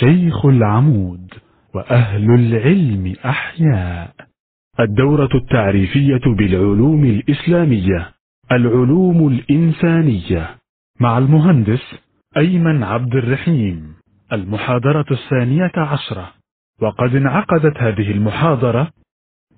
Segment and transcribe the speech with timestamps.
[0.00, 1.34] شيخ العمود
[1.74, 4.14] وأهل العلم أحياء.
[4.80, 8.10] الدورة التعريفية بالعلوم الإسلامية
[8.52, 10.56] العلوم الإنسانية.
[11.00, 11.94] مع المهندس
[12.36, 13.94] أيمن عبد الرحيم
[14.32, 16.32] المحاضرة الثانية عشرة.
[16.82, 18.90] وقد انعقدت هذه المحاضرة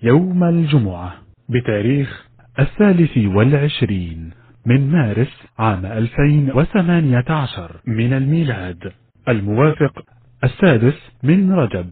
[0.02, 1.12] يوم الجمعة
[1.48, 2.26] بتاريخ
[2.58, 4.30] الثالث والعشرين
[4.66, 8.92] من مارس عام 2018 من الميلاد.
[9.28, 10.02] الموافق
[10.44, 11.86] السادس من رجب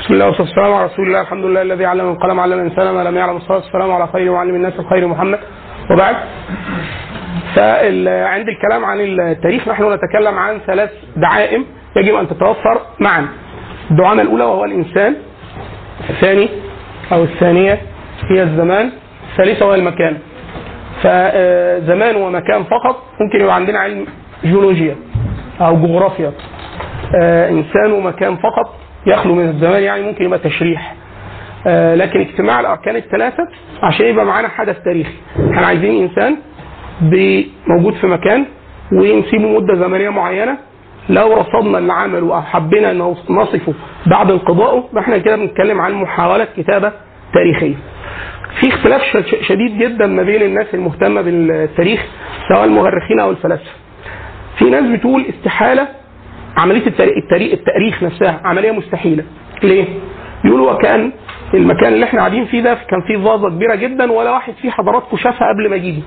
[0.00, 3.04] بسم الله والصلاة والسلام على رسول الله الحمد لله الذي علم القلم علم الإنسان ما
[3.04, 5.38] لم يعلم الصلاة والسلام على خير معلم الناس الخير محمد
[5.90, 6.16] وبعد
[7.54, 11.64] فعند الكلام عن التاريخ نحن نتكلم عن ثلاث دعائم
[11.96, 13.28] يجب أن تتوفر معا.
[13.90, 15.16] الدعامة الأولى وهو الإنسان.
[16.10, 16.48] الثاني
[17.12, 17.78] أو الثانية
[18.30, 18.90] هي الزمان.
[19.32, 20.18] الثالثة وهي المكان.
[21.02, 24.06] فزمان ومكان فقط ممكن يبقى عندنا علم
[24.44, 24.96] جيولوجيا
[25.60, 26.32] أو جغرافيا.
[27.50, 28.74] إنسان ومكان فقط
[29.06, 30.94] يخلو من الزمان يعني ممكن يبقى تشريح.
[31.66, 33.48] لكن اجتماع الأركان الثلاثة
[33.82, 35.14] عشان يبقى معانا حدث تاريخي.
[35.50, 36.36] إحنا عايزين إنسان
[37.66, 38.44] موجود في مكان
[38.92, 40.58] ونسيبه مدة زمنية معينة
[41.08, 42.92] لو رصدنا اللي عمله أو حبينا
[43.28, 43.74] نصفه
[44.06, 46.92] بعد انقضائه إحنا كده بنتكلم عن محاوله كتابة
[47.34, 47.74] تاريخية.
[48.60, 49.02] في اختلاف
[49.48, 52.04] شديد جدا ما بين الناس المهتمة بالتاريخ
[52.48, 53.70] سواء المؤرخين أو الفلاسفة.
[54.58, 55.88] في ناس بتقول استحالة
[56.56, 59.24] عملية التاريخ, التاريخ نفسها عملية مستحيلة.
[59.62, 59.84] ليه؟
[60.44, 61.12] يقولوا وكأن
[61.54, 65.16] المكان اللي إحنا قاعدين فيه ده كان فيه فازة كبيرة جدا ولا واحد فيه حضراتكم
[65.16, 66.02] شافها قبل ما يجي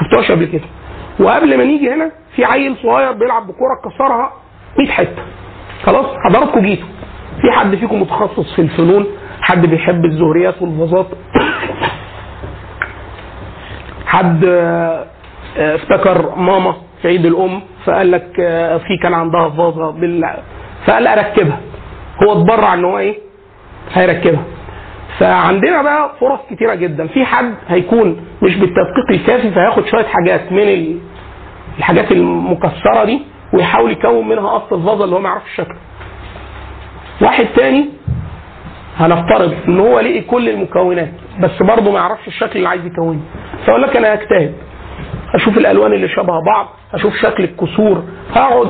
[0.00, 0.64] شفتوهاش قبل كده
[1.20, 4.32] وقبل ما نيجي هنا في عيل صغير بيلعب بكورة كسرها
[4.78, 5.22] 100 حتة
[5.82, 6.86] خلاص حضراتكم جيتوا
[7.42, 9.06] في حد فيكم متخصص في الفنون
[9.42, 11.06] حد بيحب الزهريات والفازات
[14.06, 14.44] حد
[15.56, 18.26] افتكر ماما في عيد الأم فقال لك
[18.86, 20.34] في كان عندها فازة بال
[20.86, 21.60] فقال اركبها
[22.22, 23.18] هو اتبرع إن هو إيه؟
[23.92, 24.42] هيركبها.
[25.18, 27.06] فعندنا بقى فرص كتيرة جدا.
[27.06, 30.98] في حد هيكون مش بالتدقيق الكافي فهياخد شوية حاجات من
[31.78, 33.22] الحاجات المكسرة دي
[33.54, 35.76] ويحاول يكون منها أصل الفازة اللي هو ما يعرفش شكله
[37.22, 37.88] واحد تاني
[39.06, 41.08] هنفترض إن هو لقي كل المكونات
[41.40, 43.20] بس برضه ما يعرفش الشكل اللي عايز يكونه
[43.66, 44.54] فأقول لك أنا هجتهد
[45.34, 48.02] أشوف الألوان اللي شبه بعض أشوف شكل الكسور.
[48.34, 48.68] هقعد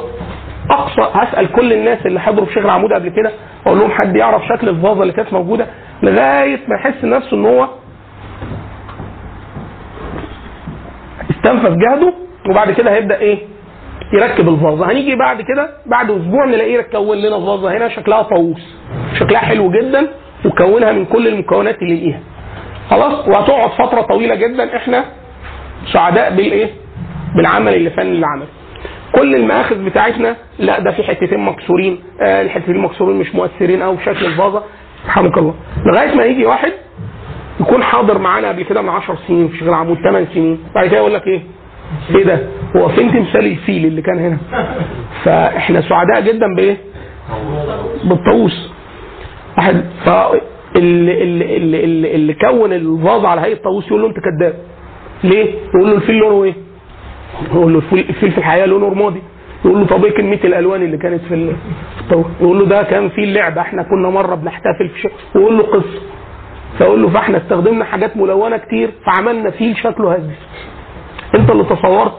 [0.70, 3.30] أقصى هسأل كل الناس اللي حضروا في شيخ العمود قبل كده
[3.66, 5.66] أقول لهم حد يعرف شكل الفازة اللي كانت موجودة؟
[6.02, 7.68] لغاية ما يحس نفسه إن هو
[11.30, 12.14] استنفذ جهده
[12.50, 13.38] وبعد كده هيبدأ إيه؟
[14.12, 14.90] يركب الفازة.
[14.92, 18.76] هنيجي بعد كده بعد أسبوع نلاقيه كون لنا فازة هنا شكلها طاووس
[19.20, 20.08] شكلها حلو جدا
[20.44, 22.20] وكونها من كل المكونات اللي لقيها.
[22.90, 24.76] خلاص؟ وهتقعد فترة طويلة جدا.
[24.76, 25.04] إحنا
[25.92, 26.70] سعداء بالإيه؟
[27.36, 28.46] بالعمل اللي فن اللي عمله
[29.14, 31.98] كل المآخذ بتاعتنا لا ده في حتتين مكسورين.
[32.22, 34.62] آه الحتتين المكسورين مش مؤثرين في شكل الفازة.
[35.06, 35.54] رحمك الله.
[35.86, 36.72] لغاية ما يجي واحد
[37.60, 40.58] يكون حاضر معانا قبل كده من 10 سنين في شغل عمود 8 سنين.
[40.74, 41.42] بعد كده يقول لك إيه؟
[42.14, 42.38] إيه ده؟
[42.76, 44.38] هو فين تمثال الفيل اللي كان هنا؟
[45.24, 46.76] فاحنا سعداء جدا بإيه؟
[48.04, 48.70] بالطاووس
[49.58, 49.84] واحد
[50.76, 54.54] اللي, اللي, اللي, اللي, كون الفازه على هيئة طاووس يقول له أنت كذاب
[55.24, 56.54] ليه؟ يقول له الفيل لونه إيه؟
[57.54, 59.20] يقول له الفيل في الحقيقة لونه رمادي
[59.64, 61.52] يقول له طب إيه كمية الألوان اللي كانت في
[62.00, 65.62] الطاووس يقول له ده كان فيه اللعبه إحنا كنا مرة بنحتفل في شيء ويقول له
[65.64, 66.00] قصة
[66.78, 70.32] فاقول له فاحنا استخدمنا حاجات ملونة كتير فعملنا فيل شكله هزي
[71.34, 72.12] انت اللي تصورت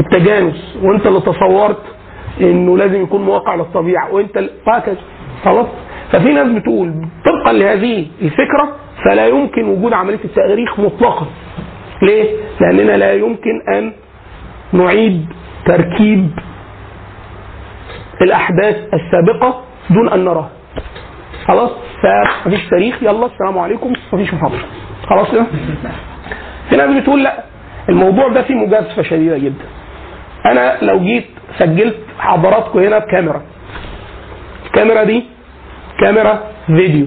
[0.00, 1.82] التجانس وانت اللي تصورت
[2.40, 4.38] انه لازم يكون مواقع للطبيعة وانت
[4.68, 4.96] هكذا
[5.44, 5.66] خلاص؟
[6.12, 6.94] ففي ناس بتقول
[7.26, 11.26] طبقا لهذه الفكرة فلا يمكن وجود عملية التأريخ مطلقا.
[12.02, 13.92] ليه؟ لأننا لا يمكن أن
[14.72, 15.26] نعيد
[15.66, 16.30] تركيب
[18.22, 20.50] الأحداث السابقة دون أن نراها
[21.46, 21.70] خلاص؟
[22.02, 23.02] فمفيش تاريخ.
[23.02, 23.92] يلا السلام عليكم.
[24.12, 24.58] مفيش محاضرة.
[25.06, 25.46] خلاص كده؟
[26.70, 27.44] في ناس بتقول لا.
[27.88, 29.64] الموضوع ده فيه مجازفة شديدة جدا.
[30.46, 31.26] أنا لو جيت
[31.58, 33.42] سجلت حضراتكم هنا بكاميرا.
[34.66, 35.24] الكاميرا دي؟
[36.00, 37.06] كاميرا فيديو.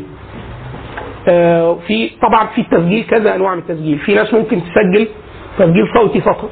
[1.27, 3.99] آه في طبعا في التسجيل كذا أنواع من التسجيل.
[3.99, 5.07] في ناس ممكن تسجل
[5.59, 6.49] تسجيل صوتي فقط.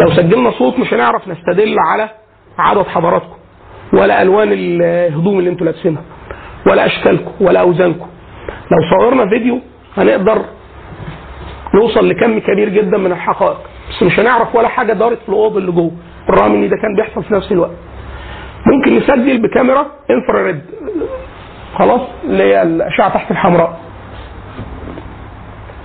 [0.00, 2.08] لو سجلنا صوت مش هنعرف نستدل على
[2.58, 3.36] عدد حضراتكم
[3.92, 6.02] ولا ألوان الهدوم اللي أنتوا لابسينها
[6.66, 8.06] ولا أشكالكم ولا أوزانكم.
[8.70, 9.60] لو صورنا فيديو
[9.96, 10.44] هنقدر
[11.74, 13.58] نوصل لكم كبير جدا من الحقائق.
[13.90, 15.92] بس مش هنعرف ولا حاجة دارت في الاوضه اللي جوه
[16.28, 17.70] بالرغم إن ده كان بيحصل في نفس الوقت.
[18.66, 20.60] ممكن نسجل بكاميرا انفراريد
[21.74, 23.80] خلاص اللي هي الأشعة تحت الحمراء.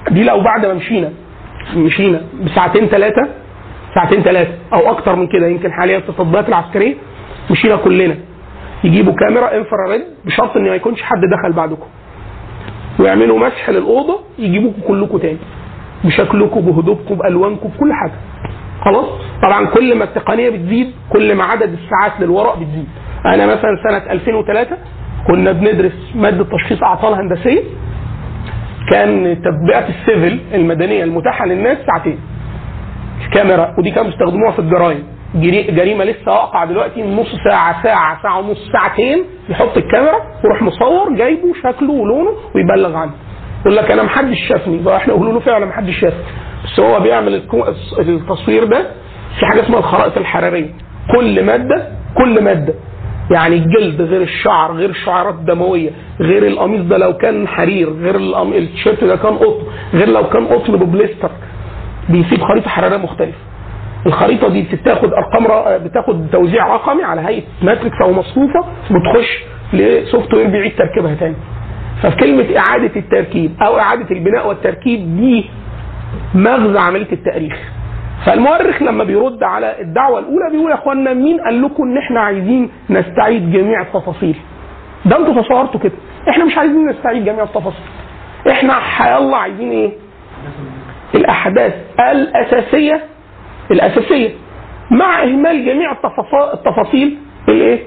[0.09, 1.11] دي لو بعد ما مشينا
[1.75, 3.27] مشينا بساعتين ثلاثة
[3.95, 6.95] ساعتين ثلاثة أو أكتر من كده يمكن حاليا في التطبيقات العسكرية
[7.51, 8.15] مشينا كلنا.
[8.83, 11.87] يجيبوا كاميرا انفراريد بشرط إن ما يكونش حد دخل بعدكم.
[12.99, 15.37] ويعملوا مسح للأوضة يجيبوكم كلكم تاني.
[16.03, 18.11] بشكلكم بهدوءكم بالوانكم بكل حاجة.
[18.85, 19.05] خلاص؟
[19.43, 22.87] طبعا كل ما التقنية بتزيد كل ما عدد الساعات للوراء بتزيد.
[23.25, 24.77] أنا مثلا سنة 2003
[25.27, 27.63] كنا بندرس مادة تشخيص أعطال هندسية.
[28.91, 32.19] كان تطبيقات ال civil المدنية المتاحة للناس ساعتين.
[33.25, 35.03] الكاميرا ودي كانوا بيستخدموها في الجرايم.
[35.35, 41.13] جري- جريمة لسه واقعة دلوقتي نص ساعة ساعة ساعة ونص ساعتين يحط الكاميرا ويروح مصور
[41.13, 43.11] جايبه شكله ولونه ويبلغ عنه.
[43.61, 44.79] يقول لك أنا محدش شافني.
[44.83, 46.23] فاحنا نقول له فعلا محدش شافني
[46.65, 47.41] بس هو بيعمل
[47.99, 48.85] التصوير ده
[49.39, 50.69] في حاجة اسمها الخرائط الحرارية.
[51.15, 52.73] كل مادة كل مادة.
[53.31, 55.89] يعني الجلد غير الشعر غير الشعرات الدموية
[56.21, 58.15] غير القميص ده لو كان حرير غير
[58.57, 59.63] التيشيرت ده كان قطن
[59.93, 61.31] غير لو كان قطن ببليستر
[62.09, 63.37] بيسيب خريطة حرارية مختلفة.
[64.05, 68.59] الخريطة دي بتاخد أرقام بتاخد توزيع رقمي على هيئة matrix أو مصفوفة
[68.91, 71.35] بتخش ل software بيعيد تركيبها تاني.
[72.03, 75.45] ففي كلمه إعادة التركيب أو إعادة البناء والتركيب دي
[76.35, 77.57] مغزى عملية التاريخ.
[78.25, 82.69] فالمؤرخ لما بيرد على الدعوة الأولى بيقول يا اخوانا مين قال لكم إن إحنا عايزين
[82.89, 84.35] نستعيد جميع التفاصيل؟
[85.05, 85.91] ده أنتوا تصورتوا كده.
[86.29, 87.81] إحنا مش عايزين نستعيد جميع التفاصيل.
[88.49, 88.73] إحنا
[89.17, 89.91] يلا عايزين إيه؟
[91.15, 93.03] الأحداث الأساسية
[93.71, 94.29] الأساسية.
[94.91, 97.17] مع إهمال جميع التفاصيل التفاصيل
[97.49, 97.79] الإيه؟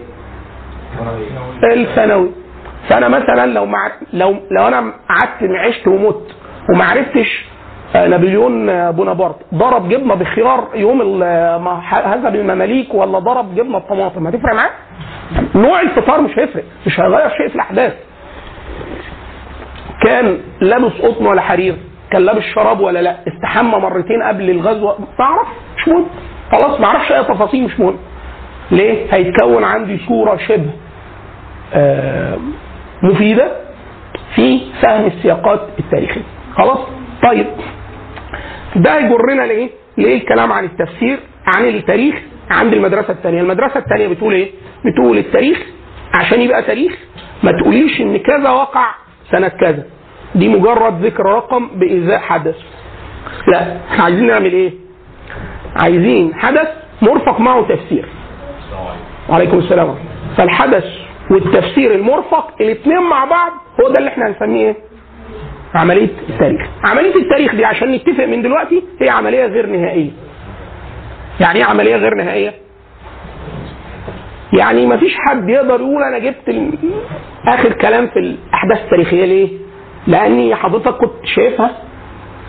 [1.65, 2.31] الثانوي.
[2.89, 6.21] فأنا مثلا لو مع لو لو أنا قعدت عشت ومت
[6.75, 7.45] وما عرفتش
[7.97, 13.55] آه، نابليون آه، بونابرت ضرب جبنة بخيار يوم ال- ما ح- هزم المماليك ولا ضرب
[13.55, 14.71] جبنة بطماطم هتفرق معاه؟
[15.55, 17.93] نوع الفطار مش هيفرق مش هيغير شيء في الأحداث.
[20.05, 21.77] كان لابس قطن ولا حرير
[22.11, 26.07] كان لابس شراب ولا لأ استحمى مرتين قبل الغزوة ما اعرف مش مهم.
[26.53, 27.97] خلاص ما أعرفش أي تفاصيل مش مهم.
[28.71, 30.71] ليه؟ هيتكون عندي صورة شبه
[31.75, 32.37] آه،
[33.03, 33.53] مفيدة
[34.35, 36.23] في فهم السياقات التاريخية.
[36.57, 36.79] خلاص؟
[37.23, 37.47] طيب.
[38.77, 41.19] ده يجرنا لإيه؟ ليه الكلام عن التفسير
[41.57, 42.15] عن التاريخ
[42.51, 44.51] عند المدرسة الثانية المدرسة الثانية بتقول إيه؟
[44.85, 45.59] بتقول التاريخ
[46.19, 46.93] عشان يبقى تاريخ
[47.43, 48.87] ما تقوليش إن كذا وقع
[49.31, 49.85] سنة كذا.
[50.35, 52.57] دي مجرد ذكر رقم بإزاء حدث.
[53.49, 54.73] لا إحنا عايزين نعمل إيه؟
[55.83, 56.69] عايزين حدث
[57.03, 58.07] مرفق معه تفسير.
[59.29, 59.95] وعليكم السلام.
[60.37, 60.85] فالحدث
[61.31, 64.77] والتفسير المرفق الاثنين مع بعض هو ده اللي إحنا هنسميه إيه
[65.75, 66.61] عملية التاريخ.
[66.85, 70.11] عملية التاريخ دي عشان نتفق من دلوقتي هي عملية غير نهائية.
[71.41, 72.55] يعني إيه عملية غير نهائية؟
[74.59, 76.57] يعني ما فيش حد يقدر يقول أنا جبت
[77.49, 79.49] آخر كلام في الأحداث التاريخية ليه؟
[80.07, 81.71] لأني حضرتك كنت شايفها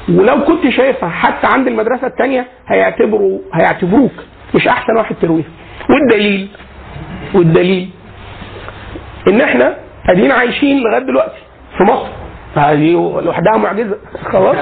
[0.10, 4.12] ولو كنت شايفها حتى عند المدرسة الثانية هيعتبروا هيعتبروك
[4.56, 5.46] مش أحسن واحد ترويها.
[5.90, 6.48] والدليل
[7.34, 7.90] والدليل
[9.28, 9.78] إن إحنا
[10.10, 11.42] ادينا عايشين لغاية دلوقتي
[11.78, 12.08] في مصر.
[12.56, 12.92] هذه
[13.24, 13.98] لوحدها معجزة.
[14.32, 14.56] خلاص.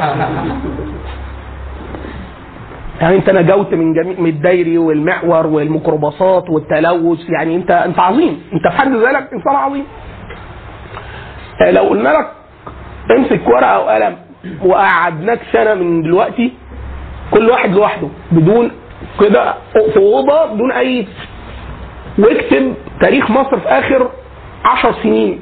[3.02, 7.20] يعني أنت نجوت من جميع من الدايري والمحور والميكروباصات والتلوث.
[7.30, 8.42] يعني انت أنت عظيم.
[8.54, 9.86] أنت في حد ذاتك إنسان عظيم.
[11.62, 12.32] آه، لو قلنا لك
[13.18, 14.16] امسك ورقة وقلم
[14.66, 16.54] وقعدناك سنة من دلوقتي
[17.32, 18.72] كل واحد لوحده بدون
[19.20, 21.08] كده في اوضه بدون اي
[22.20, 24.12] واكتب تاريخ مصر في آخر
[24.66, 25.42] عشر سنين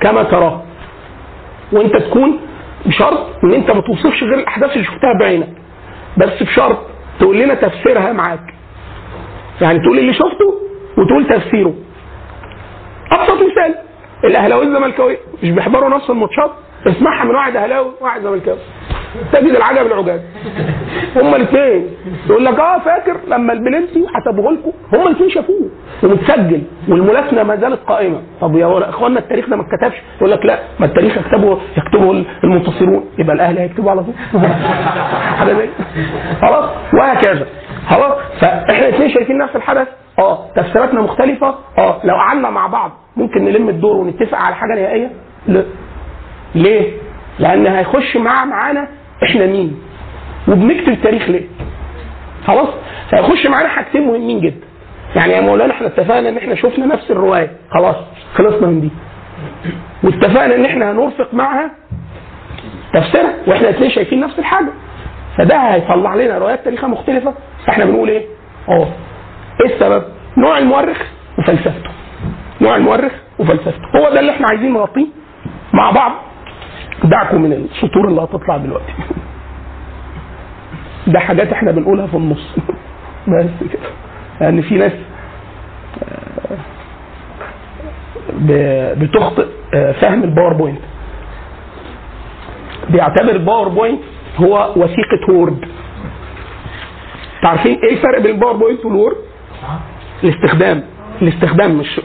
[0.00, 0.62] كما تراه.
[1.72, 2.40] وانت تكون
[2.86, 5.48] بشرط إن انت ما توصفش غير الأحداث اللي شفتها بعينك.
[6.16, 6.78] بس بشرط
[7.20, 8.54] تقول لنا تفسيرها معاك.
[9.60, 10.54] يعني تقول اللي شفته
[10.98, 11.74] وتقول تفسيره.
[13.12, 13.74] أبسط مثال
[14.24, 16.50] الأهلاوية الزملكاوية مش بيحضروا نفس الماتشات
[16.86, 18.58] اسمعها من واحد أهلاوي وواحد زملكاوي.
[19.32, 20.20] تجد العجب العجاب
[21.16, 21.86] هما الاثنين.
[22.30, 25.70] يقول لك آه فاكر لما البلنتي حسبوه لكم؟ هما الاثنين شافوه
[26.02, 28.22] ومتسجل والملاسنه ما زالت قائمة.
[28.40, 33.04] طب يا أخوانا التاريخ ده ما اتكتبش؟ يقول لك لا ما التاريخ يكتبه يكتبه المنتصرون.
[33.18, 34.14] يبقى الاهلي هيكتبه على طول.
[36.42, 37.46] خلاص؟ وهكذا.
[37.88, 39.88] خلاص؟ فإحنا الاثنين شايفين نفس الحدث؟
[40.18, 40.38] آه.
[40.56, 42.00] تفسيراتنا مختلفة؟ آه.
[42.04, 45.10] لو قعدنا مع بعض ممكن نلم الدور ونتفق على حاجة نهائية؟
[45.46, 45.64] لا.
[46.54, 46.92] ليه؟
[47.38, 48.88] لأن هيخش مع معانا
[49.22, 49.80] إحنا مين؟
[50.48, 51.44] وبنكتب التاريخ ليه؟
[52.46, 52.68] خلاص؟
[53.10, 54.66] فيخش معانا حاجتين مهمين جدا.
[55.16, 57.50] يعني يا مولانا إحنا اتفقنا ان إحنا شفنا نفس الرواية.
[57.70, 57.96] خلاص
[58.34, 58.90] خلصنا من دي.
[60.04, 61.70] واتفقنا ان إحنا هنرفق معها
[62.94, 64.70] تفسيرها وإحنا الاثنين شايفين نفس الحاجة.
[65.38, 67.34] فده هيطلع لنا روايات تاريخيه مختلفة.
[67.66, 68.26] فاحنا بنقول إيه؟
[68.68, 68.88] آه.
[69.64, 70.02] إيه السبب؟
[70.36, 71.02] نوع المؤرخ
[71.38, 71.90] وفلسفته.
[72.60, 73.82] نوع المؤرخ وفلسفته.
[73.96, 75.06] هو ده اللي إحنا عايزين نغطيه
[75.72, 76.12] مع بعض.
[77.04, 78.92] دعكم من السطور اللي هتطلع دلوقتي.
[81.06, 82.54] ده حاجات إحنا بنقولها في النص.
[83.28, 83.90] بس كده.
[84.40, 84.92] لأن في ناس
[88.50, 90.80] آه، بتخطئ آه، فهم PowerPoint.
[92.90, 94.00] بيعتبر ال PowerPoint
[94.36, 95.64] هو وثيقة Word.
[97.42, 99.16] تعرفين إيه الفرق بين ال PowerPoint وال Word؟
[100.24, 100.82] الاستخدام.
[101.22, 102.00] الاستخدام مش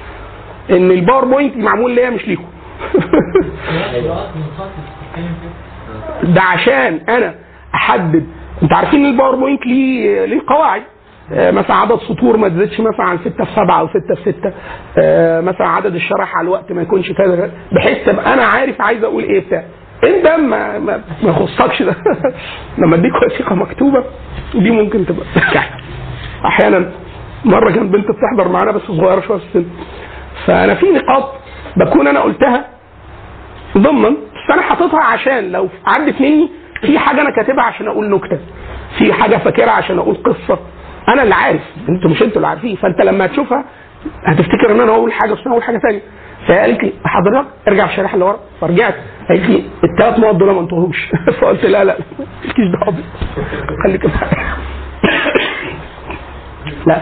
[0.70, 2.44] إن ال PowerPoint معمول ليا مش ليكم.
[6.34, 7.34] ده عشان أنا
[7.74, 8.26] أحدد.
[8.62, 10.82] أنتوا عارفين ال PowerPoint ليه ليه قواعد؟
[11.32, 14.52] آه، مثلا عدد سطور ما تزيدش مثلا عن 6 في 7 أو 6 في 6
[14.98, 19.24] آه، مثلا عدد الشرح على الوقت ما يكونش كذا بحيث تبقى أنا عارف عايز أقول
[19.24, 19.64] إيه بتاع.
[20.04, 21.94] انت ما ما, ما يخصكش ده.
[22.78, 24.04] لما أديك وثيقة مكتوبة
[24.54, 25.26] دي ممكن تبقى
[26.46, 26.90] أحيانا
[27.44, 29.64] مرة كانت بنت بتحضر معانا بس صغيرة شوية في السن.
[30.46, 31.32] فأنا في نقاط
[31.76, 32.64] بكون أنا قلتها.
[33.78, 36.50] ضمن بس أنا حاططها عشان لو عدت مني
[36.80, 38.38] في حاجة أنا كاتبها عشان أقول نكتة.
[38.98, 40.58] في حاجة فاكرها عشان أقول قصة.
[41.08, 41.60] أنا اللي عارف.
[41.88, 42.76] أنتوا مش أنتوا اللي عارفين.
[42.76, 43.64] فأنت لما هتشوفها
[44.24, 46.00] هتفتكر إن أنا أقول حاجة بس أنا أقول حاجة ثانية
[46.48, 48.38] فهي قالت لي حضرتك ارجع في الشريحه اللي ورا.
[48.60, 48.94] فرجعت.
[49.28, 51.08] قالت لي الثلاث نقط دول ما انتهوش
[51.40, 51.96] فقلت لا لا
[52.44, 52.94] مالكيش دعوة.
[53.84, 54.04] خليك
[56.86, 57.00] لا.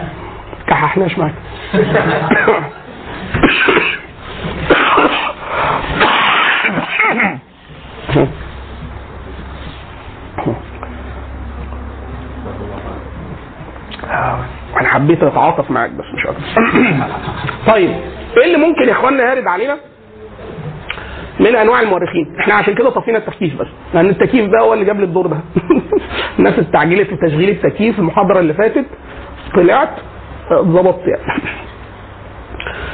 [0.67, 1.33] كححناش معاك.
[14.79, 16.43] أنا حبيت أتعاطف معاك بس مش أكتر.
[17.67, 17.89] طيب
[18.37, 19.77] إيه اللي ممكن يا اخوانا يرد علينا؟
[21.39, 23.67] من أنواع المؤرخين إحنا عشان كده طفينا التكييف بس.
[23.93, 25.37] لأن التكييف ده هو اللي جاب لي الدور ده.
[26.39, 28.85] الناس استعجلت في تشغيل التكييف المحاضرة اللي فاتت
[29.55, 29.89] طلعت
[30.51, 31.41] آه، ظبطت يعني.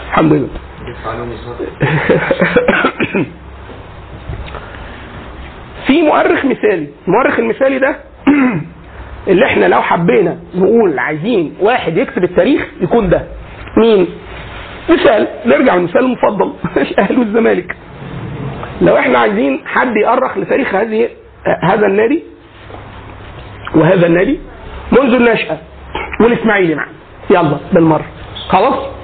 [0.07, 0.47] الحمد لله.
[5.87, 6.87] في مؤرخ مثالي.
[7.07, 7.95] المؤرخ المثالي ده
[9.27, 13.27] اللي إحنا لو حبينا نقول عايزين واحد يكتب التاريخ يكون ده.
[13.77, 14.07] مين؟
[14.89, 16.53] مثال نرجع للمثال المفضل.
[16.91, 17.75] الاهلي والزمالك
[18.81, 21.09] لو إحنا عايزين حد يأرخ لتاريخ هذه
[21.63, 22.23] هذا النادي
[23.75, 24.39] وهذا النادي
[24.91, 25.57] منذ النشأة
[26.21, 26.87] والإسماعيلي معا
[27.29, 28.05] يلا بالمرة.
[28.47, 28.94] خلاص؟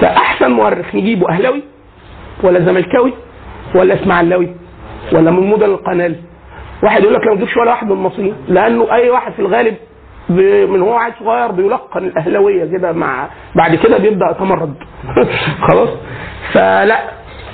[0.00, 1.62] فأحسن مؤرخ نجيبه أهلاوي
[2.42, 3.12] ولا زملكاوي
[3.74, 4.48] ولا إسماعيلاوي
[5.12, 6.16] ولا من مدن القنال.
[6.82, 9.74] واحد يقول لك ما تجيبش ولا واحد من المصريين لأنه أي واحد في الغالب
[10.70, 14.74] من هو عيل صغير بيلقن الأهلاوية كده مع بعد كده بيبدأ يتمرد.
[15.68, 15.88] خلاص؟
[16.52, 16.98] فلا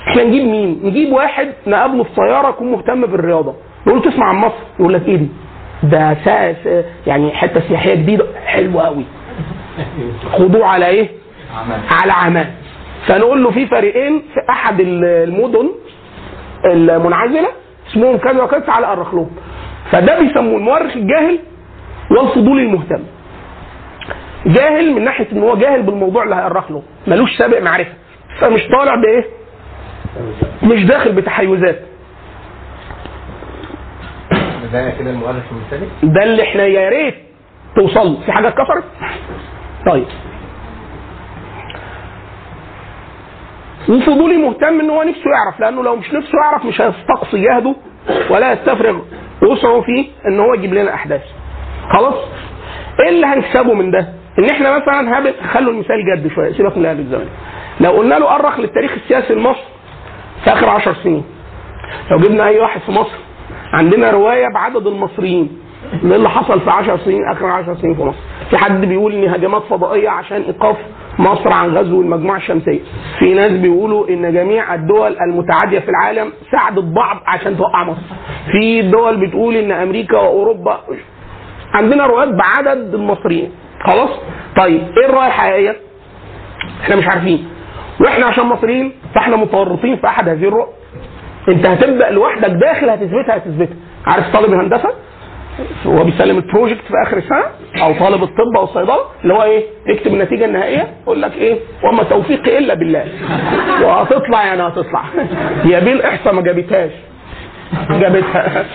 [0.07, 3.53] إحنا نجيب مين؟ نجيب واحد نقابله في طيارة يكون مهتم بالرياضة.
[3.87, 5.27] نقول تسمع عن مصر؟ يقول لك إيه دي؟
[5.83, 6.17] ده
[7.07, 8.25] يعني حتة سياحية جديدة.
[8.45, 9.03] حلوة قوي
[10.31, 11.20] خضوع على إيه؟
[11.91, 12.51] على عمان
[13.07, 15.69] فنقول له في فريقين في أحد المدن
[16.65, 17.47] المنعزلة
[17.91, 19.31] اسمهم كذا وكذا ارخ لهم.
[19.91, 21.39] فده بيسموه المؤرخ الجاهل
[22.11, 23.03] والفضولي المهتم.
[24.45, 26.83] جاهل من ناحية إن هو جاهل بالموضوع اللي هيأرخ له.
[27.07, 27.93] ملوش سابق معرفة.
[28.39, 29.25] فمش طالع بإيه؟
[30.63, 31.79] مش داخل بتحيزات.
[34.73, 37.15] ده كده المؤرخ المثالي ده اللي إحنا يا ريت
[37.75, 38.23] توصل.
[38.25, 38.83] في حاجة اتكسرت؟
[39.85, 40.05] طيب.
[43.89, 47.75] وفضولي مهتم إن هو نفسه يعرف لأنه لو مش نفسه يعرف مش هيستقصي جهده
[48.29, 48.99] ولا يستفرغ
[49.43, 51.21] وسعه فيه إن هو يجيب لنا أحداث.
[51.93, 52.13] خلاص؟
[52.99, 53.99] إيه اللي هنكسبه من ده؟
[54.39, 57.27] إن إحنا مثلا هابل خلوا المثال جد شوية سيبك من أهل الزمن.
[57.81, 59.59] لو قلنا له أرخ للتاريخ السياسي لمصر
[60.43, 61.23] في آخر عشر سنين.
[62.11, 63.17] لو جبنا أي واحد في مصر
[63.73, 65.57] عندنا رواية بعدد المصريين
[66.03, 68.17] اللي حصل في 10 سنين آخر 10 سنين في مصر.
[68.49, 70.77] في حد بيقول إن هجمات فضائية عشان إيقاف
[71.21, 72.79] مصر عن غزو المجموعة الشمسية.
[73.19, 78.01] في ناس بيقولوا إن جميع الدول المتعادية في العالم ساعدت بعض عشان توقع مصر.
[78.51, 80.79] في دول بتقول إن أمريكا وأوروبا
[81.73, 83.51] عندنا روايات بعدد المصريين.
[83.85, 84.09] خلاص؟
[84.57, 85.75] طيب إيه الروايه الحقيقية؟
[86.83, 87.47] إحنا مش عارفين.
[88.01, 90.67] وإحنا عشان مصريين فإحنا متورطين في أحد هذه الرؤى.
[91.49, 93.75] أنت هتبدأ لوحدك داخل هتثبتها هتثبتها.
[94.05, 94.89] عارف طالب الهندسة؟
[95.85, 97.43] هو بيسلم البروجكت في آخر السنة
[97.83, 102.03] أو طالب الطب أو الصيدلة اللي هو إيه يكتب النتيجة النهائية يقول لك إيه وما
[102.03, 103.05] توفيقي إلا بالله.
[103.83, 105.03] وهتطلع يعني هتطلع.
[105.65, 106.91] يا بيه الإحصاء ما جابتهاش.
[107.91, 108.65] جابتها.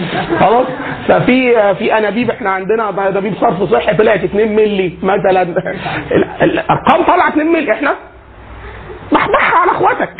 [0.40, 0.66] خلاص؟
[1.08, 5.42] ففي في انابيب إحنا عندنا انابيب صرف صحي طلعت 2 مللي مثلا.
[5.42, 7.94] ال- الأرقام طالعة 2 مللي إحنا
[9.12, 10.10] بحبحها على أخواتك.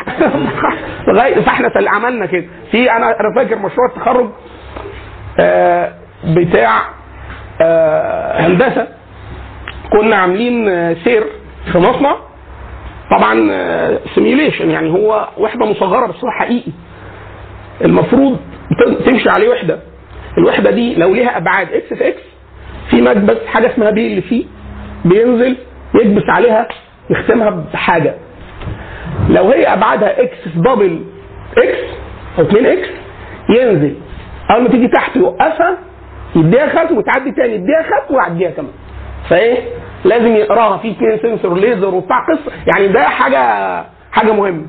[1.45, 2.45] فإحنا عملنا كده.
[2.71, 4.29] في أنا أنا فاكر مشروع التخرج
[5.39, 5.91] آه،
[6.25, 6.81] بتاع
[7.61, 8.87] آه، هندسة.
[9.91, 11.23] كنا عاملين آه، سير
[11.71, 12.15] في مصنع.
[13.11, 13.33] طبعا
[14.15, 16.71] simulation يعني هو وحدة مصغرة بس هو حقيقي.
[17.85, 18.37] المفروض
[19.05, 19.79] تمشي عليه وحدة.
[20.37, 22.21] الوحدة دي لو ليها أبعاد X في X
[22.89, 24.45] في مكبس حاجة اسمها B اللي فيه
[25.05, 25.57] بينزل
[25.95, 26.67] يكبس عليها
[27.09, 28.15] يختمها بحاجة.
[29.29, 31.03] لو هي أبعادها X في double
[31.57, 31.77] X
[32.39, 32.89] أو 2 X
[33.49, 33.95] ينزل.
[34.51, 35.77] أول ما تيجي تحت يوقفها
[36.37, 38.71] يديها ختم وتعدي تاني يديها ختم ويعديها كمان.
[39.29, 39.57] فإيه؟
[40.05, 43.41] لازم يقراها في sensor ليزر وبتاع قصه يعني ده حاجة
[44.11, 44.65] حاجة مهمة.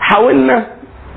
[0.00, 0.66] حاولنا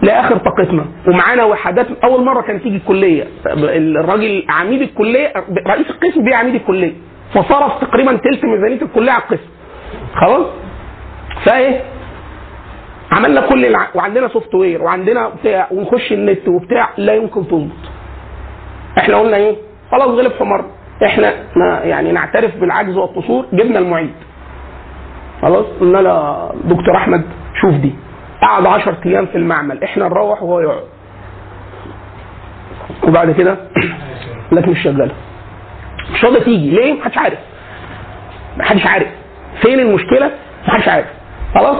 [0.01, 0.85] لآخر طاقتنا.
[1.07, 1.87] ومعانا وحدات.
[2.03, 3.27] أول مرة كانت تيجي الكلية.
[3.45, 5.33] الراجل عميد الكلية
[5.67, 6.93] رئيس القسم بيه عميد الكلية.
[7.33, 9.49] فصرف تقريبا تلت ميزانية الكلية على القسم.
[10.15, 10.45] خلاص؟
[11.45, 11.81] فإيه؟
[13.11, 13.87] عملنا كل الع...
[13.95, 17.96] وعندنا software وعندنا بتاع ونخش النت وبتاع لا يمكن تظبط.
[18.97, 19.55] إحنا قلنا إيه؟
[19.91, 20.67] خلاص غلب حمارنا
[21.05, 24.13] إحنا ما يعني نعترف بالعجز والقصور جبنا المعيد.
[25.41, 27.23] خلاص؟ قلنا له دكتور احمد
[27.61, 27.95] شوف دي.
[28.41, 29.83] قعد 10 أيام في المعمل.
[29.83, 30.83] إحنا نروح وهو يقعد.
[33.03, 33.57] وبعد كده
[34.51, 35.13] لك مش شغاله.
[36.13, 36.69] مش راضية تيجي.
[36.69, 37.39] ليه؟ محدش عارف.
[38.57, 39.07] محدش عارف.
[39.61, 40.31] فين المشكلة؟
[40.67, 41.07] محدش عارف.
[41.55, 41.77] خلاص؟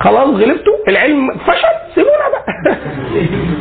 [0.00, 2.76] خلاص غلبتوا العلم فشل سيبونا بقى.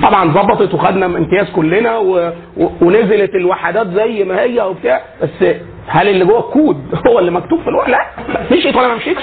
[0.09, 2.31] طبعا ظبطت وخدنا امتياز كلنا و...
[2.57, 2.69] و...
[2.81, 5.45] ونزلت الوحدات زي ما هي وبتاع بس
[5.87, 8.05] هل اللي جوه الكود هو اللي مكتوب في الورق؟ لا
[8.51, 9.21] مشيت ولا ما مشيتش؟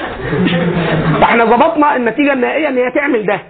[1.21, 3.41] فاحنا ظبطنا النتيجة النهائية إن هي تعمل ده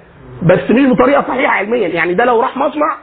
[0.42, 1.88] بس مش بطريقة صحيحة علميا.
[1.88, 2.96] يعني ده لو راح مصنع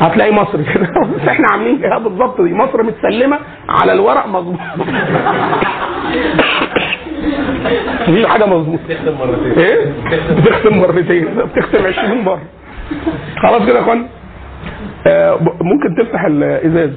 [0.00, 0.86] هتلاقي مصر كده
[1.16, 4.58] بس إحنا عاملين كده بالظبط دي مصر متسلمة على الورق مظبوط.
[8.08, 8.82] مفيش حاجة مظبوطة.
[8.88, 9.52] تختم مرتين.
[9.58, 9.92] إيه؟
[10.36, 11.26] بتختم مرتين.
[11.56, 12.42] بتختم 20 مرة.
[13.42, 14.06] خلاص كده يا أخوان.
[15.06, 16.90] آه ممكن تفتح الإزاز.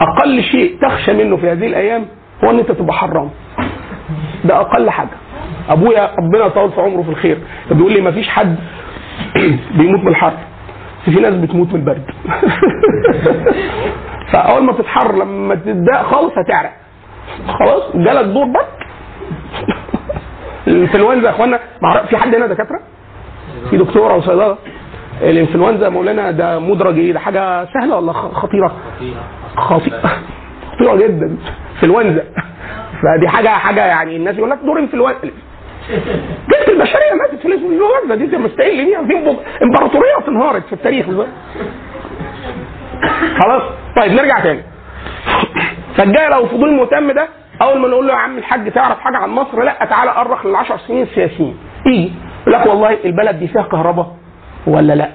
[0.00, 2.06] أقل شيء تخشى منه في هذه الأيام
[2.44, 3.30] هو إن أنت تبقى حرام.
[4.44, 5.08] ده أقل حاجة.
[5.68, 7.38] أبويا ربنا يطول في عمره في الخير.
[7.68, 8.56] كان بيقول لي ما فيش حد
[9.78, 10.32] بيموت من الحر.
[11.04, 12.02] في ناس بتموت من البرد.
[14.32, 16.72] فأول ما تتحر لما تتضايق خالص هتعرق.
[17.48, 18.66] خلاص؟ جالك دور برد
[20.68, 21.58] الإنفلونزا يا إخوانا
[22.08, 22.80] في حد هنا دكاترة؟
[23.70, 24.56] في دكتور أو صيدله
[25.22, 28.72] الإنفلونزا مولانا ده مدرج إيه؟ ده حاجة سهلة ولا خطيرة؟
[29.56, 30.00] خطيرة.
[30.76, 31.36] خطيرة جدا.
[31.74, 32.24] إنفلونزا.
[33.02, 35.18] فدي حاجة حاجة يعني الناس يقول لك دور إنفلونزا.
[36.48, 41.08] جبت البشرية ماتت في الانفلونزا دي انت مستقل بيها في امب- امبراطوريه انهارت في التاريخ.
[41.10, 41.26] ده.
[43.42, 43.62] خلاص؟
[43.96, 44.62] طيب نرجع تاني.
[45.96, 47.28] فالجاي لو فضول مهتم ده
[47.62, 50.56] أول ما نقول له يا عم الحاج تعرف حاجة عن مصر؟ لا تعالى أرخ لل
[50.56, 52.12] 10 سنين السياسيين يجي
[52.46, 54.16] يقول لك والله البلد دي فيها كهرباء
[54.66, 55.08] ولا لا؟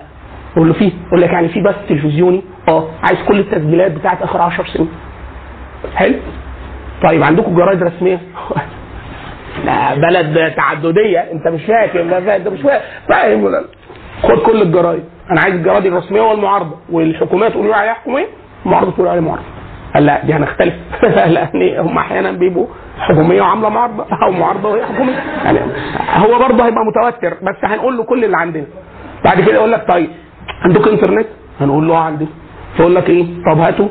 [0.55, 0.91] أقول له فيه.
[1.07, 2.87] يقول لك يعني في بث تلفزيوني؟ آه.
[3.03, 4.89] عايز كل التسجيلات بتاعت آخر 10 سنين.
[5.95, 6.15] حلو؟
[7.03, 8.19] طيب عندكم جرايد رسمية؟
[9.95, 11.19] بلد تعددية.
[11.19, 13.65] انت مش فاهم انت مش فاهم فاهم ولا لا؟
[14.23, 15.03] خد كل الجرايد.
[15.31, 16.75] أنا عايز الجرايد الرسمية والمعارضة.
[16.91, 17.93] والحكومات تقول عليها.
[17.93, 18.25] حكوميه
[18.65, 19.43] المعارضة تقول عليها معارضة.
[19.93, 20.73] قال لا دي هنختلف.
[21.03, 22.67] لأن هم أحيانا بيبقوا
[22.99, 24.05] حكومية وعاملة معارضة.
[24.25, 25.13] أو معارضة وهي حكوميه
[25.45, 25.59] يعني
[26.15, 27.33] هو برضه هيبقى متوتر.
[27.33, 28.65] بس هنقول له كل اللي عندنا.
[29.25, 30.09] بعد كده يقول لك طيب
[30.65, 31.27] عندك انترنت؟
[31.61, 32.29] هنقول له آه عندنا
[32.77, 33.87] فيقول لك إيه؟ طب هاتوا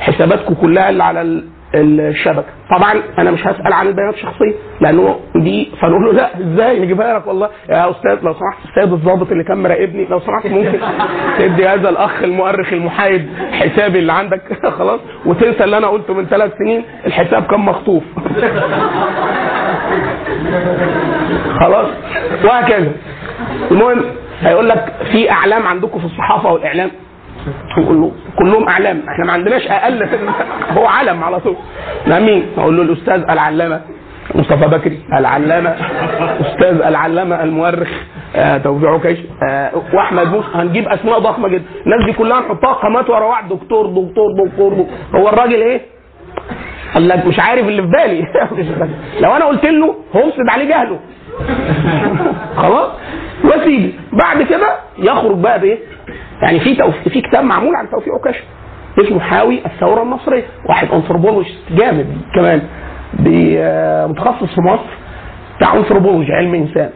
[0.00, 1.44] حساباتكم كلها اللي على ال-
[1.74, 2.46] الشبكة.
[2.78, 4.54] طبعا أنا مش هسأل عن البيانات الشخصية.
[4.80, 7.48] لأنه دي فنقول له لا إزاي؟ نجيبها لك والله.
[7.68, 10.78] يا أستاذ لو سمحت السيد الضابط اللي كان مراقبني لو سمحت ممكن
[11.38, 14.42] تدي هذا الأخ المؤرخ المحايد حسابي اللي عندك.
[14.78, 15.00] خلاص.
[15.26, 18.02] وتنسى اللي أنا قلته من ثلاث سنين الحساب كان مخطوف.
[21.60, 21.86] خلاص.
[22.44, 22.92] وهكذا.
[23.70, 24.04] المهم
[24.40, 26.90] هيقول لك في أعلام عندكم في الصحافة والاعلام
[27.78, 29.02] نقول له كلهم أعلام.
[29.08, 30.08] إحنا ما عندناش أقل
[30.70, 31.56] هو علم على طول.
[32.06, 33.80] ده مين؟ أقول له الأستاذ العلامة.
[34.34, 35.70] مصطفى بكري العلامة
[36.40, 37.88] أستاذ العلامة المؤرخ
[38.36, 39.16] آه توزيع عكاش
[39.50, 41.64] آه وأحمد موسى هنجيب أسماء ضخمة جدا.
[41.86, 43.48] الناس دي كلها نحطها قامات ورا بعض.
[43.48, 44.86] دكتور دكتور دكتور.
[45.14, 45.80] هو الراجل إيه؟
[46.94, 48.24] قال لك مش عارف اللي في بالي.
[49.22, 50.98] لو أنا قلت له هفسد عليه جهله.
[52.62, 52.90] خلاص؟
[53.44, 55.78] وسيدي بعد كده يخرج بقى بإيه؟
[56.42, 56.94] يعني في توف...
[57.08, 58.42] في كتاب معمول عن توفيق عكاشه
[58.98, 62.62] اسمه حاوي الثورة المصريه واحد أنثروبولوجيست جامد كمان.
[64.08, 64.90] متخصص في مصر
[65.56, 66.90] بتاع انثروبولوجي علم إنسان.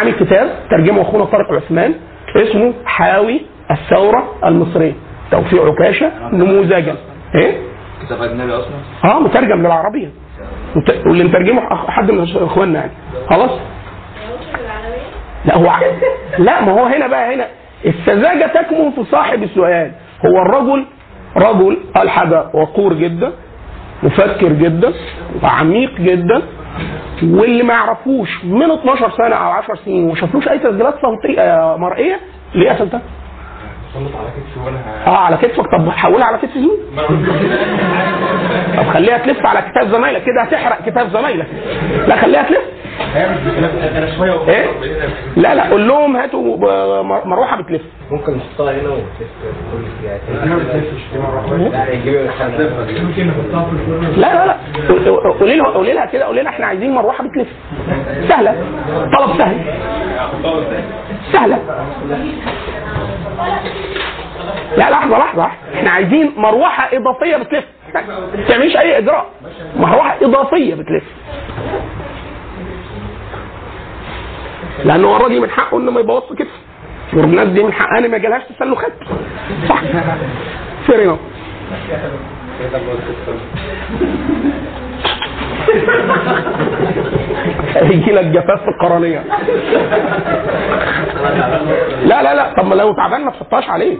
[0.00, 1.94] عامل كتاب ترجمه أخونا طارق عثمان
[2.36, 4.92] اسمه حاوي الثورة المصرية.
[5.30, 6.96] توفيق عكاشة نموذجا.
[7.34, 7.52] إيه؟
[8.06, 8.74] كتاب أجنبي أصلا؟
[9.04, 10.08] آه مترجم للعربية.
[11.06, 12.92] واللي مترجمه حد من إخواننا يعني.
[13.30, 13.50] خلاص؟
[15.44, 15.72] لا هو
[16.38, 17.46] لا ما هو هنا بقى هنا.
[17.86, 19.92] السذاجة تكمن في صاحب السؤال.
[20.26, 20.86] هو الرجل
[21.36, 23.32] رجل قال حاجة وقور جدا.
[24.02, 24.92] مفكر جدا
[25.42, 26.42] وعميق جدا
[27.22, 31.76] واللي ما يعرفوش من 12 سنة أو 10 سنين وما شافلوش أي تسجيلات صوتية آه،
[31.76, 32.20] مرئية
[32.54, 32.70] ليه
[34.64, 35.66] وأنا آه على كتفك.
[35.72, 36.78] طب حولها على كتف زميل
[38.76, 41.46] طب خليها تلف على كتاب زمايلك كده هتحرق كتاب زمايلك.
[42.08, 42.75] لا خليها تلف.
[44.48, 44.66] إيه؟
[45.36, 46.56] لا لا قول لهم هاتوا
[47.24, 47.82] مروحة بتلف.
[48.10, 49.28] ممكن نحطها هنا وتلف
[49.72, 49.82] كل
[51.92, 52.14] يجيب
[54.16, 54.56] لا لا لا
[55.40, 57.48] قولي لها قولي لها كده قولي لها إحنا عايزين مروحة بتلف.
[58.28, 58.54] سهلة.
[59.18, 59.58] طلب سهل.
[61.32, 61.58] سهلة.
[64.76, 65.50] لا لحظة لحظة.
[65.74, 67.64] إحنا عايزين مروحة إضافية بتلف.
[67.94, 68.02] ما
[68.48, 69.26] تعمليش أي إجراء.
[69.76, 71.04] مروحة إضافية بتلف.
[74.84, 76.50] لأن هو الراجل من حقه إنه ما يبوظش كتفه
[77.12, 78.92] والناس دي من حقها إن ما يجيلهاش تسلخات.
[79.68, 79.82] صح.
[80.86, 81.16] فير
[87.74, 89.24] هيجي لك جفاف في القرنية.
[92.04, 92.54] لا لا لا.
[92.54, 93.98] طب ما لو تعبان ما تحطهاش عليك.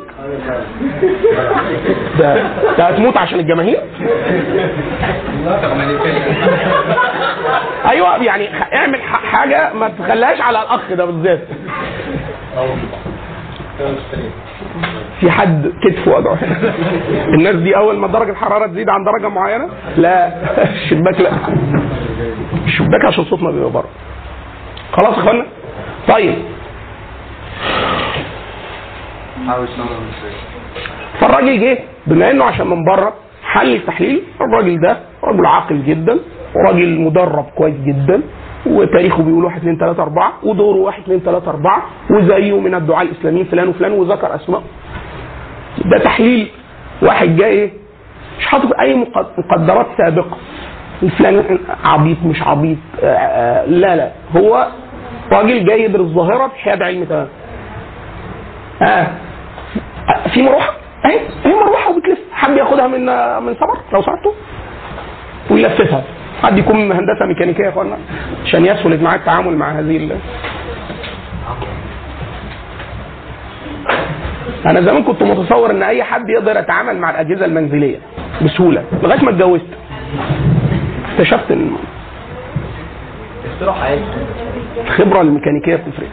[2.18, 2.34] ده
[2.78, 3.80] ده هتموت عشان الجماهير.
[7.90, 11.40] أيوه يعني اعمل حاجة ما تخليهاش على الأخ ده بالذات.
[15.20, 19.68] في حد كتفه وجعه هنا الناس دي أول ما درجة الحرارة تزيد عن درجة معينة
[19.96, 20.32] لا
[20.72, 21.30] الشباك لا.
[22.66, 23.88] الشباك عشان صوتنا بيبقى بره.
[24.92, 25.46] خلاص يا إخوانا؟
[26.08, 26.34] طيب.
[31.20, 34.22] فالراجل جه بما إنه عشان من بره حل التحليل.
[34.40, 36.18] الراجل ده رجل عاقل جدا
[36.54, 38.20] وراجل مدرب كويس جدا.
[38.66, 43.44] وتاريخه بيقول 1 2 3 4 ودوره 1 2 3 4 وزيه من الدعاء الإسلاميين
[43.46, 44.62] فلان وفلان وذكر أسماء.
[45.84, 46.48] ده تحليل
[47.02, 47.70] واحد جاي إيه؟
[48.38, 50.36] مش حاطط أي مقد- مقدرات سابقة.
[51.18, 54.10] فلان عبيط مش عبيط آه، آه، لا لا.
[54.36, 54.66] هو
[55.32, 57.28] راجل جاي يدرس ظاهره بحياد علم تمام.
[58.82, 59.06] آه.
[60.34, 60.72] في مروحة؟
[61.04, 62.18] أهي هي مروحة وبتلف.
[62.32, 63.00] حد ياخدها من
[63.46, 64.32] من سمر؟ لو سمحتوا.
[65.50, 66.04] ويلففها
[66.42, 67.96] حد يكون من هندسة ميكانيكية يا اخوانا
[68.44, 70.16] عشان يسهل معاه التعامل مع هذه ال...
[74.66, 77.98] أنا زمان كنت متصور إن أي حد يقدر يتعامل مع الأجهزة المنزلية
[78.44, 79.66] بسهولة لغاية ما اتجوزت.
[81.12, 81.70] اكتشفت ان
[84.86, 86.08] الخبره الميكانيكيه بتفرق.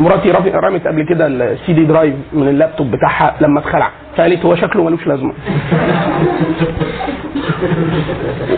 [0.00, 3.90] مراتي رمت قبل كده ال CD drive من اللابتوب بتاعها لما اتخلع.
[4.16, 5.32] فقالت هو شكله ملوش لازمة.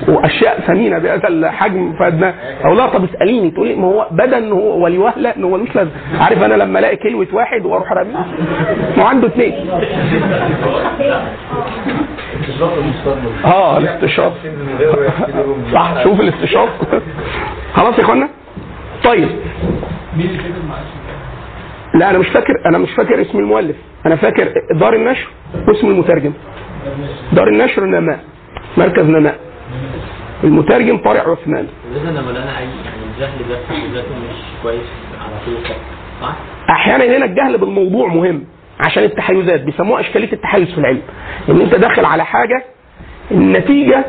[0.08, 2.34] وأشياء ثمينه بهذا الحجم فادنا.
[2.64, 3.50] أقول لها طب اسأليني.
[3.50, 5.92] تقول ما هو بدا إن هو ولأول وهلة إن هو ملوش لازمة.
[6.20, 8.16] عارف أنا لما ألاقي كلمة واحد وأروح راميه
[8.96, 9.52] ما عنده اثنين
[13.44, 14.32] آه الاستشراف.
[15.74, 16.68] صح شوف الاستشراف.
[17.76, 18.28] خلاص يا إخوانا؟
[19.04, 19.28] طيب.
[21.94, 23.76] لا أنا مش فاكر أنا مش فاكر اسم المؤلف.
[24.06, 25.28] أنا فاكر دار النشر
[25.68, 26.32] واسم المترجم.
[27.32, 28.20] دار النشر نماء
[28.76, 29.38] مركز نماء.
[30.44, 31.66] المترجم طارق عثمان.
[31.94, 32.18] أي يعني
[33.14, 33.56] الجهل ده
[33.94, 34.80] ذاته مش كويس
[35.20, 35.76] على خط
[36.22, 36.34] صح؟
[36.70, 38.44] أحيانا هنا الجهل بالموضوع مهم
[38.86, 41.02] عشان التحيزات بيسموها إشكالية التحيز في العلم.
[41.48, 42.64] إن أنت داخل على حاجة
[43.30, 44.04] النتيجة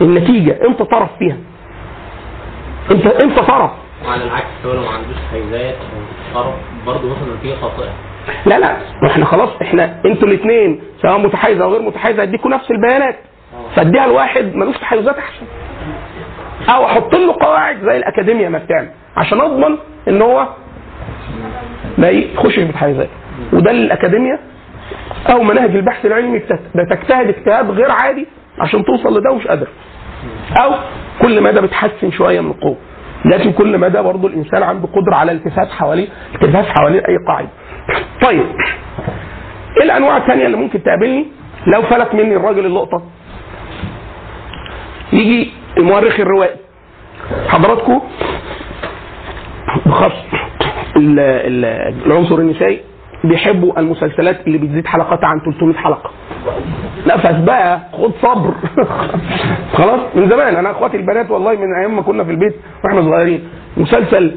[0.00, 1.36] النتيجة أنت طرف فيها.
[2.90, 3.70] انت أنت طرف.
[4.06, 6.54] وعلى العكس هو لو ما عندوش حيزات أو طرف
[6.86, 7.92] برضه وصل لنتيجة خاطئة.
[8.46, 12.70] لا لا ما إحنا خلاص إحنا أنتوا الاثنين سواء متحيز أو غير متحيز هديكوا نفس
[12.70, 13.16] البيانات.
[13.76, 15.46] فاديها لواحد ملوش تحيزات أحسن.
[16.68, 19.76] أو أحط له قواعد زي الاكاديميا ما بتعمل عشان أضمن
[20.08, 20.48] إن هو
[21.98, 23.08] ما يخشش بتحيزات
[23.52, 24.38] وده اللي الاكاديميا
[25.30, 26.38] أو مناهج البحث العلمي
[26.74, 28.26] بتجتهد اجتهاد غير عادي
[28.58, 29.68] عشان توصل لده ومش قادر.
[30.60, 30.72] أو
[31.22, 32.76] كل مدى بتحسن شوية من القوة.
[33.24, 37.48] لكن كل مدى برضه الإنسان عنده قدرة على التفاف حواليه التفاف حوالين اي قاعدة.
[38.22, 38.44] طيب
[39.76, 41.26] إيه الأنواع الثانية اللي ممكن تقابلني؟
[41.66, 43.02] لو فلت مني الراجل اللقطة.
[45.12, 46.56] يجي المؤرخ الروائي.
[47.48, 48.00] حضراتكم؟
[49.86, 50.12] بخص
[50.96, 52.80] ال- ال- العنصر النسائي.
[53.24, 56.10] بيحبوا المسلسلات اللي بتزيد حلقاتها عن 300 حلقة.
[57.06, 58.54] نفس بقى خد صبر.
[59.78, 60.56] خلاص من زمان.
[60.56, 62.54] أنا أخواتي البنات والله من أيام ما كنا في البيت
[62.84, 63.48] وإحنا صغيرين.
[63.76, 64.34] مسلسل.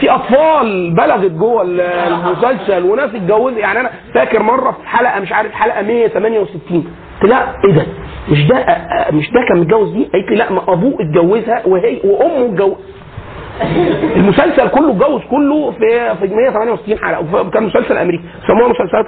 [0.00, 3.56] في أطفال بلغت جوه المسلسل وناس اتجوزت.
[3.58, 6.84] يعني أنا فاكر مرة في حلقة مش عارف حلقة 168
[7.22, 7.86] قلت لا إيه ده؟
[8.30, 8.56] مش ده
[9.12, 12.74] مش ده كان متجوز دي؟ قالت لي لا ما أبوه اتجوزها وهي وأمه اتجوز
[14.16, 17.50] المسلسل كله اتجوز كله في في 168 حلقة.
[17.50, 19.04] كان مسلسل أمريكي سموها مسلسلات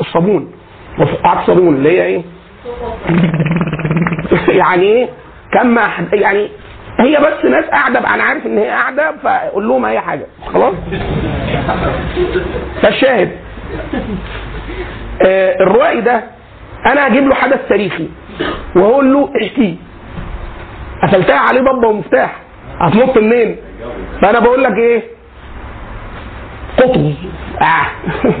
[0.00, 0.52] الصابون.
[0.98, 2.22] مفقعات الصابون اللي هي إيه؟
[4.62, 5.08] يعني إيه؟
[5.52, 5.78] كم
[6.12, 6.48] يعني
[7.00, 10.26] هي بس ناس قاعدة أنا عارف إن هي قاعدة فاقول لهم أي حاجة.
[10.52, 10.74] خلاص؟
[12.82, 13.30] فالشاهد
[15.26, 16.24] آه الروائي ده
[16.86, 18.08] أنا هجيب له حدث تاريخي
[18.76, 19.74] واقول له احكيه
[21.02, 22.45] قفلتها عليه ضبه ومفتاح.
[22.80, 23.56] هتنط منين؟
[24.22, 25.02] فانا بقول لك إيه؟
[26.78, 27.14] قطز
[27.62, 27.86] آه.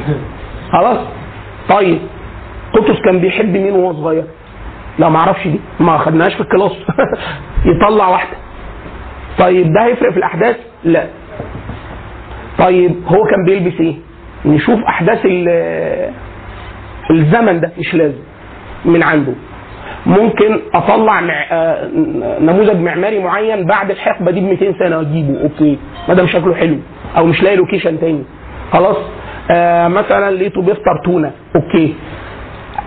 [0.72, 0.98] خلاص
[1.68, 1.98] طيب
[2.72, 4.24] قطز كان بيحب مين وهو صغير؟
[4.98, 6.72] لا ما أعرفش دي ما خدناهاش في ال class
[7.76, 8.36] يطلع واحدة
[9.38, 11.06] طيب ده هيفرق في الأحداث؟ لا
[12.58, 13.94] طيب هو كان بيلبس إيه؟
[14.46, 16.12] نشوف أحداث ال-
[17.10, 18.18] الزمن ده مش لازم
[18.84, 19.32] من عنده
[20.06, 21.34] ممكن أطلع مع...
[21.52, 21.88] آه،
[22.40, 25.78] نموذج معماري معين بعد الحقبة دي ب 200 سنة اجيبه okay.
[26.08, 26.76] ما دام شكله حلو.
[27.16, 28.22] أو مش لاقي location تاني.
[28.72, 28.96] خلاص.
[29.50, 31.30] آه مثلا لقيته بيفطر تونة.
[31.56, 31.94] okay.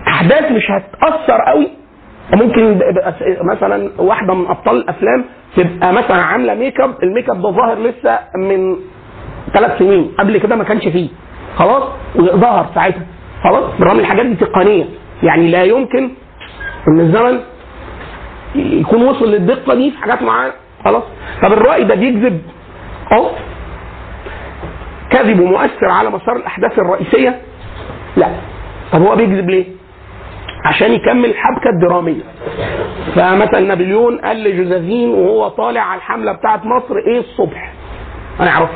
[0.08, 1.68] أحداث مش هتأثر قوي.
[2.34, 2.80] ممكن
[3.42, 5.24] مثلا واحدة من أبطال الأفلام
[5.56, 8.76] تبقى مثلا عاملة makeup ال makeup ده ظاهر لسه من
[9.54, 10.12] ثلاث سنين.
[10.18, 11.08] قبل كده ما كانش فيه.
[11.56, 11.82] خلاص؟
[12.16, 13.06] وظهر ساعتها.
[13.44, 14.84] خلاص؟ بالرغم الحاجات دي تقنية.
[15.22, 16.10] يعني لا يمكن
[16.88, 17.40] إن الزمن
[18.54, 20.52] يكون وصل للدقة دي في حاجات معينة.
[20.84, 21.02] خلاص؟
[21.42, 22.42] طب الرأي ده بيكذب؟
[23.12, 23.30] آه
[25.10, 27.40] كذب مؤثر على مسار الأحداث الرئيسية؟
[28.16, 28.28] لا.
[28.92, 29.64] طب هو بيكذب ليه؟
[30.64, 32.22] عشان يكمل الحبكه الدراميه
[33.14, 37.72] فمثلا نابليون قال لجوزيفين وهو طالع على الحملة بتاعت مصر إيه الصبح؟
[38.40, 38.70] أنا اعرف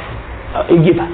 [0.71, 1.07] يجيبها.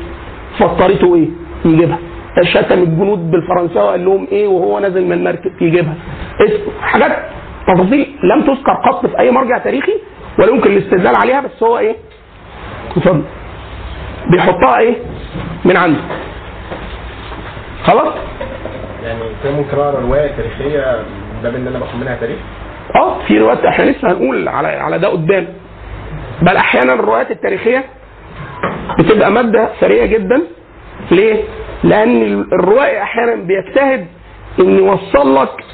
[0.59, 1.29] فطرته إيه؟
[1.65, 1.99] يجيبها.
[2.43, 5.95] شتم الجنود بالفرنساوي قال لهم إيه وهو نازل من المركب يجيبها.
[6.41, 7.19] اسم حاجات
[7.67, 9.93] تفاصيل لم تذكر قط في أي مرجع تاريخي
[10.39, 11.97] ولا يمكن الاستدلال عليها بس هو إيه؟
[12.97, 13.23] اتفضل.
[14.31, 14.95] بيحطها إيه؟
[15.65, 16.01] من عنده
[17.85, 18.15] خلاص؟
[19.05, 22.37] يعني كان ممكن اقرا رواية تاريخية من باب ان أنا باخد منها تاريخ؟
[22.97, 25.47] آه في روايات إحنا لسه هنقول على على ده قدام.
[26.43, 27.85] بل أحيانا الروايات التاريخية
[28.99, 30.43] بتبقى مادة ثرية جدا.
[31.11, 31.43] ليه؟
[31.85, 34.07] لأن الروائي أحيانا بيجتهد
[34.61, 35.65] إن يوصل لك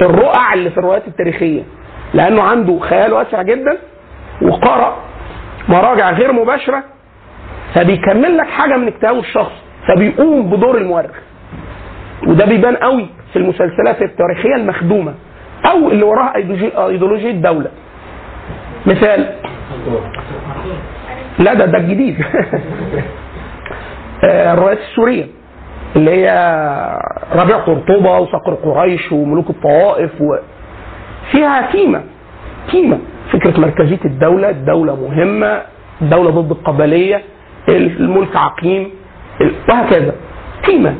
[0.00, 1.62] الرقع اللي في الروايات التاريخية
[2.14, 3.78] لأنه عنده خيال واسع جدا
[4.42, 4.96] وقرأ
[5.68, 6.82] مراجع غير مباشرة
[7.74, 9.54] فبيكمل لك حاجة من اجتهاده الشخصي
[9.88, 11.16] فبيقوم بدور المؤرخ.
[12.26, 15.14] وده بيبان قوي في المسلسلات التاريخية المخدومة
[15.66, 17.70] أو اللي وراها أيديولوجي- أيديولوجية دولة.
[18.86, 19.34] مثال.
[21.38, 22.16] لا ده ده الجديد.
[24.24, 25.26] آه، الروايات السورية
[25.96, 26.28] اللي هي
[27.34, 30.36] ربيع قرطبة وصقر قريش وملوك الطوائف و...
[31.32, 32.02] فيها قيمه
[32.72, 32.98] قيمه
[33.32, 35.62] فكرة مركزية الدولة الدولة مهمة
[36.02, 37.22] الدولة ضد القبلية
[37.68, 38.90] الملك عقيم
[39.68, 40.14] وهكذا.
[40.66, 40.94] قيمه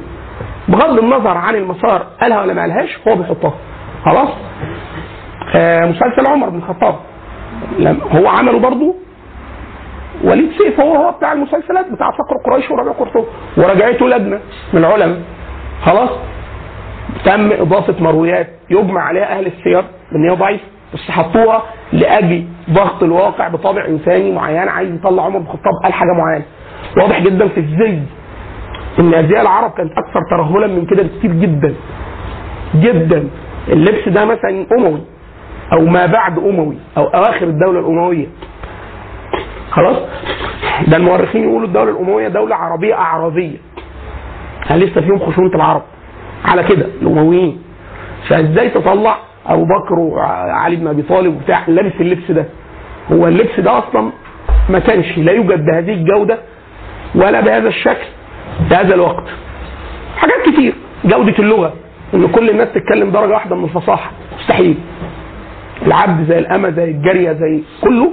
[0.69, 3.55] بغض النظر عن المسار قالها ولا ما قالهاش هو بيحطها.
[4.05, 4.29] خلاص؟
[5.55, 6.95] آه مسلسل عمر بن الخطاب.
[8.13, 8.95] هو عمله برضه
[10.25, 13.25] وليد سيف هو هو بتاع المسلسلات بتاع فقر قريش وربيع قرطبه
[13.57, 14.41] ورجعته لجنة
[14.73, 15.19] من العلماء
[15.85, 16.11] خلاص؟
[17.25, 23.49] تم إضافة مرويات يجمع عليها أهل السير ان هي ضعيفه بس حطوها لأجل ضغط الواقع
[23.49, 26.45] بطابع إنساني معين عايز يطلع عمر بن الخطاب قال حاجة معينة.
[26.97, 27.99] واضح جدا في الزي
[28.99, 31.75] إن أزياء العرب كانت أكثر ترهلا من كده بكتير جدا.
[32.75, 33.29] جدا.
[33.69, 35.01] اللبس ده مثلا أموي
[35.73, 38.27] أو ما بعد أموي أو اواخر الدولة الأموية.
[39.71, 39.97] خلاص؟
[40.89, 43.57] ده المؤرخين يقولوا الدولة الأموية دولة عربية أعرابية.
[44.67, 45.83] هل لسه فيهم خشونة العرب.
[46.45, 47.63] على كده الأمويين.
[48.29, 52.45] فإزاي تطلع أبو بكر وعلي بن أبي طالب وبتاع؟ لابس اللبس ده.
[53.13, 54.11] هو اللبس ده أصلا
[54.71, 56.39] ما كانش لا يوجد بهذه الجودة
[57.15, 58.07] ولا بهذا الشكل
[58.69, 59.25] في هذا الوقت.
[60.17, 60.75] حاجات كتير.
[61.05, 61.73] جودة اللغة.
[62.15, 64.11] إن كل الناس تتكلم درجة واحدة من الفصاحة.
[64.41, 64.77] مستحيل.
[65.87, 68.11] العبد زي الأمة زي الجارية زي كله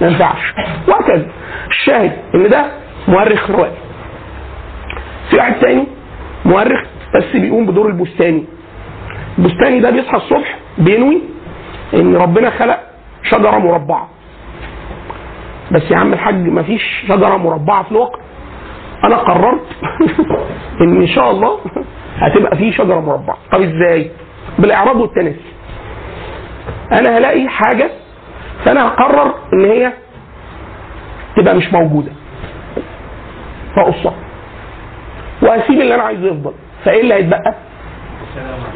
[0.00, 0.54] ما ينفعش.
[0.88, 1.26] وهكذا.
[1.70, 2.66] الشاهد إن ده
[3.08, 3.72] مؤرخ روائي
[5.30, 5.86] في واحد تاني
[6.44, 6.80] مؤرخ
[7.16, 8.44] بس بيقوم بدور البستاني.
[9.38, 11.22] البستاني ده بيصحى الصبح بينوي
[11.94, 12.80] إن ربنا خلق
[13.22, 14.08] شجرة مربعة.
[15.72, 18.18] بس يا عم الحاج مفيش شجرة مربعة في الواقع.
[19.04, 19.66] أنا قررت
[20.80, 21.58] إن إن شاء الله
[22.18, 23.36] هتبقى في شجرة مربعة.
[23.52, 24.10] طب إزاي؟
[24.58, 25.40] بالاعراض والتناسي.
[26.92, 27.90] أنا هلاقي حاجة
[28.64, 29.92] فانا هقرر ان هي
[31.36, 32.12] تبقى مش موجودة.
[33.76, 34.14] فاقصها.
[35.42, 36.52] وهسيب اللي أنا عايزه يفضل.
[36.84, 37.54] فايه اللي هيتبقى؟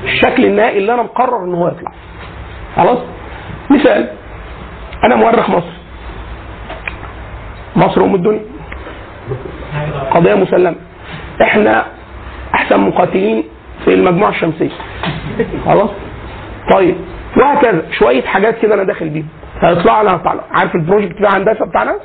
[0.04, 1.92] الشكل النهائي اللي أنا مقرر ان هو يطلع.
[2.76, 2.98] خلاص؟
[3.70, 4.08] مثال.
[5.04, 5.72] أنا مؤرخ مصر.
[7.76, 8.40] مصر ام الدنيا.
[10.10, 10.76] قضية مسلمة.
[11.42, 11.84] إحنا
[12.54, 13.44] احسن مقاتلين
[13.84, 14.70] في المجموعة الشمسية.
[15.66, 15.90] خلاص؟
[16.74, 16.96] طيب.
[17.36, 17.82] وهكذا.
[17.92, 19.28] شوية حاجات كده أنا داخل بيهم.
[19.60, 20.42] هيطلع لنا هيطلع لنا.
[20.50, 21.96] عارف ال project بتاع هندسه بتاعنا؟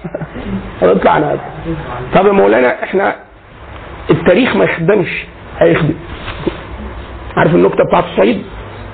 [0.81, 1.39] هيطلع لنا.
[2.15, 3.15] طب يا مولانا إحنا
[4.11, 5.25] التاريخ ما يخدمش
[5.59, 5.95] هيخدم.
[7.37, 8.43] عارف النكتة بتاعت الصعيد؟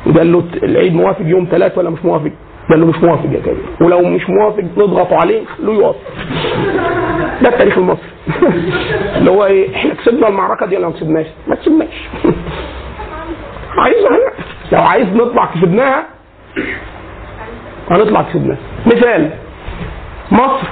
[0.07, 2.31] وقال له العيد موافق يوم ثلاث ولا مش موافق؟
[2.69, 5.99] قال له مش موافق يا كبير ولو مش موافق نضغط عليه خلوه يوافق.
[7.41, 8.09] ده التاريخ المصري.
[9.17, 12.07] اللي هو إيه إحنا كسبنا المعركة دي ولا ما كسبناش؟ ما كسبناش.
[13.77, 14.31] هنا
[14.71, 16.05] لو عايز نطلع كسبناها
[17.91, 19.29] هنطلع كسبناها مثال
[20.31, 20.67] مصر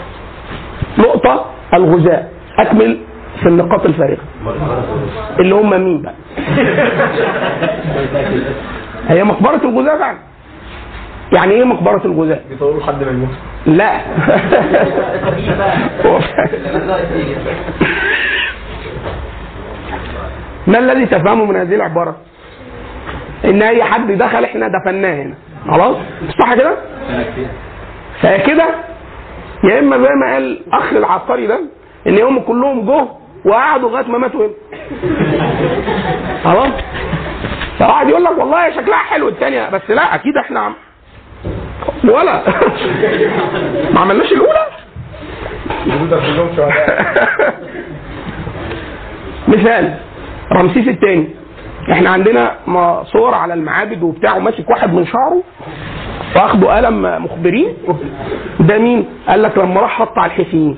[0.99, 2.23] نقطة الغزاة.
[2.59, 2.97] أكمل
[3.41, 4.17] في النقاط الفارغة.
[5.39, 6.13] اللي هم مين بقى؟
[9.09, 10.17] هي مقبرة الغزاة فعلا.
[11.31, 13.29] يعني إيه مقبرة الغزاة؟ بيطولوا حد من الموت
[13.65, 13.99] لا.
[20.67, 22.15] ما الذي تفهمه من هذه العبارة؟
[23.45, 25.35] إن أي حد دخل إحنا دفناه هنا.
[25.67, 25.97] خلاص؟
[26.39, 26.75] صح كده؟
[28.21, 28.65] فكده
[29.63, 31.59] يا إما زي ما قال أخ العبقري ده
[32.07, 33.07] إن هم كلهم جه
[33.45, 34.53] وقعدوا لغاية ما ماتوا هنا
[36.43, 36.71] خلاص؟
[37.79, 40.73] فواحد يقول لك والله شكلها حلو الثانية بس لا أكيد إحنا عم
[42.03, 42.41] ولا
[43.93, 44.79] ما عملناش شهداء
[49.47, 49.93] مثال
[50.51, 51.29] رمسيس الثاني
[51.91, 52.55] إحنا عندنا
[53.03, 55.43] صور على المعابد وبتاع وماسك واحد من شعره
[56.35, 57.73] واخده قلم مخبرين.
[58.59, 60.77] ده مين؟ قال لك لما راح حط على الحسينيين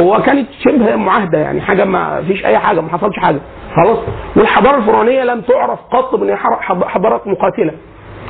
[0.00, 3.40] هو كانت شبه معاهدة يعني حاجة ما فيش أي حاجة ما حصلش حاجة.
[3.76, 3.98] خلاص.
[4.36, 6.20] والحضارة الفرعونية لم تعرف قط
[6.60, 7.72] حض- حضارات مقاتلة.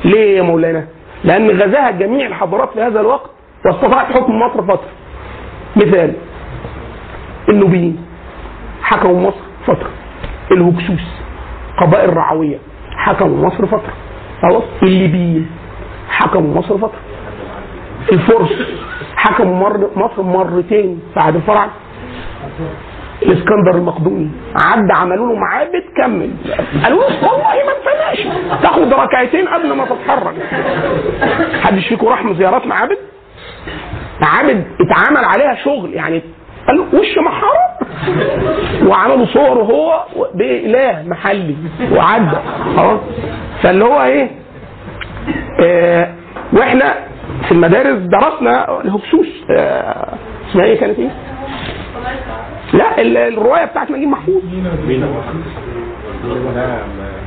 [0.05, 0.85] ليه يا مولانا؟
[1.23, 3.29] لأن غزاها جميع الحضارات في هذا الوقت
[3.65, 4.89] واستطاعت حكم مصر فترة.
[5.75, 6.13] مثال.
[7.49, 8.05] النوبيين.
[8.81, 9.89] حكموا مصر فترة.
[10.51, 11.07] الهكسوس
[11.81, 12.57] قبائل رعوية
[12.95, 13.93] حكموا مصر فترة.
[14.41, 15.49] خلاص؟ الليبيين.
[16.09, 16.99] حكموا مصر فترة.
[18.11, 18.49] الفرس.
[19.15, 21.71] حكموا مر مصر مرتين في عهد الفراعنة
[23.21, 24.29] الإسكندر المقدوني.
[24.55, 26.31] عدى عملوا له معابد كمل
[26.83, 30.35] قالوا له والله ما انتناش تاخد ركعتين قبل ما تتحرك.
[31.63, 32.97] حدش فيكم راح زيارات معابد؟
[34.21, 35.93] معابد اتعمل عليها شغل.
[35.93, 36.21] يعني
[36.69, 37.69] قالوا وش محاره
[38.87, 40.03] وعملوا صور هو
[40.35, 41.55] بإله محلي
[41.91, 42.37] وعدى.
[43.61, 44.29] فاللي هو إيه؟
[45.63, 46.13] آه
[46.53, 46.93] وإحنا
[47.45, 49.27] في المدارس درسنا الهكسوس
[49.57, 50.13] آه
[50.49, 51.09] اسمها إيه كانت إيه؟
[52.73, 54.41] لا ال- الرواية بتاعت نجيب محفوظ.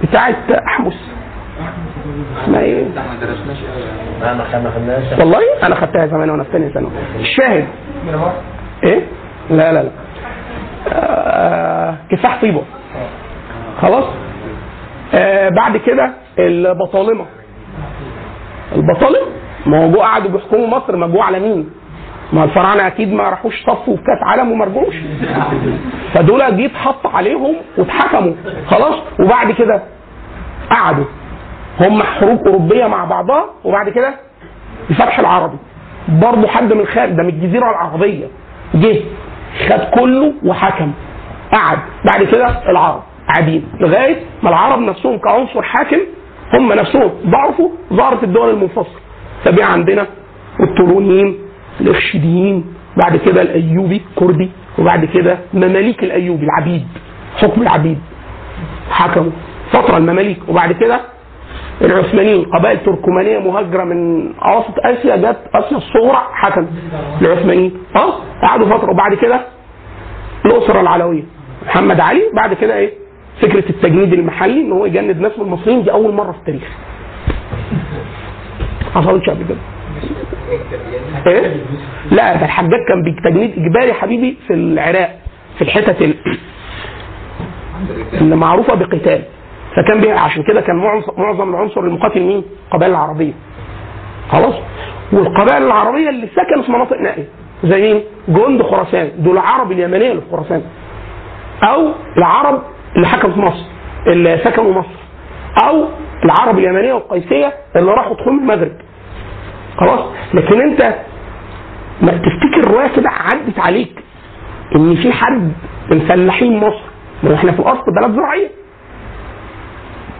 [0.02, 0.94] بتاعت احمس
[2.54, 2.84] إيه؟
[4.64, 6.90] ما خدناش والله أنا خدتها زمان وأنا في ثانية ثانوي.
[7.20, 7.64] الشاهد.
[8.84, 9.00] إيه؟
[9.50, 9.90] لا لا لا.
[10.88, 12.62] آه كفاح طيبة.
[13.82, 14.04] خلاص؟
[15.14, 17.26] آه بعد كده البطالمة.
[18.76, 19.26] البطالمة؟
[19.66, 21.70] ما هو قعدوا بيحكموا مصر ما على مين؟
[22.32, 24.94] ما الفراعنة أكيد ما راحوش صفوا في كأس عالم وما رجعوش.
[26.14, 28.32] فدول جه اتحط عليهم واتحكموا.
[28.66, 29.82] خلاص؟ وبعد كده
[30.70, 31.04] قعدوا.
[31.80, 34.14] هم حروب أوروبية مع بعضها وبعد كده
[34.90, 35.56] الفتح العربي.
[36.08, 38.26] برضه حد من الخارج ده من الجزيرة العربية.
[38.74, 39.00] جه.
[39.68, 40.92] خد كله وحكم.
[41.52, 41.78] قعد.
[42.12, 43.02] بعد كده العرب.
[43.28, 43.64] قاعدين.
[43.80, 45.98] لغاية ما العرب نفسهم كعنصر حاكم
[46.54, 49.00] هم نفسهم ضعفوا ظهرت الدول المنفصلة.
[49.44, 50.06] فبقى عندنا
[50.60, 51.38] الطولونيين
[51.80, 52.64] الاخشيديين
[53.04, 56.86] بعد كده الأيوبي كردي وبعد كده مماليك الأيوبي العبيد.
[57.36, 57.98] حكم العبيد.
[58.90, 59.30] حكموا.
[59.72, 60.38] فتره المماليك.
[60.48, 61.00] وبعد كده
[61.82, 66.66] العثمانيين قبائل تركمانية مهاجرة من اواسط آسيا جت آسيا الصغرى حكم
[67.22, 69.40] العثمانيين آه قعدوا فترة وبعد كده
[70.44, 71.22] الأسرة العلوية.
[71.66, 72.90] محمد علي بعد كده إيه؟
[73.42, 76.62] فكرة التجنيد المحلي إن هو يجند ناس من المصريين دي أول مرة في التاريخ.
[78.94, 79.58] حصلتش قبل كده.
[81.26, 81.56] إيه؟
[82.10, 85.18] لا ده الحجاج كان بتجنيد إجباري حبيبي في العراق
[85.58, 86.14] في الحتت ال-
[88.14, 89.22] اللي معروفة بقتال.
[89.76, 93.32] فكان عشان كده كان معظم- معظم العنصر المقاتل مين؟ القبائل العربية.
[94.30, 94.54] خلاص؟
[95.12, 97.28] والقبائل العربية اللي سكنوا في مناطق نائية
[97.64, 99.10] زي مين؟ جند خراسان.
[99.18, 100.62] دول العرب اليمنية اللي في خراسان.
[101.62, 102.62] أو العرب
[102.96, 103.64] اللي حكموا في مصر
[104.06, 104.98] اللي سكنوا مصر.
[105.68, 105.84] أو
[106.24, 108.72] العرب اليمنية والقيسية اللي راحوا تخوم المغرب.
[109.76, 110.00] خلاص؟
[110.34, 110.94] لكن أنت
[112.02, 114.02] ما تفتكر روايه كده عدت عليك
[114.76, 115.52] إن في حد
[115.90, 116.82] من فلاحين مصر؟
[117.22, 118.48] ما إحنا في الأصل بلد زراعية.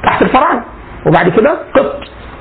[0.04, 0.64] تحت الفراعنه
[1.06, 1.96] وبعد كده قبط.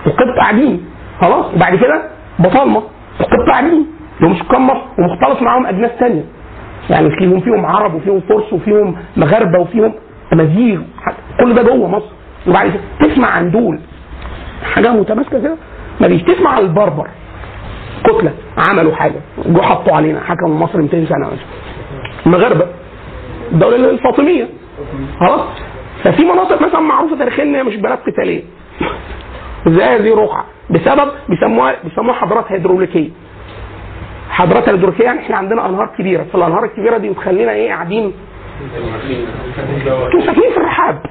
[0.05, 0.86] وقبط قاعدين.
[1.22, 2.01] خلاص؟ وبعد كده
[2.39, 2.84] بطالمه
[3.20, 3.86] وقبط قاعدين.
[4.18, 6.24] اللي هم سكان مصر ومختلط معاهم أجناس ثانية
[6.89, 9.93] يعني فيهم فيهم عرب وفيهم فرس وفيهم مغاربة وفيهم
[10.34, 10.82] امازيغ
[11.39, 12.05] كل ده جوه مصر.
[12.47, 13.80] وبعد كده تسمع عن دول.
[14.76, 15.55] حاجة متماسكة كده.
[16.01, 17.07] ما تسمع عن البربر.
[18.03, 18.32] كتلة.
[18.57, 19.22] عملوا حاجة.
[19.45, 20.20] جو حطوا علينا.
[20.20, 21.45] حكموا مصر 200 سنة مثلا.
[22.26, 22.66] المغاربه
[23.51, 24.47] الدولة الفاطمية.
[25.20, 25.41] خلاص؟
[26.03, 28.43] ففي مناطق مثلا معروفة تاريخيا إن هي مش بلد قتالية.
[29.67, 33.09] زي هذه رقعه بسبب بيسموها بيسموها حضارات هيدروليكية.
[34.29, 36.25] حضارات هيدروليكية يعني إحنا عندنا أنهار كبيرة.
[36.33, 38.13] فالأنهار الكبيرة دي بتخلينا إيه قاعدين.
[39.79, 41.01] أنتوا ساكنين في الرحاب.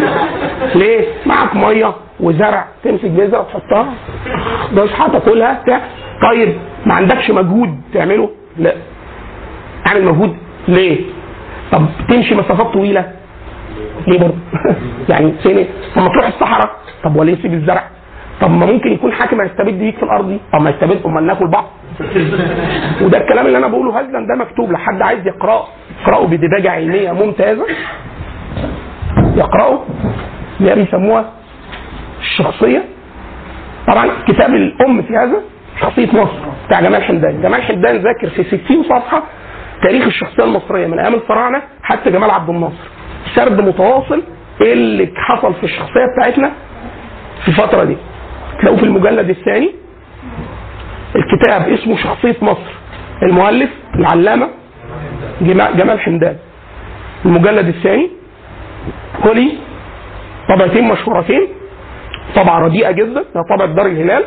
[0.80, 3.94] ليه؟ معك مية وزرع تمسك بذره تحطها
[4.76, 5.80] تصحى تاكلها بتاع.
[6.22, 6.56] طيب
[6.86, 8.74] ما عندكش مجهود تعمله؟ لا.
[9.88, 10.36] اعمل مجهود
[10.68, 11.00] ليه؟
[11.72, 13.12] طب تمشي مسافات طويلة.
[14.06, 14.34] ليه برضه؟
[15.08, 15.66] يعني فين
[15.96, 16.70] لما تروح الصحراء.
[17.04, 17.84] طب وليه تسيب الزرع؟
[18.40, 20.40] طب ما ممكن يكون حاكم هيستبد بيك في الأرض دي.
[20.52, 21.64] طب ما يستبد امال ناكل بعض.
[23.02, 25.64] وده الكلام اللي أنا بقوله هزلا ده مكتوب؟ لحد عايز يقرأه.
[26.02, 27.66] يقرأه بدباجه علميه ممتازة.
[29.36, 29.84] يقرأه
[30.60, 31.24] اللي هي بيسموها
[32.20, 32.84] الشخصية.
[33.86, 35.40] طبعا كتاب الأم في هذا
[35.80, 37.42] شخصية مصر بتاع جمال حمدان.
[37.42, 39.22] جمال حمدان ذاكر في 60 صفحة
[39.82, 42.88] تاريخ الشخصية المصرية من أيام الفراعنة حتى جمال عبد الناصر.
[43.34, 44.22] سرد متواصل
[44.60, 46.52] اللي حصل في الشخصية بتاعتنا
[47.42, 47.96] في الفترة دي.
[48.60, 49.70] تلاقوه في المجلد الثاني.
[51.16, 52.72] الكتاب اسمه شخصية مصر.
[53.22, 54.48] المؤلف العلامة
[55.76, 56.36] جمال حمدان.
[57.24, 58.10] المجلد الثاني.
[59.26, 59.52] هو ليه
[60.48, 61.48] طبعتين مشهورتين.
[62.36, 64.24] طبعة رديئة جدا هي طبعة دار الهلال.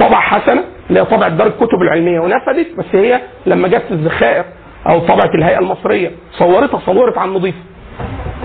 [0.00, 2.20] طبعة حسنة اللي هي طبعة دار الكتب العلمية.
[2.20, 4.44] ونفذت بس هي لما جت الذخائر
[4.88, 7.54] أو طبعة الهيئة المصرية صورتها صورت عن نظيف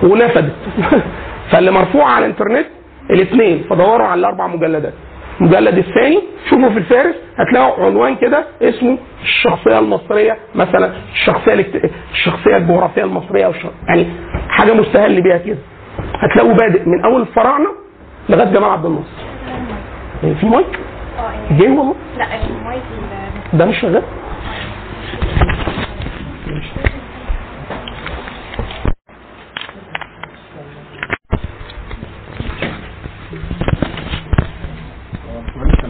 [0.04, 0.56] ونفذت
[1.52, 2.66] فاللي مرفوع على الانترنت
[3.10, 4.94] الاثنين فدوروا على الأربع مجلدات.
[5.42, 11.92] المجلد الثاني شوفوا في الفارس هتلاقوا عنوان كده اسمه الشخصية المصرية مثلا الشخصية الاكت...
[12.12, 13.54] الشخصية الجغرافية المصرية أو.
[13.88, 14.08] يعني
[14.50, 15.58] حاجة مستهل بيها كده.
[16.16, 17.68] هتلاقوا بادئ من أول الفراعنة
[18.30, 19.24] لغاية جمال عبد الناصر.
[20.40, 20.80] في مايك؟
[21.20, 22.82] آه جاي والله؟ لا المايك
[23.54, 24.04] ال- ده مش شغال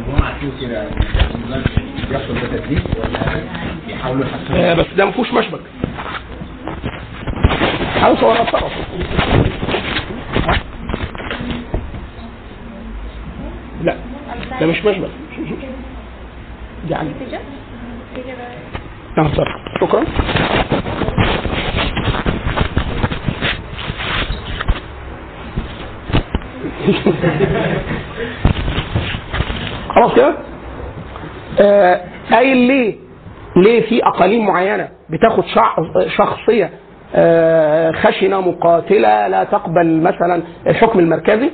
[0.07, 0.85] هم عارفين كده
[2.09, 3.41] بيحصل ده تدريس ولا
[3.87, 5.59] بيحاولوا يحسنوا آه بس ده ما فيهوش مشبك.
[8.01, 8.71] حاول صورها اتصرف
[13.83, 13.95] لا
[14.59, 15.09] ده مش مشبك.
[16.89, 17.09] يعني.
[19.17, 19.29] نعم
[19.81, 20.03] شكرا.
[29.89, 30.35] خلاص كده؟
[31.59, 32.80] آه، قايل ليه
[33.61, 35.43] ليه في أقاليم معينة بتاخد
[36.17, 36.69] شخصية
[37.15, 41.51] آه، خشنة مقاتلة لا تقبل مثلا الحكم المركزي؟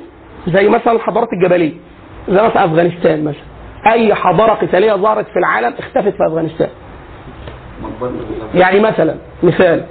[0.47, 1.73] زي مثلا الحضارات الجبلية
[2.29, 3.41] زي مثلا أفغانستان مثلا.
[3.93, 6.69] أي حضارة قتالية ظهرت في العالم اختفت في أفغانستان.
[8.55, 9.83] يعني مثلا مثال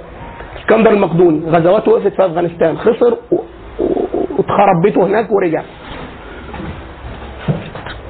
[0.59, 3.17] اسكندر المقدوني غزواته وقفت في أفغانستان خسر
[4.37, 5.61] واتخرب بيته هناك ورجع.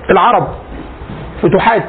[0.09, 0.47] العرب
[1.41, 1.83] فتوحات.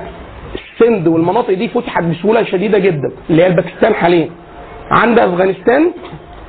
[0.81, 4.31] السند والمناطق دي فتحت بسهولة شديدة جدا اللي هي الباكستان حاليا.
[4.91, 5.91] عند أفغانستان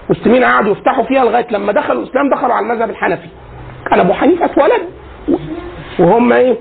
[0.09, 3.27] المسلمين قعدوا يفتحوا فيها لغاية لما دخلوا الإسلام دخلوا على المذهب الحنفي.
[3.89, 4.82] كان أبو حنيفة أتولد.
[5.99, 6.57] وهم إيه؟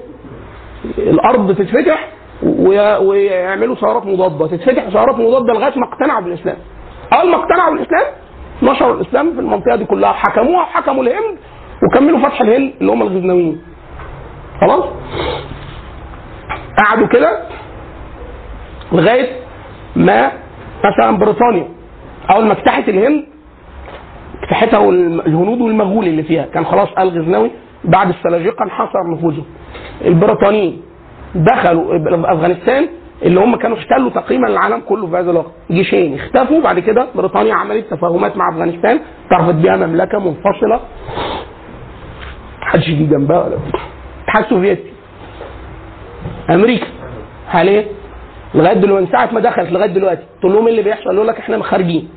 [0.98, 2.08] الأرض تتفتح
[2.42, 4.46] وي- ويعملوا ثورات مضادة.
[4.56, 6.56] تتفتح ثورات مضادة لغاية ما اقتنعوا بالإسلام.
[7.12, 8.04] أول ما اقتنعوا بالإسلام
[8.62, 10.12] نشروا الإسلام في المنطقة دي كلها.
[10.12, 11.38] حكموها وحكموا الهند
[11.82, 13.60] وكملوا فتح الهند اللي هم الغزنويين.
[14.60, 14.84] خلاص؟
[16.84, 17.38] قعدوا كده
[18.92, 19.28] لغاية
[19.96, 20.32] ما
[20.84, 21.68] مثلا بريطانيا
[22.30, 23.24] أول ما افتحت الهند
[24.74, 26.46] والم- الهنود والمغول اللي فيها.
[26.54, 27.50] كان خلاص آل غزنوي
[27.84, 29.42] بعد السلاجقة انحصر نفوذه.
[30.04, 30.82] البريطانيين
[31.34, 31.96] دخلوا
[32.32, 32.88] أفغانستان
[33.22, 35.50] اللي هم كانوا احتلوا تقريبا العالم كله في هذا الوقت.
[35.70, 39.00] جيشين اختفوا بعد كده بريطانيا عملت تفاهمات مع أفغانستان
[39.30, 40.80] تعرفت بيها مملكة منفصلة.
[42.62, 43.38] محدش يجي جنبها.
[43.44, 44.82] ولا الاتحاد السوفيتي
[46.50, 46.86] أمريكا.
[47.48, 47.84] حاليا.
[48.54, 51.38] لغاية دلوقتي من ساعة ما دخلت لغاية دلوقتي تقول لهم إيه اللي بيحصل؟ يقول لك
[51.38, 52.08] إحنا خارجين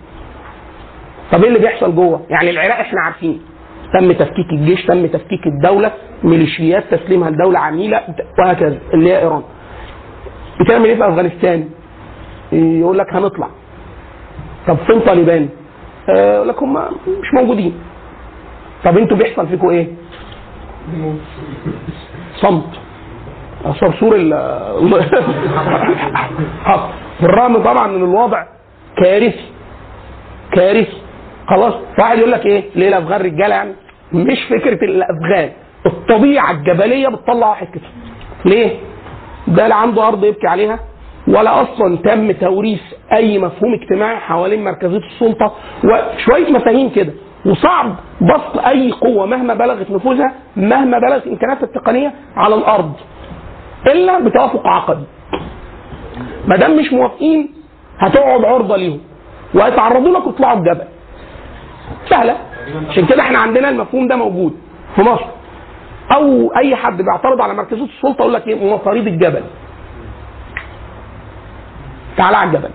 [1.32, 3.42] طب إيه اللي بيحصل جوه؟ يعني العراق إحنا عارفين.
[4.00, 5.92] تم تفكيك الجيش تم تفكيك الدولة
[6.24, 8.02] ميليشيات تسليمها لدولة عميلة
[8.40, 9.44] وهكذا اللي هي إيران.
[10.62, 11.70] بتعمل إيه في أفغانستان؟
[12.52, 13.48] يقول لك هنطلع.
[14.68, 15.50] طب فين طالبان؟
[16.10, 16.74] آه، يقول لك هم
[17.08, 17.74] مش موجودين.
[18.84, 19.88] طب إنتوا بيحصل فيكم إيه؟
[22.36, 22.81] صمت.
[23.80, 24.34] صرصور ال.
[27.22, 28.44] بالرغم طبعا من الوضع
[28.98, 29.46] كارثي.
[30.52, 30.98] كارثي.
[31.48, 33.74] خلاص واحد يقول لك إيه؟ ليه الأفغان رجالة يعني؟
[34.14, 35.50] مش فكرة الأفغان.
[35.86, 37.84] الطبيعة الجبلية بتطلع واحد كده.
[38.46, 38.78] ليه؟
[39.48, 40.80] ده لا عنده أرض يبكي عليها
[41.28, 42.82] ولا أصلا تم توريث
[43.14, 45.52] أي مفهوم اجتماعي حوالين مركزية السلطة.
[45.84, 47.14] وشوية مفاهيم كده.
[47.46, 52.94] وصعب بسط أي قوة مهما بلغت نفوذها مهما بلغت امكانياتها التقنية على الأرض.
[53.88, 55.04] إلا بتوافق عقدي
[56.48, 57.50] ما دام مش موافقين
[58.00, 59.00] هتقعد عرضة ليهم.
[59.54, 60.86] وهيتعرضوا لك ويطلعوا الجبل
[62.10, 62.38] سهلة.
[62.90, 64.54] عشان كده إحنا عندنا المفهوم ده موجود
[64.96, 65.26] في مصر.
[66.16, 69.44] أو أي حد بيعترض على مركزيه السلطة يقول لك إيه؟ مصاريد الجبل.
[72.18, 72.70] تعالى على الجبل.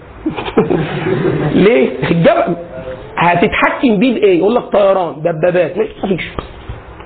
[1.65, 2.57] ليه؟ الجبل
[3.19, 5.79] هتتحكم بيه بإيه؟ يقول لك طيران دبابات.
[5.79, 6.31] مش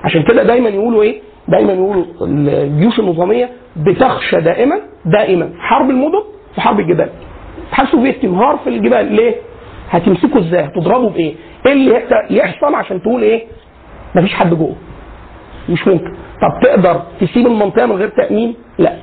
[0.03, 1.21] عشان كده دايما يقولوا إيه؟
[1.51, 4.75] دايما يقولوا الجيوش النظامية بتخشى دائما
[5.05, 5.49] دائما.
[5.59, 6.23] حرب المدن
[6.57, 7.09] وحرب الجبال.
[7.75, 9.13] في استنهار في الجبال.
[9.13, 9.35] ليه؟
[9.89, 11.33] هتمسكوا إزاي؟ هتضربوا بإيه؟
[11.65, 13.43] إيه اللي يحصل عشان تقول إيه؟
[14.15, 14.75] مفيش حد جوه.
[15.69, 16.13] مش ممكن.
[16.41, 18.93] طب تقدر تسيب المنطقة من غير تأمين؟ لا.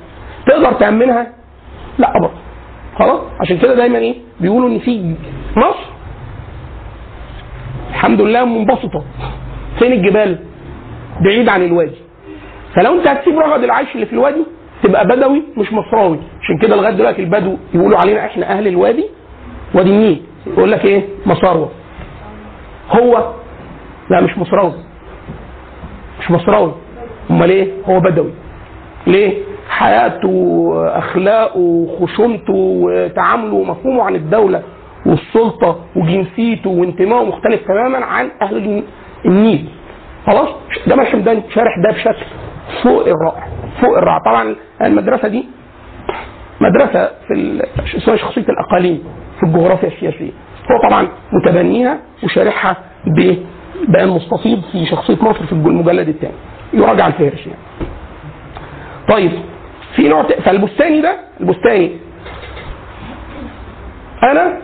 [0.47, 1.27] تقدر تأمنها؟
[1.97, 2.33] لا برضه.
[2.95, 5.15] خلاص؟ عشان كده دايما إيه؟ بيقولوا إن في
[5.57, 5.89] مصر
[7.89, 9.03] الحمد لله منبسطة.
[9.79, 10.39] فين الجبال؟
[11.25, 12.08] بعيد عن الوادي.
[12.75, 14.43] فلو انت هتسيب رغد العيش اللي في الوادي
[14.83, 16.19] تبقى بدوي مش مصراوي.
[16.41, 19.05] عشان كده لغاية دلوقتي البدو يقولوا علينا إحنا أهل الوادي
[19.73, 20.21] وادي النيل.
[20.47, 21.69] يقول لك إيه؟ مصاروة.
[22.91, 23.33] هو
[24.09, 24.73] لا مش مصراوي.
[26.19, 26.73] مش مصراوي.
[27.31, 28.31] أمال إيه؟ هو بدوي.
[29.07, 29.33] ليه؟
[29.69, 34.63] حياته اخلاقه خشونته وتعامله ومفهومه عن الدولة
[35.05, 38.83] والسلطة وجنسيته وانتمائه مختلف تماما عن أهل
[39.25, 39.65] النيل.
[40.27, 40.49] خلاص؟
[40.87, 42.25] جمال حمدان شارح ده بشكل.
[42.83, 43.47] فوق الرائع
[43.81, 45.45] فوق الرائع طبعا المدرسة دي
[46.61, 47.63] مدرسة في
[47.97, 49.03] اسمها شخصية الأقاليم
[49.39, 50.31] في الجغرافيا السياسية.
[50.71, 56.33] هو طبعا متبنيها وشارحها ببيان مستفيض في شخصية مصر في المجلد الثاني.
[56.73, 57.59] يراجع الفهرس يعني.
[59.09, 59.31] طيب
[59.95, 61.91] في نوع فالبستاني ده البستاني.
[64.23, 64.57] أنا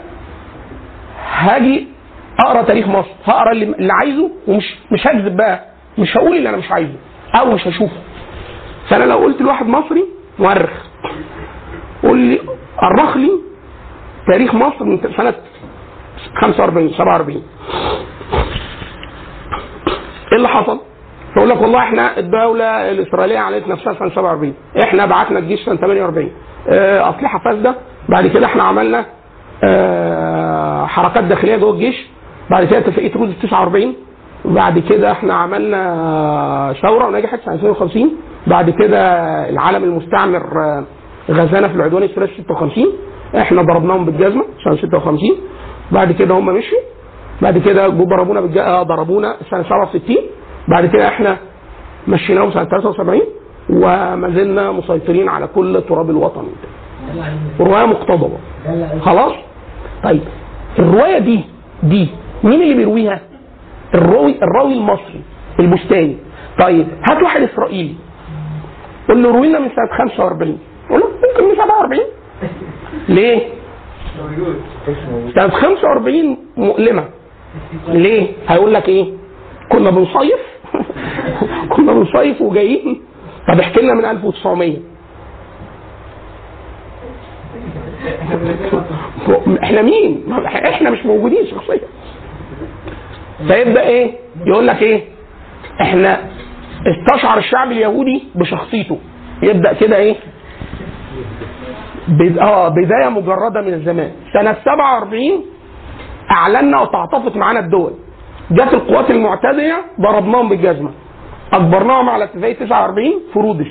[1.38, 1.88] هاجي
[2.45, 3.10] أقرأ تاريخ مصر.
[3.26, 5.66] هقرأ اللي, اللي عايزه ومش مش هكذب بقى.
[5.97, 6.95] مش هقول اللي أنا مش عايزه.
[7.40, 7.98] أو مش هشوفه
[8.90, 10.06] فأنا لو قلت لواحد مصري
[10.40, 10.70] مؤرخ
[12.04, 12.40] قول لي
[12.84, 13.32] أرخ لي
[14.28, 15.34] تاريخ مصر من سنة
[16.42, 17.44] 45 47
[20.32, 20.80] إيه اللي حصل؟
[21.34, 26.32] فيقول لك والله إحنا الدولة الإسرائيلية عليت نفسها سنة 47 إحنا بعتنا الجيش سنة 48
[26.70, 27.76] آه أسلحة فاسدة
[28.10, 29.06] بعد كده إحنا عملنا
[29.64, 32.08] آه حركات داخلية جوه الجيش.
[32.52, 33.96] بعد كده اتفاقية رودز 49
[34.46, 38.12] بعد كده إحنا عملنا ثورة ونجحت سنة 52
[38.48, 39.00] بعد كده
[39.50, 40.84] العالم المستعمر آه
[41.32, 42.86] غزانا في العدوان الثلاثي 56
[43.38, 45.20] إحنا ضربناهم بالجزمة سنة 56
[45.91, 46.78] بعد كده هم مشوا.
[47.41, 48.58] بعد كده ضربونا بالج...
[48.58, 50.16] آه ضربونا سنة 67
[50.68, 51.38] بعد كده إحنا
[52.08, 53.22] مشيناهم سنة 73
[53.70, 56.43] وما زلنا مسيطرين على كل تراب الوطن.
[57.60, 58.38] رواية مقتضبة.
[59.02, 59.34] خلاص؟
[60.04, 60.22] طيب
[60.80, 61.39] الرواية دي
[61.84, 62.08] دي
[62.43, 63.20] مين اللي بيرويها؟
[63.94, 65.22] الراوي الراوي المصري
[65.60, 66.18] البستاني.
[66.60, 67.96] طيب هات واحد إسرائيلي.
[69.10, 70.60] قول له روينا من سنة 45
[70.90, 72.00] قول له ممكن من 47
[73.10, 73.40] ليه؟
[75.36, 77.06] سنة 45 مؤلمة.
[77.88, 79.14] ليه؟ هيقول لك إيه؟
[79.72, 80.40] كنا بنصيف.
[81.76, 83.02] كنا بنصيف وجايين.
[83.48, 84.78] طب احكي لنا من 1900
[89.64, 91.80] إحنا مين؟ إحنا مش موجودين شخصيا.
[93.38, 94.12] فيبدا إيه؟
[94.46, 95.02] يقول لك إيه؟
[95.82, 96.18] إحنا
[96.88, 99.00] استشعر الشعب اليهودي بشخصيته.
[99.44, 100.16] يبدأ كده إيه؟
[102.08, 102.38] بد...
[102.38, 104.12] آه بداية مجردة من الزمان.
[104.34, 105.46] سنة 47
[106.32, 107.94] اعلنا وتعاطفت معانا الدول.
[108.52, 110.92] جت القوات المعتديه ضربناهم بالجزمة.
[111.54, 113.68] اجبرناهم على اتفاقيه 49 في رودس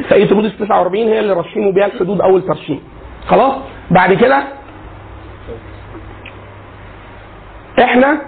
[0.00, 2.80] اتفاقية رودس 49 هي اللي رسموا بيها الحدود أول ترسيم
[3.26, 3.54] خلاص؟
[3.90, 4.42] بعد كده
[7.84, 8.20] إحنا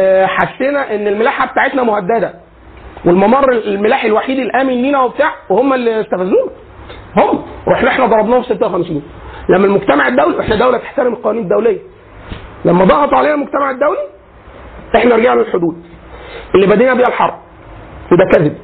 [0.00, 2.34] آه حسينا ان الملاحة بتاعتنا مهددة
[3.04, 6.50] والممر الملاحي الوحيد الامن لينا وبتاع وهم اللي استفزونا
[7.16, 9.02] هم وإحنا إحنا ضربناهم في 56
[9.48, 11.78] لما المجتمع الدولي إحنا دولة تحترم القوانين الدولية.
[12.64, 13.98] لما ضغطوا علينا المجتمع الدولي
[14.96, 15.82] إحنا رجعنا للحدود.
[16.54, 17.34] اللي بدينا بيها الحرب
[18.12, 18.56] وده كذب.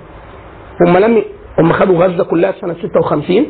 [0.86, 1.22] هم لم
[1.58, 3.46] هم خدوا غزة كلها في سنة 56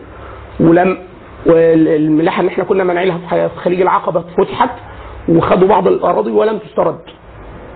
[0.61, 0.99] ولم
[1.47, 3.19] والملاحة اللي إحنا كنا مانعينها
[3.49, 4.71] في خليج العقبة فتحت
[5.29, 7.01] وخدوا بعض الأراضي ولم تسترد.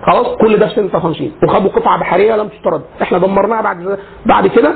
[0.05, 2.81] خلاص؟ كل ده في سنه 56 وخدوا قطعة بحرية لم تسترد.
[3.01, 4.75] إحنا دمرناها بعد بعد كده.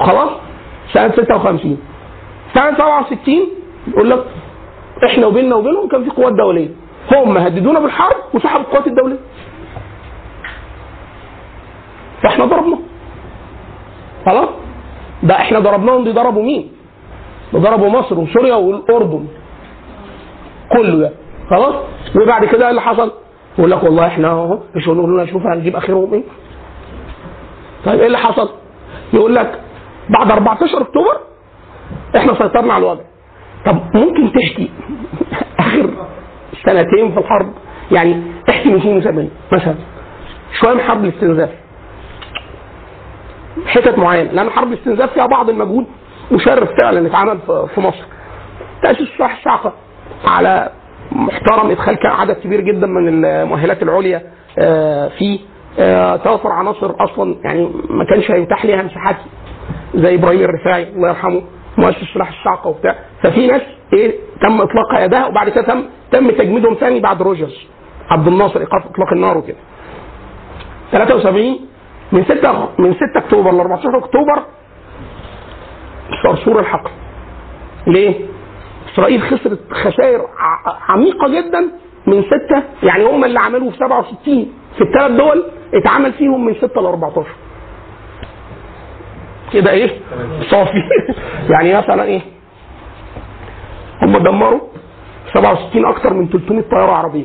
[0.00, 0.30] خلاص؟
[0.92, 1.78] سنة 56
[2.54, 3.46] سنة 67
[3.88, 4.24] يقول لك
[5.06, 6.68] إحنا وبيننا وبينهم كان في قوات دولية.
[7.12, 9.18] هم هددونا بالحرب وسحبوا القوات الدولية.
[12.22, 12.82] فاحنا ضربناهم
[14.26, 14.48] خلاص؟
[15.22, 16.72] ده إحنا ضربناهم دي ضربوا مين؟
[17.56, 19.26] ضربوا مصر وسوريا والأردن.
[20.72, 21.12] كله ده.
[21.50, 21.74] خلاص؟
[22.16, 23.12] وبعد كده إيه اللي حصل؟
[23.58, 26.22] يقول لك والله إحنا أهو مش لنا شوف هنجيب آخرهم إيه؟
[27.84, 28.50] طيب إيه اللي حصل؟
[29.12, 29.60] يقول لك
[30.10, 31.16] بعد 14 أكتوبر
[32.16, 33.02] إحنا سيطرنا على الوضع.
[33.66, 34.70] طب ممكن تحكي
[35.60, 35.90] آخر
[36.66, 37.52] سنتين في الحرب؟
[37.90, 39.74] يعني احكي من 72 مثلا
[40.60, 41.50] شوية من حرب الاستنزاف.
[43.66, 45.86] حتت معينة لأن حرب الاستنزاف فيها بعض المجهود.
[46.32, 47.38] مشرف فعلا اتعمل
[47.74, 48.04] في- مصر.
[48.82, 49.72] تأسيس صح الشعقه
[50.24, 50.70] على
[51.12, 54.22] محترم إدخال كان عدد كبير جدا من المؤهلات العليا
[54.58, 55.38] آه، فيه.
[55.78, 59.16] آه، توفر عناصر أصلا يعني ما كانش هيتاح ليها مساحات
[59.94, 61.42] زي إبراهيم الرفاعي الله يرحمه
[61.78, 62.96] مؤسس سلاح الشعقه وبتاع.
[63.22, 63.62] ففي ناس
[63.92, 64.12] إيه
[64.42, 67.56] تم إطلاق يدها وبعد كده تم تم تجميدهم ثاني بعد روجرز
[68.10, 69.56] عبد الناصر إيقاف إطلاق النار وكده.
[70.92, 71.60] 73
[72.12, 74.42] من 6 من 6 أكتوبر ل 14 أكتوبر
[76.22, 76.90] صرصور الحقل
[77.86, 78.14] ليه؟
[78.92, 80.26] إسرائيل خسرت خسائر
[80.88, 81.70] عميقة جدا
[82.06, 85.44] من 6 يعني هم اللي عملوه في 67 في الثلاث دول
[85.74, 87.26] اتعمل فيهم من 6 ل 14
[89.52, 89.90] كده إيه؟
[90.50, 90.82] صافي
[91.52, 92.20] يعني مثلا إيه؟
[94.02, 94.60] هم دمروا
[95.34, 97.24] 67 أكثر من 300 طيارة عربية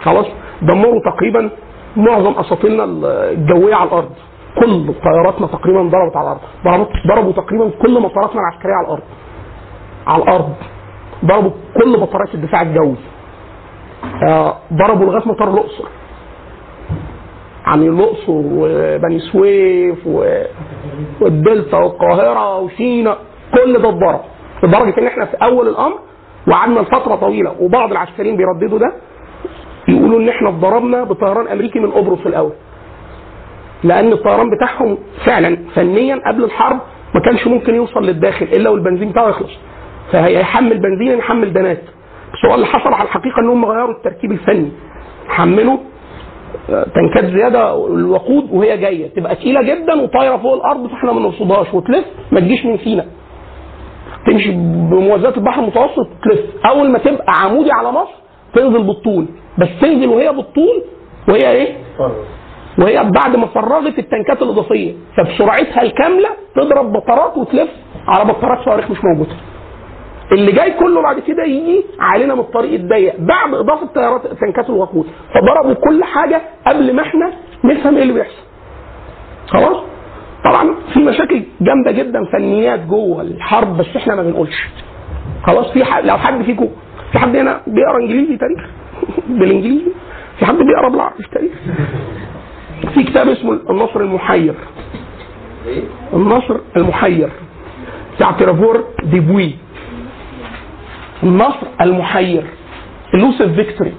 [0.00, 0.26] خلاص
[0.62, 1.50] دمروا تقريبا
[1.96, 2.84] معظم اساطيلنا
[3.30, 4.12] الجوية على الأرض
[4.60, 6.40] كل طياراتنا تقريبا ضربت على الأرض.
[6.64, 9.02] ضربت ضربوا تقريبا كل مطاراتنا العسكرية على الأرض.
[10.06, 10.52] على الأرض.
[11.24, 11.50] ضربوا
[11.82, 12.94] كل بطاريات الدفاع الجوي.
[14.28, 15.84] آه، ضربوا لغاية مطار الأقصر.
[17.66, 20.06] عن الأقصر وبني سويف.
[21.20, 23.16] والدلتا والقاهرة وسينا
[23.54, 24.20] كل ده اتضرب.
[24.62, 25.98] لدرجة إن إحنا في أول الأمر
[26.48, 28.92] وقعدنا لفترة طويلة وبعض العسكريين بيرددوا ده
[29.88, 32.52] يقولوا إن إحنا اتضربنا بطيران أمريكي من قبرص الأول.
[33.84, 36.80] لأن الطيران بتاعهم فعلا فنيا قبل الحرب
[37.14, 39.50] ما كانش ممكن يوصل للداخل إلا والبنزين بتاعه يخلص.
[40.12, 41.82] فهيحمل بنزين يحمل دنات
[42.32, 44.70] بس هو اللي حصل على الحقيقة إن هم غيروا التركيب الفني.
[45.28, 45.76] حملوا
[46.70, 49.08] آه، تنكات زيادة الوقود وهي جاية.
[49.14, 51.74] تبقى تقيلة جدا وطايرة فوق الأرض فإحنا ما نرصدهاش.
[51.74, 53.04] وتلف ما تجيش من سينا.
[54.26, 54.50] تمشي
[54.90, 56.40] بموازات البحر المتوسط تلف.
[56.66, 58.14] أول ما تبقى عمودي على مصر
[58.54, 59.26] تنزل بالطول.
[59.58, 60.82] بس تنزل وهي بالطول
[61.28, 61.76] وهي إيه؟
[62.78, 67.70] وهي بعد ما فرغت التنكات الإضافية فبسرعتها الكاملة تضرب بطارات وتلف
[68.08, 69.36] على بطارات صواريخ مش موجودة.
[70.32, 75.06] اللي جاي كله بعد كده يجي علينا من الطريق الضيق بعد إضافة طيارات تنكات الوقود
[75.34, 77.32] فضربوا كل حاجة قبل ما إحنا
[77.64, 78.42] نفهم إيه اللي بيحصل.
[79.46, 79.76] خلاص؟
[80.44, 84.68] طبعا في مشاكل جامدة جدا فنيات جوه الحرب بس إحنا ما بنقولش.
[85.46, 86.68] خلاص في حد لو حد فيكم
[87.12, 88.60] في حد هنا بيقرأ إنجليزي تاريخ
[89.38, 89.90] بالإنجليزي
[90.38, 91.52] في حد بيقرأ بالعربي تاريخ
[92.94, 94.54] في كتاب اسمه النصر المحير.
[96.12, 97.30] النصر المحير.
[98.16, 99.54] بتاع ترافور ديبوي.
[101.22, 102.44] النصر المحير.
[103.14, 103.92] elusive victory.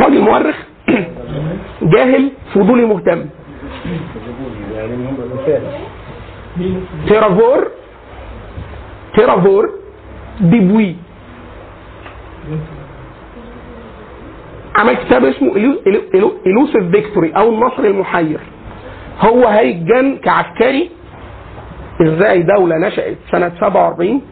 [0.00, 0.56] راجل مؤرخ
[1.94, 3.24] جاهل فضولي مهتم.
[7.08, 7.66] تريفور
[9.16, 9.70] تريفور
[10.40, 10.96] ديبوي.
[14.78, 15.54] عمل كتاب اسمه
[16.46, 18.40] elusive victory أو النصر المحير.
[19.20, 20.90] هو هيتجن كعسكري.
[22.02, 24.22] إزاي دولة نشأت سنة 47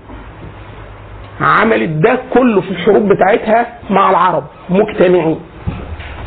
[1.41, 5.41] عملت ده كله في الحروب بتاعتها مع العرب مجتمعين.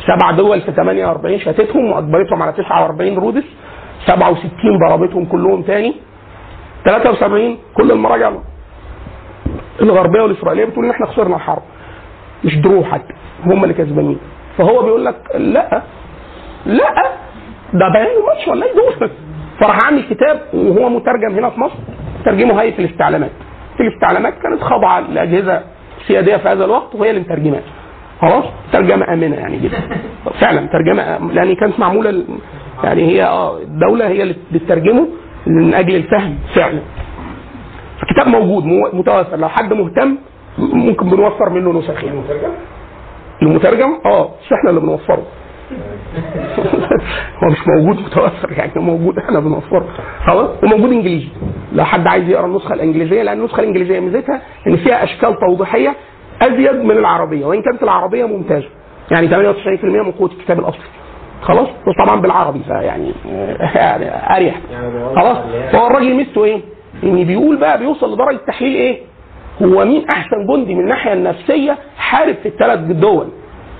[0.06, 3.44] سبع دول في 48 شتتهم وأجبرتهم على 49 رودس.
[4.06, 5.94] 67 ضربتهم كلهم تاني.
[6.84, 8.32] 73 كل المراجع
[9.82, 11.62] الغربية والإسرائيلية بتقول إن إحنا خسرنا الحرب.
[12.44, 13.14] مش درو حتى
[13.44, 14.18] هم اللي كسبانين.
[14.58, 15.82] فهو بيقول لك لا
[16.66, 16.94] لا
[17.74, 19.10] ده بيان الماتش ولا يدور
[19.60, 21.74] فراح عامل كتاب وهو مترجم هنا في مصر
[22.24, 23.30] ترجمه هيئه الاستعلامات.
[23.76, 25.62] في الاستعلامات كانت خاضعة لأجهزة
[26.06, 27.62] سيادية في هذا الوقت وهي اللي مترجماها
[28.20, 29.78] خلاص ترجمة آمنة يعني جدا.
[30.40, 32.24] فعلا ترجمة لأن كانت معمولة
[32.84, 35.08] يعني هي آه الدولة هي اللي بتترجمه
[35.46, 36.80] من أجل الفهم فعلا.
[38.02, 40.16] الكتاب موجود مو- متوفر لو حد مهتم
[40.58, 42.20] ممكن بنوفر منه نسخ يعني.
[43.42, 45.22] المترجم؟ آه بس إحنا اللي بنوفره.
[47.42, 49.86] هو مش موجود متوفر يعني هو موجود إحنا بنوفره.
[50.26, 51.28] خلاص؟ وموجود إنجليزي.
[51.72, 55.94] لو حد عايز يقرأ النسخة الإنجليزية لأن النسخة الإنجليزية ميزتها إن فيها أشكال توضيحية
[56.42, 58.68] أزيد من العربية وإن كانت العربية ممتازة.
[59.10, 59.32] يعني 98%
[59.84, 60.84] من قوة الكتاب الأصلي.
[61.42, 63.12] خلاص؟ وطبعا بالعربي فيعني
[63.74, 64.54] يعني اريح
[65.16, 65.38] خلاص؟
[65.72, 66.60] فهو الراجل ميزته إيه؟
[67.04, 68.98] إن بيقول بقى بيوصل لدرجة تحليل إيه؟
[69.62, 73.28] هو مين أحسن جندي من الناحية النفسية حارب في الثلاث دول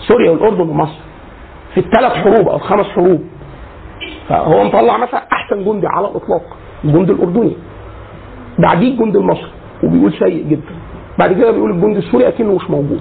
[0.08, 0.98] سوريا والأردن ومصر
[1.74, 3.20] في الثلاث حروب أو الخمس حروب.
[4.28, 6.42] فهو مطلع مثلا أحسن جندي على الإطلاق
[6.84, 7.56] الجندي الأردني.
[8.58, 9.50] بعديه الجندي المصري
[9.84, 10.74] وبيقول سيء جدا.
[11.18, 13.00] بعد كده بيقول الجندي السوري أكنه مش موجود.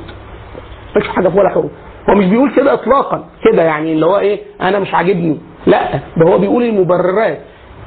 [0.95, 1.71] مفيش حاجة في ولا حروب.
[2.09, 5.37] هو مش بيقول كده اطلاقا كده يعني اللي هو إيه أنا مش عاجبني.
[5.67, 7.39] لا ده هو بيقول المبررات.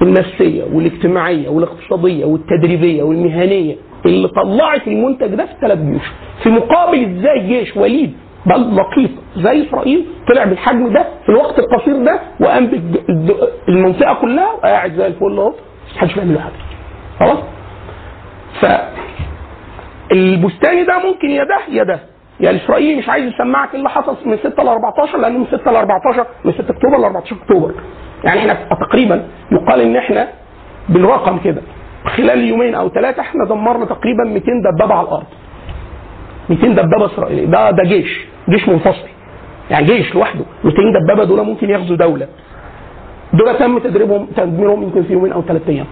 [0.03, 3.76] النفسيه والاجتماعية والاقتصادية والتدريبية والمهنية
[4.07, 6.03] اللي طلعت المنتج ده في الثلاث جيوش.
[6.42, 8.12] في مقابل إزاي جيش وليد
[8.46, 12.70] بل لقيط زي إسرائيل طلع بالحجم ده في الوقت القصير ده وقام
[13.68, 15.53] المنطقة كلها وقاعد زي الفل أهو.
[15.96, 16.53] محدش بيعمل حاجة.
[17.20, 17.38] خلاص؟
[18.61, 18.66] ف
[20.12, 22.01] البستاني ده ممكن يا ده يا ده.
[22.40, 25.76] يا الاسرائيلي مش عايز يسمعك اللي حصل من 6 ل 14 لأنه من 6 ل
[25.76, 27.74] 14 من 6 أكتوبر ل 14 أكتوبر.
[28.25, 30.29] يعني إحنا تقريبا يقال إن إحنا
[30.89, 31.62] بالرقم كده
[32.05, 34.47] خلال يومين أو ثلاثة إحنا دمرنا تقريبا 200
[34.77, 35.25] دبابة على الأرض
[36.51, 39.09] 200 دبابة إسرائيلية ده ده جيش جيش منفصل
[39.71, 42.29] يعني جيش لوحده 200 دبابة دول ممكن يغزوا دولة
[43.33, 45.87] دول تم تدريبهم تدميرهم يمكن في يومين أو ثلاث أيام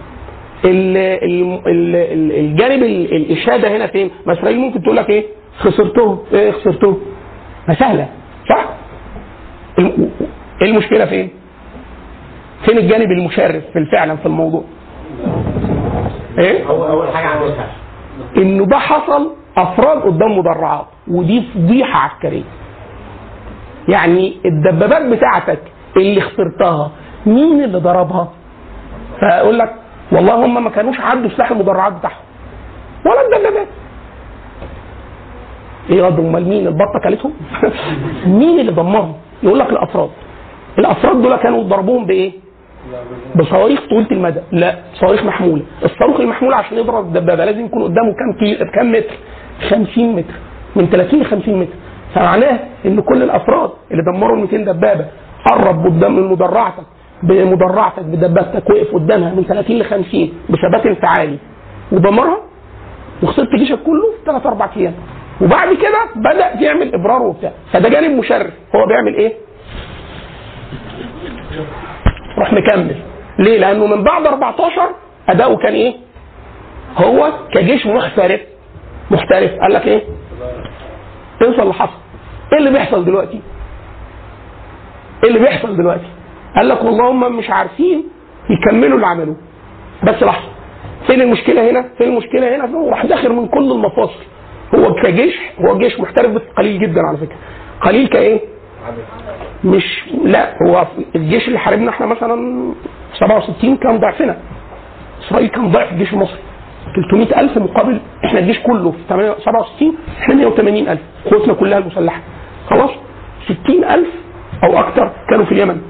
[0.65, 5.25] ال- ال- ال- ال- الجانب ال- الاشاده هنا فين؟ ما إسرائيل ممكن تقول لك إيه؟
[5.59, 6.97] خسرته إيه خسرته؟
[7.67, 8.07] ما سهلة
[8.49, 8.65] صح؟
[9.79, 10.11] الم-
[10.61, 11.29] المشكلة فين؟
[12.65, 14.63] فين الجانب المشرف في فعلا في الموضوع؟
[16.37, 17.67] إيه؟ اول أول حاجة عملتها
[18.37, 22.43] إنه ده حصل أفراد قدام مدرعات ودي فضيحة عسكريه
[23.87, 25.59] يعني الدبابات بتاعتك
[25.97, 26.91] اللي خسرتها
[27.25, 28.27] مين اللي ضربها؟
[29.21, 29.75] فاقول لك
[30.11, 32.23] والله هم ما كانوش عدوا سلاح المدرعات بتاعهم.
[33.05, 33.67] ولا الدبابات.
[35.89, 37.33] إيه رد أمال مين؟ البطة كلتهم؟
[38.39, 40.09] مين اللي دمرهم يقول لك الأفراد.
[40.77, 42.31] الأفراد دول كانوا ضربوهم بإيه؟
[43.35, 44.39] بصواريخ طولة المدى.
[44.51, 45.63] لا صواريخ محمولة.
[45.85, 49.15] الصاروخ المحمول عشان يضرب الدبابة لازم يكون قدامه كام كيلو كام متر؟
[49.69, 50.33] 50 متر.
[50.75, 51.73] من 30 ل 50 متر.
[52.15, 55.05] فمعناه إن كل الأفراد اللي دمروا ال 200 دبابة
[55.51, 56.83] قرب قدام من مدرعتك
[57.23, 61.37] بمدرعتك بدبابتك وقف قدامها من 30 ل 50 بثبات انفعالي.
[61.91, 62.37] ودمرها؟
[63.23, 64.93] وخسرت جيشك كله في ثلاث أربع أيام.
[65.41, 67.51] وبعد كده بدأ يعمل إبرار وبتاع.
[67.73, 68.53] فده جانب مشرف.
[68.75, 69.33] هو بيعمل إيه؟
[72.39, 72.95] راح مكمل
[73.39, 74.81] ليه؟ لأنه من بعد 14
[75.29, 75.93] أداؤه كان إيه؟
[76.97, 78.41] هو كجيش محترف
[79.11, 80.01] محترف قال لك إيه؟
[81.41, 81.97] انسى اللي حصل
[82.53, 83.41] إيه اللي بيحصل دلوقتي؟
[85.23, 86.07] إيه اللي بيحصل دلوقتي؟
[86.55, 88.03] قال لك والله هم مش عارفين
[88.49, 89.35] يكملوا اللي عملوه
[90.03, 90.47] بس لحظه
[91.07, 94.23] فين المشكلة هنا؟ فين المشكلة هنا؟ هو راح داخل من كل المفاصل
[94.75, 97.35] هو كجيش هو جيش محترف بس قليل جدا على فكرة
[97.81, 98.39] قليل كإيه؟
[99.63, 102.71] مش لا هو الجيش اللي حاربنا إحنا مثلا
[103.19, 104.37] 67 كان ضعفنا.
[105.27, 106.39] إسرائيل كان ضعف الجيش المصري
[107.11, 111.01] 300 ألف مقابل إحنا الجيش كله في 67 إحنا 180 ألف.
[111.31, 112.21] قوتنا كلها المسلحة
[112.69, 112.89] خلاص؟
[113.63, 114.07] 60 ألف
[114.63, 115.81] أو أكثر كانوا في اليمن.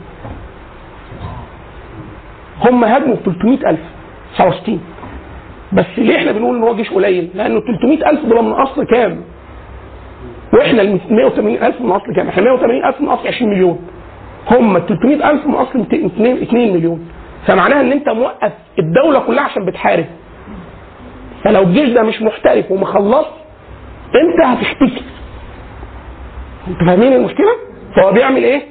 [2.66, 3.80] هم هاجموا ب 300 ألف
[4.38, 4.82] 67
[5.74, 9.22] بس ليه إحنا بنقول إن هو جيش قليل؟ لأنه 300 ألف دول من أصل كام؟
[10.54, 13.88] وإحنا ال 180 ألف من اصل كام؟ إحنا 180 ألف من اصل 20 مليون
[14.52, 16.06] هم 300 ألف من اصل 2
[16.42, 17.10] 2 مليون
[17.48, 20.06] فمعناها إن أنت موقف الدولة كلها عشان بتحارب
[21.44, 23.26] فلو الجيش ده مش محترف ومخلص
[24.16, 25.02] أنت هتختفي
[26.68, 27.52] أنتوا فاهمين المشكلة؟
[27.96, 28.62] فهو بيعمل إيه؟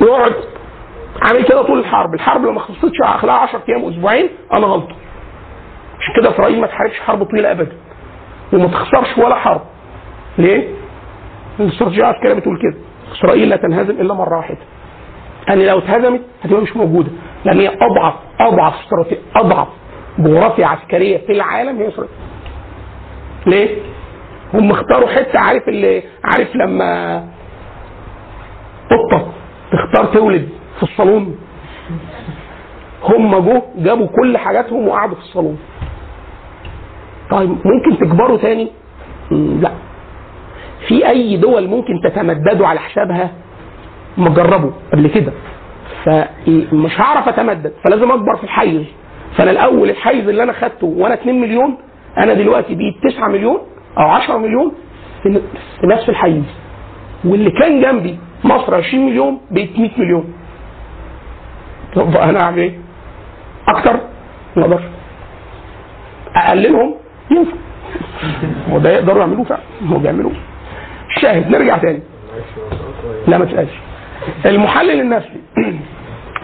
[0.00, 0.32] يقعد
[1.22, 4.96] عامل كده طول الحرب، الحرب لما خلصتش خلال 10 أيام أسبوعين أنا غلطان.
[6.00, 7.72] عشان كده إسرائيل ما تحاربش حرب طويلة ابدا.
[8.52, 9.60] وما تخسرش ولا حرب.
[10.38, 10.68] ليه؟
[11.60, 12.74] الاستراتيجيه العسكريه بتقول كده.
[13.12, 14.58] إسرائيل لا تنهزم إلا مرة واحدة.
[15.48, 17.10] يعني لو اتهزمت هتبقى مش موجودة
[17.44, 19.68] لأن هي أضعف أضعف استراتيجيه أضعف
[20.18, 22.12] جغرافيا عسكرية في العالم هي إسرائيل.
[23.46, 23.76] ليه؟
[24.54, 27.16] هم اختاروا حتة عارف اللي عارف لما
[28.90, 29.26] قطة
[29.72, 31.36] تختار تولد في الصالون
[33.02, 35.58] هم جو جابوا كل حاجاتهم وقعدوا في الصالون
[37.32, 38.68] طيب ممكن تكبروا تاني؟
[39.30, 39.72] لا.
[40.88, 43.30] في أي دول ممكن تتمددوا على حسابها؟
[44.18, 45.32] مجربوا قبل كده.
[46.04, 48.82] فمش هعرف أتمدد فلازم أكبر في الحيز.
[49.36, 51.76] فأنا الأول الحيز اللي أنا خدته وأنا 2 مليون
[52.18, 53.58] أنا دلوقتي بقيت 9 مليون
[53.98, 54.72] أو 10 مليون
[55.22, 56.44] في نفس الحيز.
[57.24, 60.32] واللي كان جنبي مصر 20 مليون بقيت 100 مليون.
[61.94, 62.78] طب أنا أعمل إيه؟
[63.68, 64.00] أكتر؟
[64.56, 64.82] ما أقدرش.
[66.36, 66.94] أقللهم؟
[67.30, 67.56] ينفع.
[68.78, 69.62] ده يقدروا يعملوه فعلا.
[69.86, 70.32] هو بيعملوه.
[71.16, 72.02] الشاهد نرجع تاني.
[73.28, 73.72] لا ما تسألش.
[74.46, 75.40] المحلل النفسي.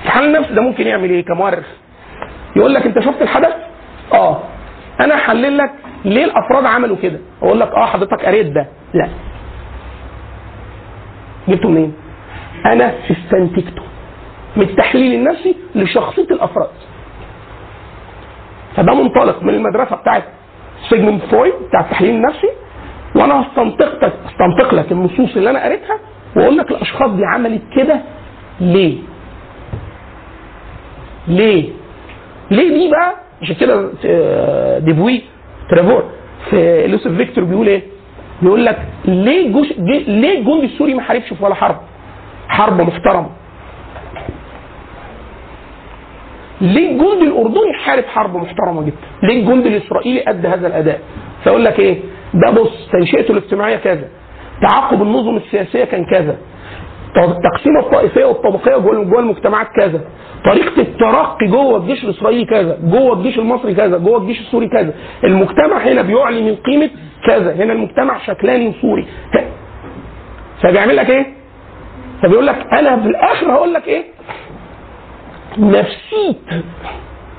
[0.04, 1.66] المحلل النفسي ده ممكن يعمل إيه؟ كمؤرخ
[2.56, 3.54] يقول لك أنت شفت الحدث؟
[4.12, 4.40] آه.
[5.00, 5.70] أنا احلل لك
[6.04, 8.66] ليه الأفراد عملوا كده؟ أقول لك آه حضرتك قريت ده.
[8.94, 9.08] لا.
[11.48, 11.92] جبته منين؟
[12.66, 13.82] أنا استنتجته
[14.56, 16.70] من التحليل النفسي لشخصية الأفراد.
[18.76, 20.24] فده منطلق من المدرسة بتاعت
[20.90, 22.48] سيجموند فرويد بتاع التحليل النفسي
[23.14, 25.98] وأنا هستنطق لك استنطق لك النصوص اللي أنا قريتها
[26.36, 28.00] وأقول لك الأشخاص دي عملت كده
[28.60, 28.98] ليه؟
[31.28, 31.68] ليه؟
[32.50, 35.22] ليه دي بقى؟ عشان كده آه، ديبوي
[35.70, 36.04] تريفور
[36.50, 37.82] في elusive victory بيقول إيه؟
[38.42, 39.66] بيقول لك ليه جوش
[40.08, 41.76] ليه الجندي السوري ما حاربش في ولا حرب؟
[42.48, 43.28] حرب محترمة.
[46.60, 51.00] ليه الجندي الأردني حارب حرب محترمة جدا؟ ليه الجندي الإسرائيلي أدى هذا الأداء؟
[51.44, 51.98] فيقول لك إيه؟
[52.34, 54.08] ده بص تنشئته الاجتماعية كذا.
[54.68, 56.36] تعاقب النظم السياسية كان كذا.
[57.16, 60.00] التقسيمه الطائفية والطبقية جوه المجتمعات كذا.
[60.44, 62.78] طريقة الترقي جوه الجيش الإسرائيلي كذا.
[62.82, 63.98] جوه الجيش المصري كذا.
[63.98, 64.94] جوه الجيش السوري كذا.
[65.24, 66.90] المجتمع هنا بيعلي من قيمة
[67.26, 67.52] كذا.
[67.54, 69.06] هنا المجتمع شكلاني وسوري.
[70.62, 71.26] فبيعمل لك إيه؟
[72.22, 74.04] فبيقول لك أنا في الآخر هقول لك إيه؟
[75.58, 76.36] نفسيت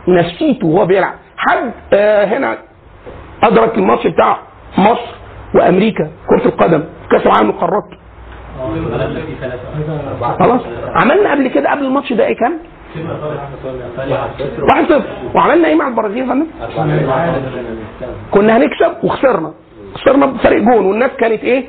[0.08, 2.58] نفسيته وهو بيلعب حد آه هنا
[3.44, 4.38] أدرك الماتش بتاع
[4.78, 5.16] مصر
[5.56, 7.84] وأمريكا كرة القدم كأس العالم للقارات
[10.40, 10.62] خلاص
[10.96, 12.58] عملنا قبل كده قبل الماتش ده إيه كام؟
[14.70, 15.04] واحد صفر
[15.36, 16.46] وعملنا إيه مع البرازيل يا؟
[18.32, 19.54] كنا هنكسب وخسرنا
[19.96, 21.66] خسرنا بفرق جول والناس كانت إيه؟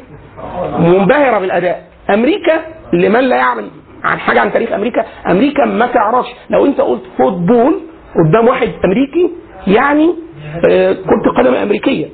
[0.79, 2.61] منبهرة بالأداء أمريكا
[2.93, 3.71] لمن لا يعلم
[4.05, 5.05] عن حاجة عن تاريخ أمريكا.
[5.31, 6.29] أمريكا ما تعرفش.
[6.51, 7.81] لو أنت قلت football
[8.27, 9.31] قدام واحد أمريكي
[9.67, 10.15] يعني
[10.71, 12.07] آه، كرة قدم أمريكية.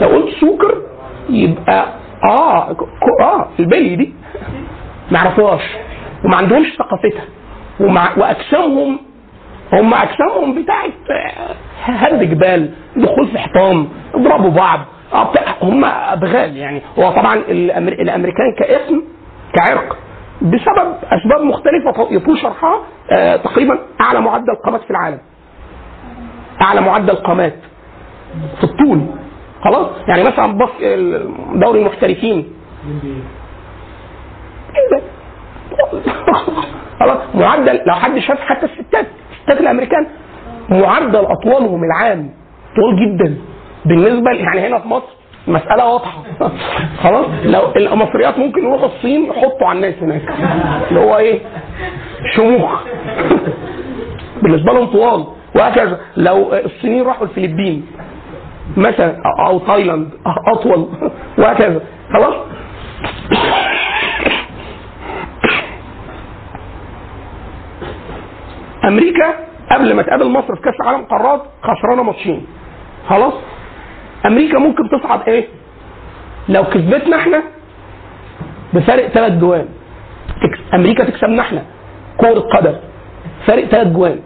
[0.00, 0.82] لو قلت soccer
[1.30, 1.86] يبقى
[2.28, 2.76] آه
[3.22, 4.12] آه البلي دي.
[5.10, 5.62] ما يعرفوهاش
[6.24, 7.24] وما عندهمش ثقافتها.
[7.80, 8.98] ومع وأجسامهم
[9.72, 11.54] هم أجسامهم بتاعت آه،
[11.84, 14.80] هد جبال دخول في حيطان اضربوا بعض.
[15.14, 15.32] آه،
[15.62, 16.82] هم أبغال يعني.
[16.98, 17.34] هو طبعا.
[17.48, 19.02] الأمريكان كاسم
[19.54, 19.96] كعرق.
[20.44, 22.80] بسبب أسباب مختلفة يطول شرحها
[23.12, 25.18] آه، تقريبا أعلى معدل قامات في العالم.
[26.62, 27.54] أعلى معدل قامات
[28.58, 29.00] في الطول.
[29.64, 30.70] خلاص؟ يعني مثلا بص
[31.54, 32.52] دوري المحترفين.
[37.00, 40.06] خلاص؟ معدل لو حد شاف حتى الستات الستات الأمريكان
[40.70, 42.30] معدل اطوالهم العام
[42.76, 43.36] طول جدا.
[43.84, 45.14] بالنسبة يعني هنا في مصر
[45.46, 46.22] مسألة واضحة.
[47.04, 50.22] خلاص؟ لو المصريات ممكن يروحوا الصين يحطوا على الناس هناك.
[50.88, 51.40] اللي هو إيه؟
[52.36, 52.82] شموخ.
[54.42, 55.24] بالنسبة لهم طوال.
[55.56, 56.00] وهكذا.
[56.16, 57.86] لو الصينيين راحوا الفلبين
[58.76, 59.16] مثلا
[59.46, 60.10] أو تايلاند
[60.46, 60.88] أطول.
[61.38, 61.80] وهكذا.
[62.12, 62.34] خلاص؟
[68.84, 69.34] أمريكا
[69.70, 72.46] قبل ما تقابل مصر في كأس العالم قارات خسرانة ماتشين.
[73.08, 73.32] خلاص؟
[74.26, 75.44] أمريكا ممكن تصعد إيه؟
[76.48, 77.42] لو كسبتنا إحنا
[78.74, 79.68] بفارق ثلاث جوان.
[80.74, 81.62] أمريكا تكسبنا إحنا
[82.20, 82.74] كرة قدم.
[83.46, 84.20] فارق ثلاث جوان.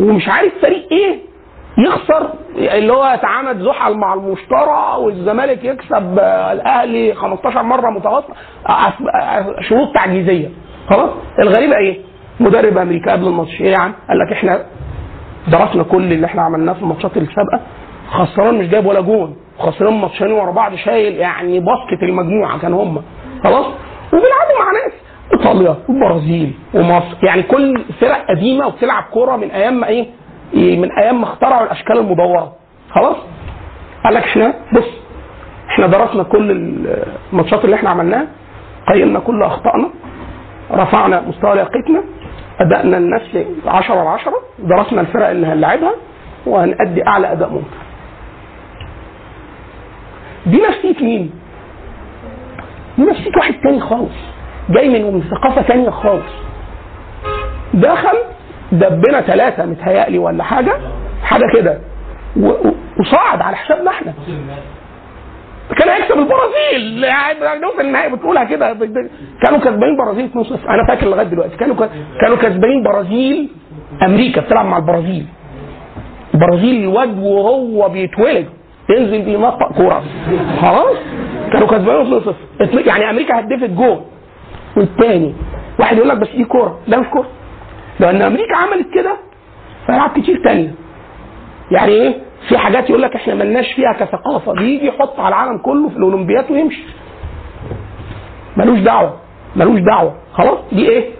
[0.00, 1.18] ومش عارف فريق إيه
[1.78, 8.34] يخسر اللي هو يتعامد زحل مع المشترى والزمالك يكسب آه، الأهلي 15 مرة متواصلة.
[8.68, 10.48] آه، آه، شروط تعجيزية.
[10.90, 11.10] خلاص؟
[11.42, 11.98] الغريبة إيه؟
[12.40, 14.66] مدرب أمريكا قبل الماتش إيه يا عم؟ قال لك إحنا
[15.48, 17.60] درسنا كل اللي إحنا عملناه في الماتشات السابقة.
[18.12, 23.02] خسران مش جايب ولا جون خسران ماتشين ورا بعض شايل يعني باسكت المجموعة كان هم.
[23.44, 23.66] خلاص؟
[24.12, 24.92] وبيلعبوا مع ناس.
[25.34, 27.16] إيطاليا والبرازيل ومصر.
[27.22, 30.06] يعني كل فرق قديمة وبتلعب كورة من أيام ما إيه؟
[30.54, 32.52] إيه، من أيام ما اخترعوا الأشكال المدورة.
[32.90, 33.16] خلاص؟
[34.04, 34.88] قال لك إحنا بص
[35.70, 36.50] إحنا درسنا كل
[37.32, 38.26] الماتشات اللي إحنا عملناها
[38.92, 39.90] قيمنا كل أخطائنا
[40.72, 42.02] رفعنا مستوى لياقتنا
[42.60, 45.92] أدائنا النفسي 10 على 10 درسنا الفرق اللي هنلعبها
[46.46, 47.66] وهنأدي أعلى أداء ممكن
[50.46, 51.30] دي نفسيه مين؟
[52.98, 54.12] دي نفسيه واحد تاني خالص.
[54.70, 56.32] جاي من ثقافة تانية خالص.
[57.74, 58.18] دخل
[58.72, 60.72] دبنا ثلاثة متهيألي ولا حاجة.
[61.22, 61.78] حاجة كده.
[63.00, 64.14] وصعد على حسابنا إحنا.
[65.78, 67.04] كان هيكسب البرازيل.
[67.04, 68.72] يعني نوصل النهائي بتقولها كده.
[69.42, 71.56] كانوا كسبانين برازيل 2-0 أنا فاكر لغاية دلوقتي.
[71.56, 71.86] كانوا
[72.20, 73.48] كانوا كسبانين برازيل
[74.02, 75.26] أمريكا بتلعب مع البرازيل.
[76.34, 78.46] البرازيل الواد وهو بيتولد.
[78.90, 80.02] ينزل بينطق كورة.
[80.60, 80.96] خلاص؟
[81.52, 84.00] كانوا كسبانين 2-0 يعني أمريكا هدفت جول.
[84.76, 85.34] والتاني
[85.78, 86.78] واحد يقول لك بس دي كورة.
[86.88, 87.26] ده مش كورة.
[88.00, 89.16] لأن أمريكا عملت كده
[89.86, 90.74] في العاب كتير تانية
[91.70, 92.14] يعني إيه؟
[92.48, 94.52] في حاجات يقول لك إحنا ملناش فيها كثقافة.
[94.52, 96.82] بيجي يحط على العالم كله في الاولمبياد ويمشي.
[98.56, 99.16] ملوش دعوة.
[99.56, 100.14] ملوش دعوة.
[100.32, 101.10] خلاص؟ دي إيه؟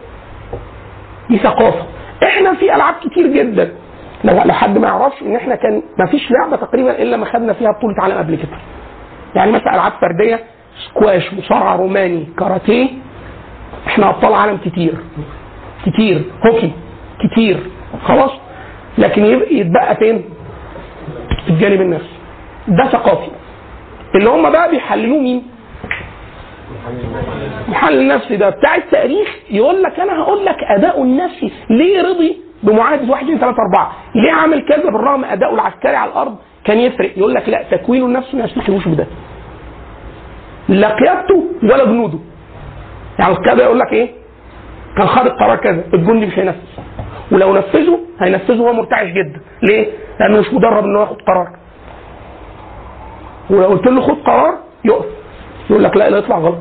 [1.31, 1.87] دي ثقافة.
[2.23, 3.73] إحنا في ألعاب كتير جدا.
[4.25, 7.53] لو لو حد ما يعرفش إن إحنا كان ما فيش لعبة تقريبا إلا ما خدنا
[7.53, 8.59] فيها بطولة عالم قبل كده.
[9.35, 10.41] يعني مثلا ألعاب فردية
[10.89, 12.89] سكواش مصارعة روماني كاراتيه
[13.87, 14.95] إحنا أبطال عالم كتير.
[15.87, 16.23] كتير.
[16.47, 16.73] هوكي.
[17.20, 17.59] كتير.
[18.05, 18.31] خلاص.
[18.99, 20.25] لكن يتبقى فين؟
[21.49, 22.16] الجانب النفسي.
[22.68, 23.31] ده ثقافي.
[24.14, 25.43] اللي هم بقى بيحللوه مين؟
[27.68, 28.51] محلل النفسي ده.
[28.51, 31.53] بتاع التاريخ يقول لك أنا هقول لك اداؤه النفسي.
[31.70, 36.37] ليه رضي؟ بمعاهدة 1 2 3 4 ليه عامل كذا بالرغم اداؤه العسكري على الأرض؟
[36.65, 37.19] كان يفرق.
[37.19, 39.07] يقول لك لا تكوينه النفسي ما يسمحلوش بده
[40.69, 42.19] لا قيادته ولا جنوده.
[43.19, 44.11] يعني القيادة يقول لك إيه؟
[44.97, 45.85] كان خد القرار كذا.
[45.95, 46.59] الجندي مش هينفذ.
[47.33, 49.41] ولو نفذه هينفذه وهو مرتعش جدا.
[49.63, 49.87] ليه؟
[50.21, 51.49] لأنه مش مدرب إنه ياخد قرار.
[53.51, 54.55] ولو قلت له خد قرار
[54.85, 55.07] يقف.
[55.71, 56.59] يقول لك لا لا يطلع غلط.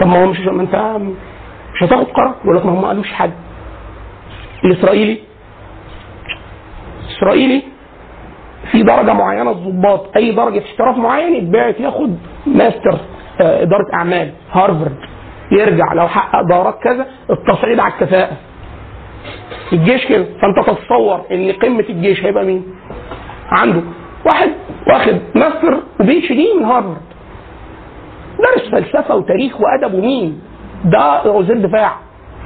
[0.00, 0.74] طب ما هو مش ما أنت
[1.74, 2.34] مش هتاخد قرار.
[2.44, 3.32] يقول لك ما هم قالوش حاجة.
[4.64, 5.18] الاسرائيلي
[7.08, 7.62] الاسرائيلي
[8.70, 12.98] في درجة معينة الضباط أي درجة احتراف معين يتبعت ياخد ماستر
[13.40, 14.96] آه، إدارة أعمال هارفرد
[15.52, 18.36] يرجع لو حقق دورات كذا التصعيد على الكفاءة.
[19.72, 20.24] الجيش كده.
[20.24, 22.64] فأنت تتصور إن قمة الجيش هيبقى مين؟
[23.48, 23.82] عنده
[24.26, 24.50] واحد
[24.86, 26.96] واخد master و PhD من هارفرد.
[28.38, 30.40] درس فلسفة وتاريخ وأدب ومين؟
[30.84, 31.96] ده وزير دفاع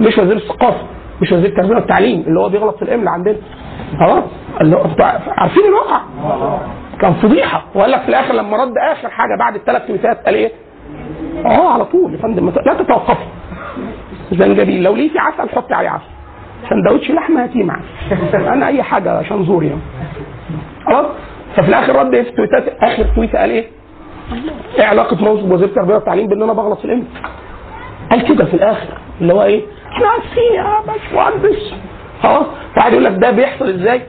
[0.00, 0.86] مش وزير الثقافه
[1.22, 3.36] مش وزير التربيه والتعليم اللي هو بيغلط في الإملاء عندنا.
[4.00, 4.24] خلاص.
[5.28, 6.00] عارفين الواقع
[7.00, 7.64] كان فضيحة.
[7.74, 10.52] وقال لك في الآخر لما رد آخر حاجة بعد الثلاث تويتات قال إيه؟
[11.46, 12.12] آه على طول.
[12.14, 13.24] يا فندم لا تتوقفي
[14.32, 16.04] زنجبيل لو لقيتي عسل حطي عليه عسل.
[16.70, 17.80] سندوتش لحمة هاتيه معاه
[18.34, 19.80] أنا أي حاجة عشان زور يعني.
[20.86, 21.06] خلاص.
[21.56, 23.64] ففي الآخر رد إيه في تويتات آخر تويت قال إيه؟
[24.78, 27.04] إيه علاقة منصب وزير التربية والتعليم بأن أنا بغلط في الامن؟
[28.10, 28.88] قال كده في الآخر.
[29.20, 29.62] اللي هو إيه؟
[30.02, 31.72] عارفين يا باشمهندس
[32.22, 34.00] خلاص واحد يقول لك ده بيحصل إزاي؟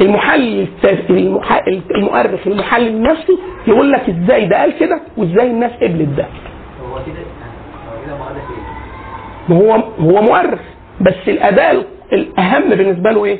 [0.00, 0.66] المحلل.
[1.96, 6.26] المؤرخ المحلل النفسي يقول لك إزاي ده قال كده وإزاي الناس قبلت ده
[6.82, 8.14] هو كده إيه؟
[9.48, 10.60] ما هو هو مؤرخ
[11.00, 13.38] بس الاداء الأهم بالنسبة له إيه؟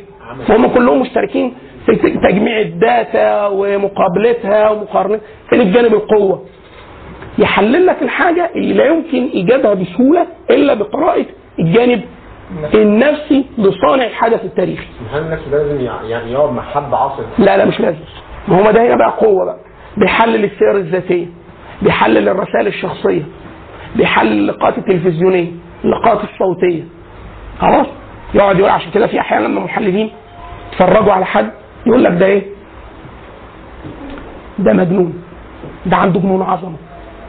[0.48, 1.54] هم كلهم مشتركين
[1.86, 5.20] في تجميع الداتا ومقابلتها ومقارنتها
[5.50, 6.44] فين الجانب القوة؟
[7.38, 11.24] يحلل لك الحاجة اللي لا يمكن إيجادها بسهولة إلا بقراءة
[11.58, 12.00] الجانب
[12.74, 14.86] النفسي لصانع الحدث التاريخي.
[15.14, 17.98] النفسي ده لازم يع- يعني يقعد مع حد عاصر لا لا مش لازم.
[18.48, 19.58] ما هو ده هنا بقى قوة بقى.
[19.96, 21.26] بيحلل السير الذاتية
[21.82, 23.22] بيحلل الرسائل الشخصية
[23.96, 25.50] بيحلل اللقاءات التلفزيونية
[25.84, 26.82] اللقاءات الصوتية.
[27.60, 27.86] خلاص؟
[28.34, 30.10] يقعد يقول عشان كده في أحيانا لما محللين
[30.72, 31.50] يتفرجوا على حد
[31.86, 32.42] يقول لك ده إيه؟
[34.58, 35.22] ده مجنون.
[35.86, 36.76] ده عنده جنون عظمة.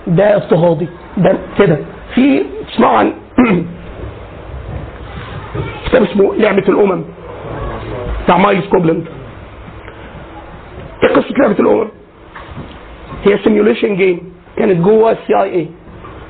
[0.08, 0.88] ده اضطهادي.
[1.18, 1.78] ده كده.
[2.16, 3.14] في تسمعوا عن
[5.86, 7.04] كتاب اسمه لعبة الأمم.
[8.24, 9.06] بتاع مايلز كوبلاند
[11.04, 11.88] إيه قصة لعبة الأمم؟
[13.26, 15.70] هي simulation game كانت جوه ال CIA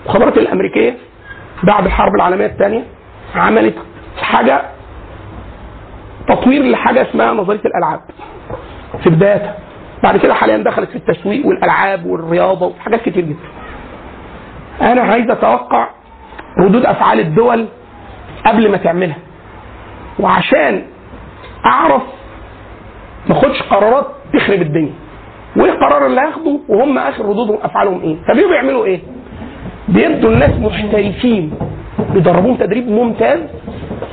[0.05, 0.97] المخابرات الأمريكية
[1.63, 2.84] بعد الحرب العالمية الثانية
[3.36, 3.76] عملت
[4.17, 4.61] حاجة
[6.28, 7.99] تطوير لحاجة اسمها نظرية الألعاب.
[9.03, 9.55] في بدايتها.
[10.03, 13.39] بعد كده حاليا دخلت في التسويق والألعاب والرياضة وحاجات كتير جدا.
[14.82, 15.88] أنا عايز أتوقع
[16.59, 17.65] ردود أفعال الدول
[18.46, 19.18] قبل ما تعملها.
[20.20, 20.84] وعشان
[21.66, 22.02] أعرف
[23.30, 24.93] ما أخدش قرارات تخرب الدنيا.
[25.56, 29.00] وإيه القرار اللي هاخده؟ وهم آخر ردودهم أفعالهم إيه؟ فبيجوا بيعملوا إيه؟
[29.88, 31.54] بيدوا الناس محترفين
[32.14, 33.39] بيدربوهم تدريب ممتاز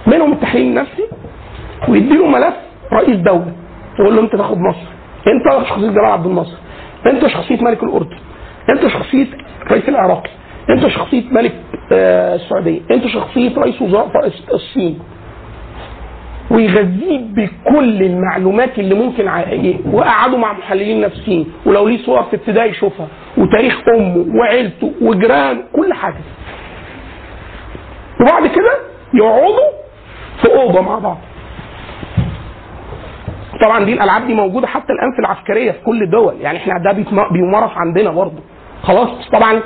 [0.06, 1.02] منهم التحليل النفسي
[1.88, 2.54] ويديله ملف
[2.92, 3.52] رئيس دولة.
[4.00, 4.86] يقول له أنت تاخد مصر.
[5.26, 6.56] أنت شخصية جمال عبد الناصر.
[7.06, 8.16] أنت شخصية ملك الأردن.
[8.70, 9.26] أنت شخصية
[9.70, 10.30] رئيس العراقي.
[10.70, 11.52] انت شخصية ملك
[11.92, 14.98] آه، السعودية انت شخصية رئيس وزراء الصين.
[16.50, 19.28] ويغذيه بكل المعلومات اللي ممكن
[19.92, 23.06] وقعدوا مع محللين نفسيين ولو ليه صور في ابتدائي يشوفها
[23.38, 26.20] وتاريخ أمه وعيلته وجيرانه كل حاجة.
[28.20, 28.72] وبعد كده
[29.14, 29.70] يقعدوا
[30.42, 31.18] في أوضة مع بعض.
[33.64, 36.34] طبعا دي الألعاب دي موجودة حتى الآن في العسكرية في كل الدول.
[36.40, 36.92] يعني إحنا ده
[37.32, 38.42] بيمارس عندنا برضه.
[38.82, 39.60] خلاص طبعا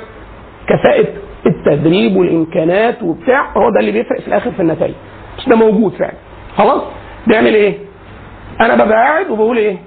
[0.67, 1.07] كفاءة
[1.45, 4.93] التدريب والإمكانات وبتاع هو ده اللي بيفرق في الآخر في النتائج
[5.37, 6.13] بس ده موجود فعلا
[6.57, 6.81] خلاص
[7.27, 7.77] بيعمل إيه؟
[8.61, 9.77] أنا ببقى قاعد وبقول إيه؟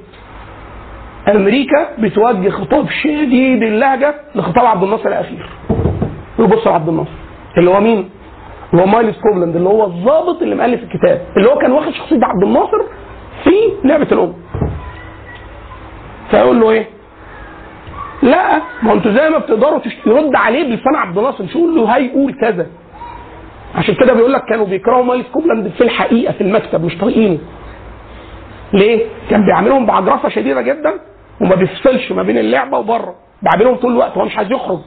[1.28, 5.48] أمريكا بتوجه خطاب شديد اللهجة لخطاب عبد الناصر الأخير
[6.38, 7.10] ويبص لعبد الناصر
[7.58, 8.10] اللي هو مين؟
[8.72, 12.20] اللي هو مايلز كوبلاند اللي هو الضابط اللي مؤلف الكتاب اللي هو كان واخد شخصية
[12.22, 12.78] عبد الناصر
[13.44, 13.50] في
[13.84, 14.34] لعبة الأمم
[16.30, 16.86] فيقول له إيه؟
[18.22, 22.34] لا ما أنتوا زي ما بتقدروا يرد عليه بلسان عبد الناصر مش يقول له هيقول
[22.40, 22.66] كذا.
[23.74, 27.38] عشان كده بيقول لك كانوا بيكرهوا مايلز كوبلاند في الحقيقة في المكتب مش طايقينه.
[28.72, 30.92] ليه؟ كان بيعاملهم بعجرفة شديدة جدا
[31.40, 33.14] وما بيفصلش ما بين اللعبة وبره.
[33.42, 34.78] بيعاملهم طول الوقت هو مش عايز يخرج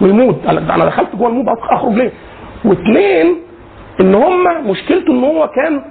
[0.00, 0.36] ويموت.
[0.48, 2.12] أنا دخلت جوه الموت أخرج ليه؟
[2.64, 3.36] واثنين
[4.00, 5.84] إن هم مشكلته إن هو كان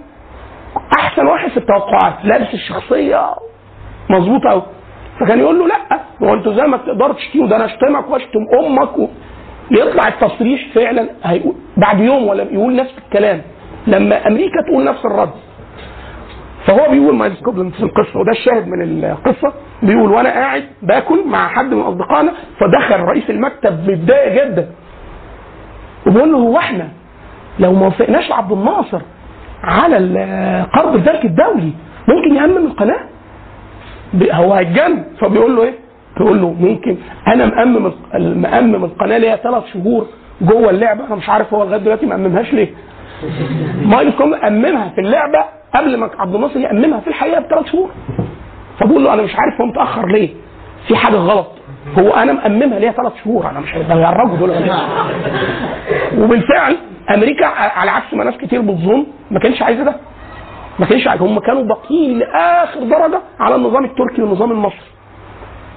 [0.99, 3.25] أحسن واحد في التوقعات لابس الشخصية
[4.09, 4.63] مظبوطه قوي
[5.20, 8.97] فكان يقول له لا هو أنتوا زي ما تقدروا تشتموا ده أنا اشتمك واشتم أمك
[8.97, 9.07] و...
[9.72, 13.41] يطلع التصريح فعلا هيقول بعد يوم ولا يقول نفس الكلام
[13.88, 15.30] لما أمريكا تقول نفس الرد.
[16.66, 19.53] فهو بيقول مايلز كوبلاند في القصة وده الشاهد من القصة
[19.84, 24.70] بيقول وأنا قاعد باكل مع حد من أصدقائنا فدخل رئيس المكتب متضايق جدا.
[26.07, 26.88] وبيقول له هو إحنا
[27.59, 29.01] لو ما وافقناش لعبد الناصر
[29.64, 29.95] على
[30.74, 31.72] قرض البنك الدولي
[32.07, 32.99] ممكن يأمم القناة؟
[34.32, 35.74] هو هيتجنن فبيقول له إيه؟
[36.18, 36.97] بيقول له ممكن
[37.28, 37.91] أنا مأمم
[38.41, 40.07] مأمم القناه ليا ثلاث شهور
[40.41, 42.70] جوه اللعبة أنا مش عارف هو لغاية دلوقتي مأممهاش ليه؟
[43.86, 45.45] مايلز كوبلاند أممها في اللعبة
[45.76, 47.89] قبل ما عبد الناصر يأممها في الحقيقة بثلاث شهور
[48.80, 50.30] فبقول له أنا مش عارف هو متأخر ليه؟
[50.88, 51.47] في حاجة غلط
[51.99, 54.51] هو أنا مأممها ليا ثلاث شهور أنا مش هيهرجوا دول؟
[56.18, 56.78] وبالفعل
[57.16, 59.95] أمريكا على عكس ما ناس كتير بتظن ما كانش عايزة ده
[60.80, 64.89] ما كانش هم كانوا باقيين لآخر درجة على النظام التركي والنظام المصري.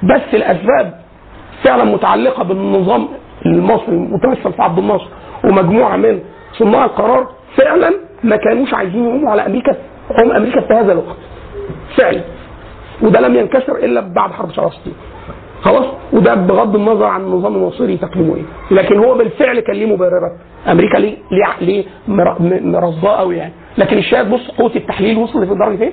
[0.03, 1.01] بس الأسباب
[1.64, 3.09] فعلا متعلقة بالنظام
[3.47, 5.09] المصري المتمثل في عبد الناصر
[5.44, 6.20] ومجموعة من
[6.53, 7.90] صناع القرار فعلا
[8.24, 9.72] ما كانوش عايزين يقوموا على أمريكا
[10.20, 11.16] هم أمريكا في هذا الوقت.
[11.97, 12.20] فعلا.
[13.03, 14.94] وده لم ينكسر إلا بعد حرب 67
[15.66, 18.42] خلاص؟ وده بغض النظر عن النظام المصري تقييمه إيه.
[18.70, 20.32] لكن هو بالفعل كان ليه مبررات.
[20.68, 23.52] أمريكا ليه ليه ليه مر- م- مرصداه قوي يعني.
[23.78, 25.92] لكن الشاهد بص قوة التحليل وصل لدرجة إيه؟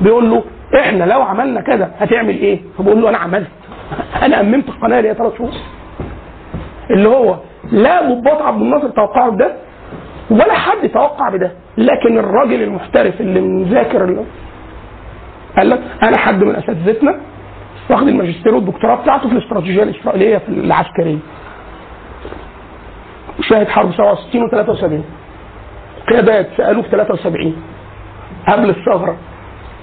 [0.00, 0.42] بيقول له
[0.80, 3.48] إحنا لو عملنا كذا هتعمل إيه؟ فبقول له أنا عملت.
[4.24, 5.50] أنا اممت القناة ليا ثلاث شهور.
[6.90, 7.36] اللي هو
[7.72, 9.52] لا ضباط عبد الناصر توقعوا بده
[10.30, 11.52] ولا حد توقع بده.
[11.78, 14.24] لكن الراجل المحترف اللي مذاكر ال-
[15.56, 17.20] قال لك أنا حد من أساتذتنا
[17.90, 21.18] واخد الماجستير والدكتوراه بتاعته في الاستراتيجية الإسرائيلية في العسكرية.
[23.40, 25.04] شاهد حرب 67 و 73
[26.08, 27.56] قيادات سالوه في 73
[28.48, 29.16] قبل الثغرة.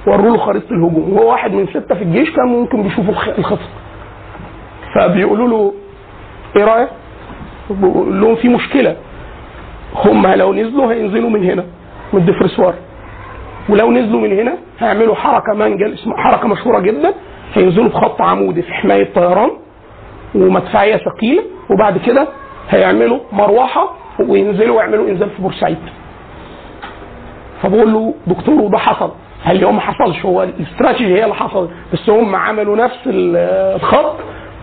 [0.08, 1.14] وروا له خريطه الهجوم.
[1.14, 3.68] وهو واحد من ستة في الجيش كان ممكن بيشوفوا الخ- الخطة.
[4.96, 5.74] فبيقولوا له
[6.56, 6.90] إيه رأيك؟
[7.70, 8.96] بيقول لهم في مشكلة.
[9.96, 11.64] هم لو نزلوا هينزلوا من هنا
[12.14, 12.74] من الدفرسوار.
[13.70, 17.14] ولو نزلوا من هنا هيعملوا حركة منجل اسمها حركة مشهورة جدا.
[17.54, 19.50] هينزلوا بخط عمودي في حماية طيران
[20.36, 22.28] ومدفعيه ثقيلة وبعد كده
[22.70, 23.90] هيعملوا مروحة
[24.20, 25.78] وينزلوا ويعملوا إنزال في بورسعيد.
[27.62, 29.12] فبقول له دكتور وده حصل.
[29.46, 33.38] قال لي هو ما حصلش هو الاستراتيجي هي اللي حصلت بس هم عملوا نفس ال-
[33.76, 34.16] الخط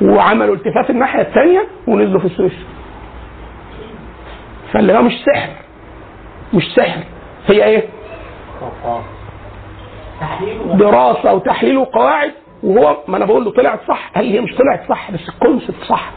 [0.02, 2.52] وعملوا التفاف الناحية الثانية ونزلوا في السويس
[4.72, 5.48] فاللي هو مش سحر
[6.54, 7.00] مش سحر
[7.48, 7.88] هي إيه؟
[10.74, 12.32] دراسة وتحليل وقواعد.
[12.64, 14.10] وهو ما أنا بقول له طلعت صح.
[14.16, 16.10] قال لي مش طلعت صح بس الكونسبت صح.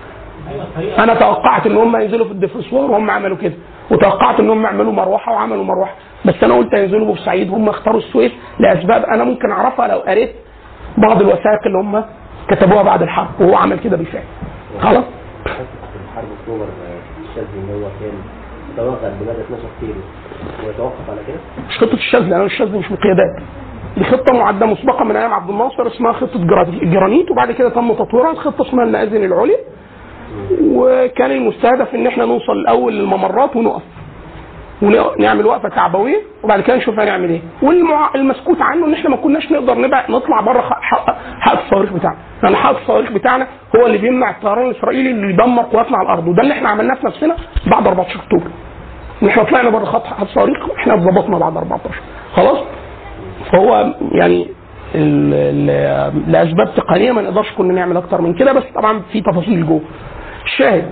[0.99, 3.53] أنا توقعت ان هم ينزلوا في الدفرسوار وهم عملوا كده
[3.91, 5.95] وتوقعت ان هم يعملوا مروحة وعملوا مروحة
[6.25, 10.31] بس أنا قلت هينزلوا بورسعيد هم اختاروا السويس لأسباب أنا ممكن اعرفها لو قريت
[10.97, 12.03] بعض الوثائق اللي هم
[12.49, 14.23] كتبوها بعد الحرب وهو عمل كده بالفعل.
[14.81, 15.03] خلاص؟
[16.41, 16.65] اكتوبر
[17.29, 18.11] الشاذلي ان هو كان
[18.77, 19.93] توغل بمدى 12 كيلو
[20.67, 21.37] ويتوقف على كده
[21.69, 23.35] مش خطة الشاذلي أنا الشاذلي مش مقيادات
[23.97, 27.93] دي خطه معدة مسبقة من أيام عبد الناصر اسمها خطة جرا- جرانيت وبعد كده تم
[27.93, 29.57] تطويرها خطه اسمها المآذن العليا.
[30.61, 33.81] وكان المستهدف إن إحنا نوصل الأول للممرات ونقف.
[34.81, 37.41] ونعمل وقفة تعبويه وبعد كده نشوف هنعمل إيه.
[37.61, 40.61] والمسكوت عنه إن إحنا ما كناش نقدر نبع نطلع بره
[41.39, 42.17] حائط الصواريخ بتاعنا.
[42.43, 46.27] لأن حائط الصواريخ بتاعنا هو اللي بيمنع الطيران الإسرائيلي اللي يدمر قواتنا على الأرض.
[46.27, 47.35] وده اللي إحنا عملناه في نفسنا
[47.67, 48.51] بعد 14 أكتوبر.
[49.23, 51.95] إن إحنا طلعنا بره خط الصواريخ إحنا اتظبطنا بعد 14
[52.35, 52.57] خلاص؟
[53.51, 54.47] فهو يعني
[54.95, 59.65] ال- ال- لاسباب تقنية ما نقدرش كنا نعمل أكتر من كده بس طبعا في تفاصيل
[59.67, 59.81] جوه.
[60.45, 60.91] الشاهد.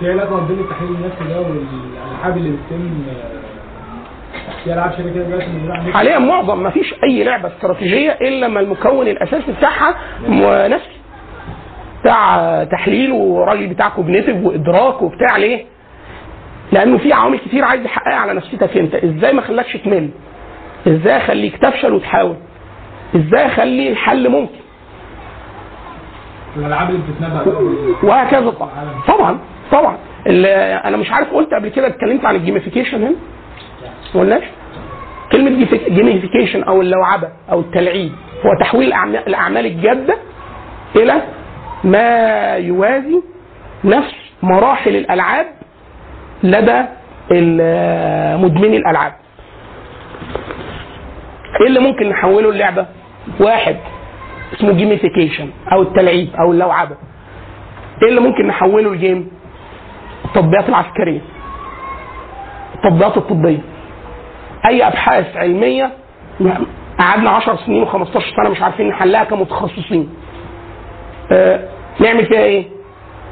[0.00, 2.90] في علاقه ما بين التحليل النفسي ده والألعاب اللي بتتم
[4.64, 9.08] في ألعاب شبه كده دلوقتي حاليا معظم ما فيش أي لعبة استراتيجية إلا لما المكون
[9.08, 9.94] الأساسي بتاعها
[10.68, 10.88] نفسي.
[12.00, 15.64] بتاع تحليل وراجل بتاع cognitive وإدراك وبتاع ليه؟
[16.72, 18.94] لأنه في عوامل كتير عايز يحققها على نفسيتك أنت.
[18.94, 20.08] إزاي ما خلاكش تمل؟
[20.86, 22.36] إزاي اخليك تفشل وتحاول؟
[23.16, 24.54] إزاي اخلي الحل ممكن؟
[26.56, 27.58] الألعاب اللي بتتنبأ
[28.02, 28.70] وهكذا طبعا.
[29.08, 29.38] طبعا
[29.72, 29.96] طبعا.
[30.84, 33.14] أنا مش عارف قلت قبل كده اتكلمت عن ال gamification هنا.
[34.14, 34.42] ما قلناش؟
[35.32, 38.12] كلمة gamification أو اللوعبة أو التلعيب
[38.46, 38.92] هو تحويل
[39.26, 40.16] الأعمال الجادة
[40.96, 41.14] إلى
[41.84, 42.08] ما
[42.56, 43.22] يوازي
[43.84, 45.46] نفس مراحل الألعاب
[46.42, 46.82] لدى
[48.44, 49.12] مدمني الألعاب.
[51.60, 52.86] إيه اللي ممكن نحوله للعبة؟
[53.40, 53.76] واحد
[54.54, 56.96] اسمه gamification أو التلعيب أو اللوعبة.
[58.02, 59.30] إيه اللي ممكن نحوله ل game؟
[60.24, 61.20] التطبيقات العسكرية.
[62.74, 63.58] التطبيقات الطبية.
[64.66, 65.90] اي ابحاث علمية
[66.98, 68.06] قعدنا 10 سنين و15
[68.36, 70.08] سنة مش عارفين نحلها كمتخصصين
[71.32, 71.68] آه،
[72.00, 72.64] نعمل فيها إيه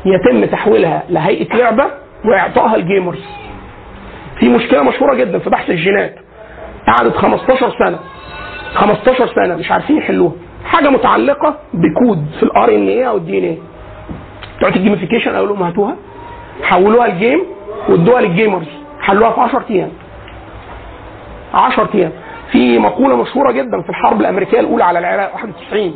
[0.04, 1.84] يتم تحويلها لهيئة لعبة
[2.24, 3.24] واعطائها لل gamers
[4.40, 6.14] في مشكلة مشهورة جدا في بحث الجينات
[6.86, 7.98] قعدت 15 سنة.
[8.74, 10.32] 15 سنة مش عارفين يحلوها.
[10.64, 13.58] حاجة متعلقة بكود في ال RNA أو ال DNA
[14.58, 15.96] بتوع ال gamification قالوا لهم هاتوها.
[16.62, 17.40] حولوها ل game
[17.88, 18.66] وادوها لل gamers
[19.00, 19.90] حلوها في 10 أيام.
[21.54, 22.12] 10 أيام.
[22.52, 25.94] في مقولة مشهورة جدا في الحرب الأمريكية الأولى على العراق 91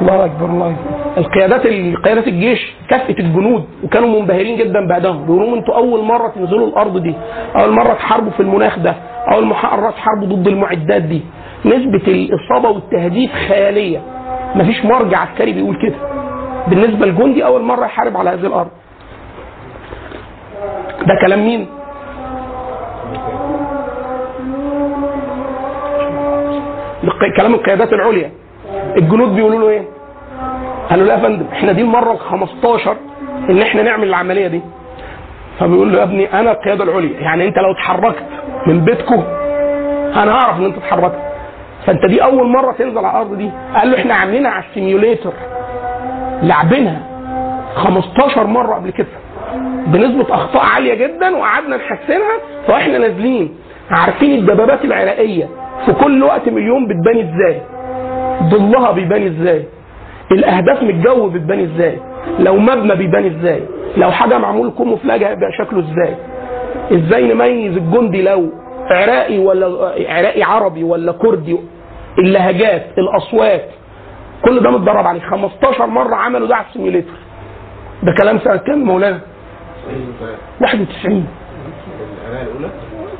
[0.00, 1.18] الله أكبر الله أكبر.
[1.18, 1.66] القيادات
[2.04, 7.14] قيادات الجيش كافئت الجنود وكانوا منبهرين جدا بادائهم بيقولوا أنتوا أول مرة تنزلوا الأرض دي
[7.56, 8.94] أول مرة تحاربوا في المناخ ده
[9.32, 11.22] أول مرة تحاربوا ضد المعدات دي.
[11.64, 14.00] نسبة الإصابة والتهديد خيالية.
[14.54, 15.96] مفيش مرجع عسكري بيقول كده.
[16.68, 18.70] بالنسبة لجندي أول مرة يحارب على هذه الأرض.
[21.06, 21.66] ده كلام مين؟
[27.36, 28.30] كلام القيادات العليا.
[28.98, 29.82] الجنود بيقولوا له إيه؟
[30.90, 32.96] قالوا لا يا فندم إحنا دي المرة ال 15
[33.50, 34.60] إن إحنا نعمل العملية دي.
[35.60, 38.22] فبيقول له يا ابني أنا القيادة العليا يعني أنت لو اتحركت
[38.66, 39.22] من بيتكم
[40.16, 41.18] أنا هعرف إن أنت اتحركت.
[41.86, 43.50] فأنت دي أول مرة تنزل على الأرض دي.
[43.74, 45.32] قال له إحنا عاملينها على ال simulator.
[46.42, 47.00] لاعبينها
[47.74, 49.06] 15 مرة قبل كده.
[49.86, 53.54] بنسبه أخطاء عالية جدا وقعدنا نحسنها فإحنا نازلين
[53.90, 55.48] عارفين الدبابات العراقية
[55.86, 57.60] في كل وقت من اليوم بتبان إزاي.
[58.42, 59.64] ظلها بيبان إزاي؟
[60.32, 61.98] الأهداف من الجو بتبان إزاي؟
[62.38, 63.62] لو مبنى بيبان إزاي؟
[63.96, 66.14] لو حاجة معمول camouflage هيبقى شكله إزاي؟
[66.92, 68.50] إزاي نميز الجندي؟ لو
[68.90, 69.66] عراقي ولا
[70.08, 71.58] عراقي عربي ولا كردي؟
[72.18, 73.64] اللهجات الأصوات
[74.44, 75.20] كل ده متدرب عليه.
[75.20, 77.12] 15 مرة عملوا ده على ال simulator
[78.02, 79.20] ده كلام سنة كام مولانا؟
[80.60, 81.26] 91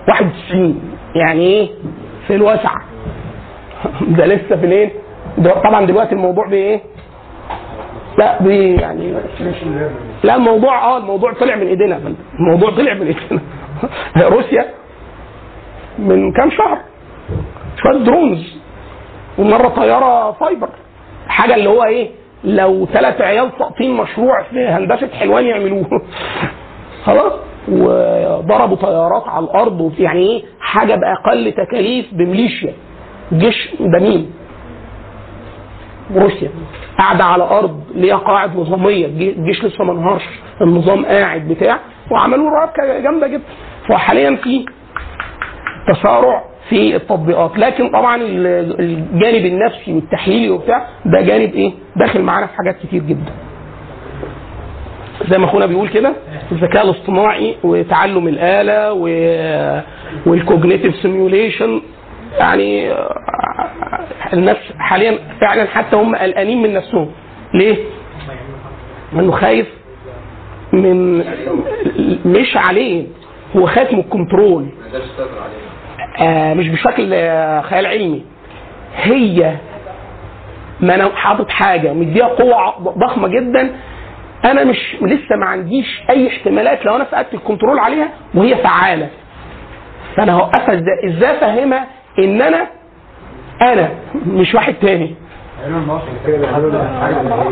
[0.08, 0.80] 91
[1.14, 1.68] يعني إيه؟
[2.26, 2.74] في الوسع
[4.18, 4.92] ده لسه في الايه ده
[5.64, 6.80] طبعا دلوقتي الموضوع بايه
[8.18, 9.14] لا بي يعني
[10.24, 12.00] لا الموضوع آه الموضوع طلع من إيدينا.
[12.40, 13.40] الموضوع طلع من إيدينا.
[14.36, 14.66] روسيا
[15.98, 16.78] من كام شهر.
[17.82, 18.56] شوية drones
[19.38, 20.68] ومرة طيارة فايبر
[21.28, 22.10] حاجة اللي هو إيه؟
[22.44, 25.86] لو ثلاث عيال ساقطين مشروع في هندسة حلوان يعملوه.
[27.06, 27.32] خلاص.
[27.68, 32.72] وضربوا طيارات على الأرض يعني إيه؟ حاجة بأقل تكاليف بميليشيا.
[33.32, 34.30] جيش ده مين؟
[36.16, 36.50] روسيا
[36.98, 40.22] قاعدة على أرض ليها قواعد نظاميه الجي- الجيش لسه ما انهارش.
[40.62, 41.78] النظام قاعد بتاع.
[42.10, 43.42] وعملوا رابكة جامدة جدا.
[43.88, 44.64] فحاليا في
[45.92, 47.58] تسارع في التطبيقات.
[47.58, 53.02] لكن طبعا ال- الجانب النفسي والتحليلي وبتاع ده جانب إيه؟ داخل معانا في حاجات كتير
[53.02, 53.32] جدا.
[55.28, 56.12] زي ما أخونا بيقول كده
[56.52, 58.92] الذكاء الاصطناعي وتعلم الآلة
[60.26, 61.80] وال cognitive simulation
[62.38, 63.20] يعني آه،
[64.32, 67.10] الناس حاليا فعلا حتى هم قلقانين من نفسهم.
[67.54, 67.76] ليه؟
[69.12, 69.66] إنه خايف
[70.72, 71.18] من
[72.24, 73.06] مش عليه.
[73.56, 74.68] هو خايف من ال control.
[76.20, 78.24] آه مش بشكل آه خيال علمي.
[78.96, 79.54] هي
[80.80, 83.70] ما أنا حاطط حاجة مديها قوة ضخمة جدا.
[84.44, 86.84] أنا مش لسه ما عنديش أي احتمالات.
[86.86, 89.08] لو أنا فقدت ال control عليها وهي فعالة.
[90.16, 91.86] فأنا هوقفها إزاي؟ إزاي أفهمها؟
[92.18, 92.66] ان أنا
[93.62, 93.90] أنا
[94.26, 95.14] مش واحد تاني.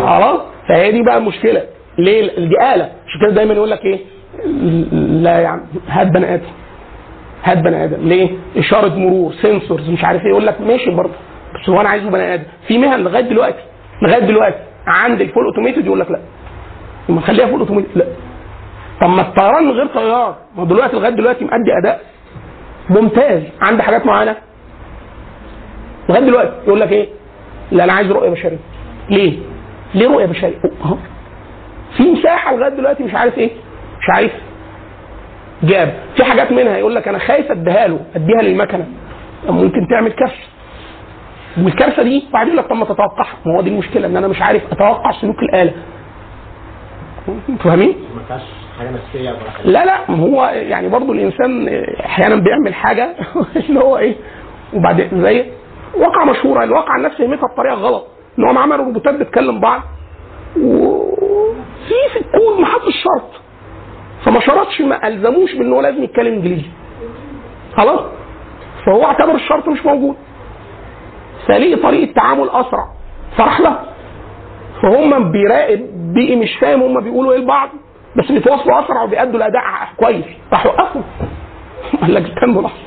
[0.06, 1.62] خلاص؟ فهي دي بقى المشكلة.
[1.98, 2.90] ليه؟ دي آلة.
[3.06, 3.98] عشان كده دايما يقول لك إيه؟
[5.22, 6.44] لا يا عم هات بني آدم.
[7.44, 8.08] هات بني آدم.
[8.08, 10.28] ليه؟ إشارة مرور sensors مش عارف إيه.
[10.30, 11.12] يقول لك ماشي برضه.
[11.54, 12.44] بس هو أنا عايزه بني آدم.
[12.68, 13.62] في مهن لغاية دلوقتي
[14.02, 14.58] لغاية دلوقتي.
[14.86, 16.20] عند ال fully automated يقول لك لا.
[17.08, 18.04] ما نخليها fully automated لا.
[19.00, 20.36] طب ما الطيران من غير طيار.
[20.56, 22.00] ما دلوقتي لغاية دلوقتي مأدي أداء
[22.90, 23.42] ممتاز.
[23.62, 24.36] عندي حاجات معينة؟
[26.08, 27.08] لغاية دلوقتي يقول لك إيه؟
[27.72, 28.58] لا أنا عايز رؤية بشرية.
[29.10, 29.38] ليه؟
[29.94, 30.96] ليه رؤية بشرية؟ أهو.
[31.96, 33.50] في مساحة لغاية دلوقتي مش عارف إيه؟
[34.00, 34.32] مش عارف.
[35.62, 35.94] gap.
[36.16, 38.86] في حاجات منها يقول لك أنا خايف أديها له أديها للمكنة.
[39.48, 40.34] ممكن تعمل كارثة.
[41.62, 43.36] والكارثة دي بعد يقول لك طب ما تتوقعها.
[43.46, 45.72] ما هو دي المشكلة إن أنا مش عارف أتوقع سلوك الآلة.
[47.64, 47.96] فاهمين؟
[48.30, 48.38] ما
[48.78, 49.30] حاجة نفسية
[49.64, 50.10] لا لا.
[50.10, 51.68] هو يعني برضو الإنسان
[52.04, 53.14] أحيانا بيعمل حاجة
[53.68, 54.14] اللي هو إيه؟
[54.74, 55.44] وبعدين زي
[55.96, 58.06] واقع مشهورة الواقع الناس فهمتها بطريقة غلط.
[58.38, 59.82] إن هم عملوا روبوتات بتكلم بعض.
[60.56, 63.30] وفي في الكون ما حطش شرط.
[64.24, 66.70] فما شرطش ما ألزموش بإن هو لازم يتكلم إنجليزي.
[67.76, 68.00] خلاص؟
[68.86, 70.16] فهو اعتبر الشرط مش موجود.
[71.48, 72.88] فليه طريقة تعامل أسرع؟
[73.36, 73.78] فراح له
[74.82, 75.80] فهم بيراقب
[76.14, 77.68] بيئي مش فاهم هم بيقولوا إيه لبعض
[78.16, 79.62] بس بيتواصلوا أسرع وبيأدوا الأداء
[79.96, 80.24] كويس.
[80.52, 81.04] راح وقفهم
[82.00, 82.82] قال لك استنوا لحظه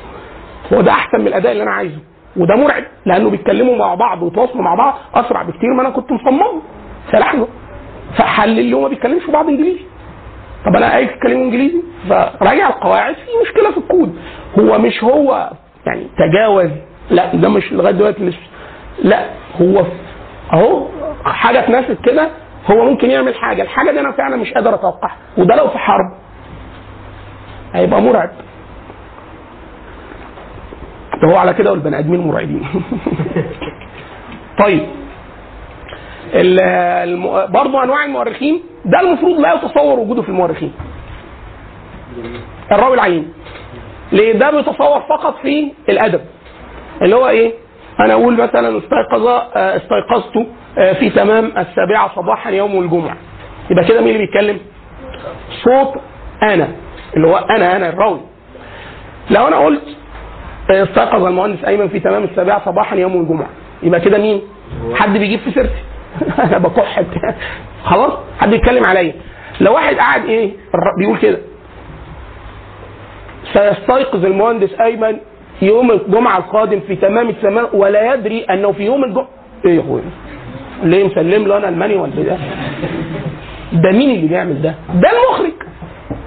[0.74, 2.00] هو ده أحسن من الأداء اللي أنا عايزه.
[2.38, 6.62] وده مرعب لأنه بيتكلموا مع بعض ويتواصلوا مع بعض أسرع بكتير ما أنا كنت مصممه
[7.12, 7.48] فلحظه
[8.18, 9.82] فحل اللي هو ما بيتكلمش بعض إنجليزي.
[10.66, 14.16] طب أنا عايز اتكلم إنجليزي؟ فراجع القواعد في مشكلة في الكود.
[14.60, 15.50] هو مش هو
[15.86, 16.70] يعني تجاوز
[17.12, 18.38] لا ده مش لغاية دلوقتي لسه
[19.04, 19.26] لا
[19.62, 19.86] هو
[20.54, 20.88] أهو
[21.26, 22.30] حاجة اتنست كده
[22.72, 23.62] هو ممكن يعمل حاجة.
[23.62, 26.12] الحاجة دي أنا فعلا مش قادر أتوقعها وده لو في حرب
[27.74, 28.30] هيبقى مرعب.
[31.22, 32.66] ده هو على كده والبني آدمين مرعبين.
[34.64, 34.86] طيب.
[37.50, 40.74] برضه أنواع المؤرخين ده المفروض لا يتصور وجوده في المؤرخين.
[42.72, 43.34] الراوي العين
[44.12, 46.22] ليه؟ ده بيتصور فقط في الأدب.
[47.02, 47.54] اللي هو إيه؟
[48.00, 50.48] أنا أقول مثلا استيقظ آه، استيقظت
[50.78, 53.18] آه، في تمام السابعة صباحا يوم الجمعة.
[53.70, 54.60] يبقى كده مين اللي بيتكلم؟
[55.64, 55.94] صوت
[56.44, 56.68] أنا.
[57.16, 58.22] اللي هو أنا أنا الراوي.
[59.30, 59.82] لو أنا قلت
[60.72, 63.50] استيقظ المهندس أيمن في تمام السابعة صباحا يوم الجمعة.
[63.84, 64.42] يبقى كده مين؟
[64.94, 65.82] حد بيجيب في سيرتي.
[66.44, 67.02] أنا بكح.
[67.84, 69.14] خلاص؟ حد يتكلم عليا.
[69.62, 70.52] لو واحد قاعد إيه؟
[71.00, 71.40] بيقول كده.
[73.54, 75.18] سيستيقظ المهندس أيمن
[75.62, 79.28] يوم الجمعة القادم في تمام السماء ولا يدري أنه في يوم الجمعة.
[79.66, 80.04] إيه يا أخويا؟
[80.84, 82.38] ليه مسلم له أنا ألماني ولا ده
[83.74, 85.54] ده مين اللي بيعمل ده؟ ده المخرج.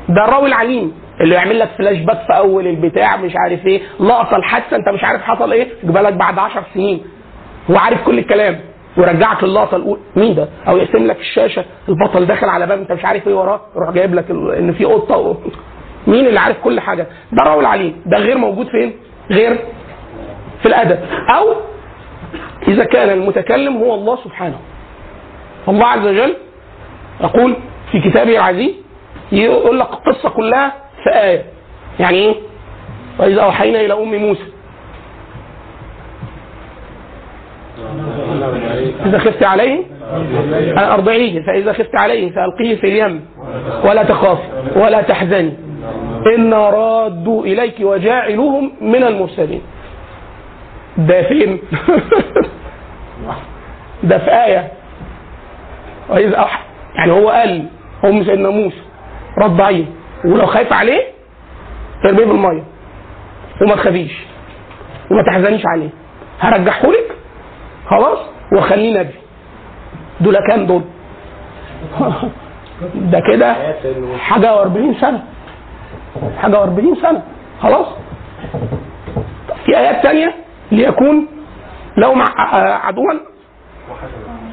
[0.08, 0.92] ده الراوي العليم.
[1.22, 3.80] اللي يعمل لك فلاش باك في أول البتاع مش عارف إيه.
[4.00, 7.04] لقطة الحادثة أنت مش عارف حصل إيه؟ يجيبها لك بعد 10 سنين.
[7.70, 8.60] هو عارف كل الكلام.
[8.96, 11.64] ويرجعك اللقطه الاولى مين ده؟ أو يقسم لك الشاشة.
[11.88, 13.60] البطل داخل على باب أنت مش عارف إيه وراه.
[13.76, 15.36] يروح جايب لك إن في قطة.
[16.06, 18.92] مين اللي عارف كل حاجة؟ ده الراوي العليم ده غير موجود فين؟
[19.30, 19.58] غير
[20.62, 20.98] في الأدب.
[21.36, 21.44] أو
[22.68, 24.58] إذا كان المتكلم هو الله سبحانه.
[25.68, 26.36] الله عز وجل
[27.20, 27.56] يقول
[27.92, 28.70] في كتابه العزيز
[29.32, 30.72] يقول لك القصة كلها
[31.04, 31.42] في إيه
[32.00, 32.34] يعني إيه؟
[33.18, 34.44] وإذا أوحينا إلى أم موسى.
[39.06, 39.82] إذا خفت عليه؟
[40.78, 41.42] أرضعيه.
[41.42, 43.20] فإذا خفت عليه فألقيه في اليم.
[43.84, 44.42] ولا تخافي
[44.76, 45.52] ولا تحزني
[46.36, 49.62] إنا رادوا إليك وجاعلوهم من المرسلين.
[50.98, 51.58] ده فين؟
[54.02, 54.68] ده في آية.
[56.08, 56.64] وإذا أوح...
[56.94, 57.64] يعني هو قال
[58.04, 58.82] أم سيدنا موسى
[59.38, 59.84] رضعيه
[60.24, 61.02] ولو خايف عليه
[62.04, 62.62] ترميه بالمية.
[63.62, 64.12] وما تخافيش.
[65.10, 65.88] وما تحزنيش عليه.
[66.40, 67.16] هرجحهولك
[67.90, 68.18] خلاص.
[68.56, 69.14] وخليه نبي.
[70.20, 70.82] دول كام دول؟
[73.12, 73.56] ده كده
[74.18, 75.22] حاجة وأربعين سنة.
[76.38, 77.22] حاجة وأربعين سنة.
[77.62, 77.86] خلاص.
[79.66, 80.34] في آيات تانية
[80.72, 81.26] ليكون
[81.96, 82.24] لو مع
[82.86, 83.12] عدوا.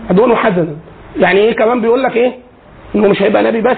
[0.10, 0.76] عدوا وحزنا.
[1.18, 2.32] يعني إيه كمان بيقول لك إيه؟
[2.96, 3.78] إنه مش هيبقى نبي بس.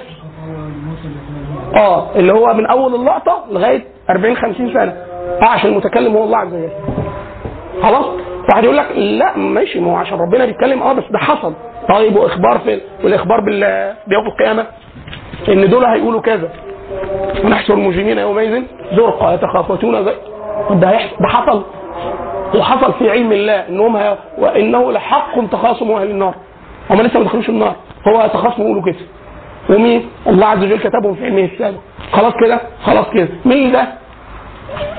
[1.76, 4.92] آه اللي هو من أول اللقطة لغاية 40 50 سنة.
[5.42, 6.70] آه عشان المتكلم هو الله عز وجل.
[7.84, 8.06] خلاص؟
[8.50, 10.82] واحد يقول لك لا ماشي ما هو عشان ربنا بيتكلم.
[10.84, 11.54] آه بس ده حصل.
[11.90, 13.40] طيب وإخبار في والإخبار
[14.08, 14.66] بيوم القيامة
[15.50, 16.50] إن دول هيقولوا كذا.
[17.46, 20.14] ونحشر المجرمين يومئذ زرقا يتخافتون زي
[20.72, 21.64] ده ده حصل.
[22.56, 24.16] وحصل في علم الله إنهم.
[24.38, 26.34] وإنه لحق تخاصم أهل النار.
[26.90, 27.76] هم لسه ما دخلوش النار.
[28.08, 28.96] هو يتخاصموا يقولوا كده.
[29.70, 31.78] ومين؟ الله عز وجل كتبهم في علمه السابق.
[32.12, 33.28] خلاص كده؟ خلاص كده.
[33.46, 33.88] مين ده؟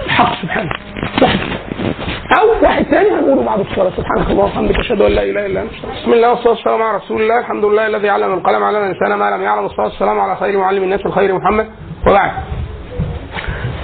[0.05, 0.70] الحق سبحانه.
[1.22, 1.39] واحد
[2.39, 3.90] أو واحد ثاني هنقوله بعد الصلاة.
[3.97, 5.70] سبحانك اللهم وبحمدك أشهد أن لا إله إلا أنت
[6.02, 7.39] بسم الله والصلاة والسلام على رسول الله.
[7.39, 9.64] الحمد لله الذي علم القلم علم الإنسان ما لم يعلم.
[9.66, 11.66] الصلاه والسلام على خير معلم الناس الخير محمد.
[12.09, 12.30] وبعد.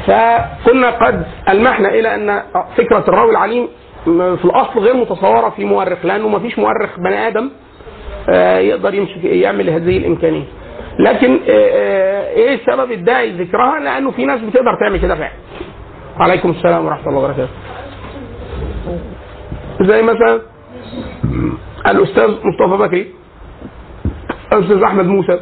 [0.06, 2.42] فكنا قد ألمحنا إلى أن
[2.76, 3.68] فكرة الراوي العليم
[4.04, 7.50] في الأصل غير متصورة في مؤرخ لأنه ما فيش مؤرخ بني آدم
[8.30, 10.44] آه، يقدر يمسك يعمل هذه الإمكانية.
[10.98, 15.32] لكن آه، آه، إيه سبب الداعي لذكرها؟ لأنه في ناس بتقدر تعمل كده فعلا.
[16.18, 17.48] عليكم السلام ورحمة الله وبركاته.
[19.80, 20.40] زي مثلا
[21.86, 23.12] الأستاذ مصطفى بكري
[24.52, 25.40] الأستاذ أحمد موسى.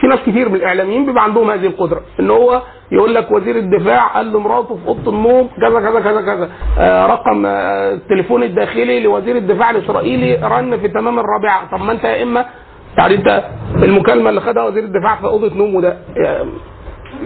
[0.00, 2.62] في ناس كتير من الإعلاميين بيبقى عندهم هذه القدرة إن هو
[2.92, 6.50] يقول لك وزير الدفاع قال لمراته في أوضة النوم كذا كذا كذا كذا.
[6.78, 11.70] آه رقم التليفون الداخلي لوزير الدفاع الإسرائيلي رن في تمام الرابعة.
[11.70, 12.46] طب ما أنت يا إما
[12.98, 13.44] يعني انت
[13.82, 15.96] المكالمة اللي خدها وزير الدفاع في أوضة نومه ده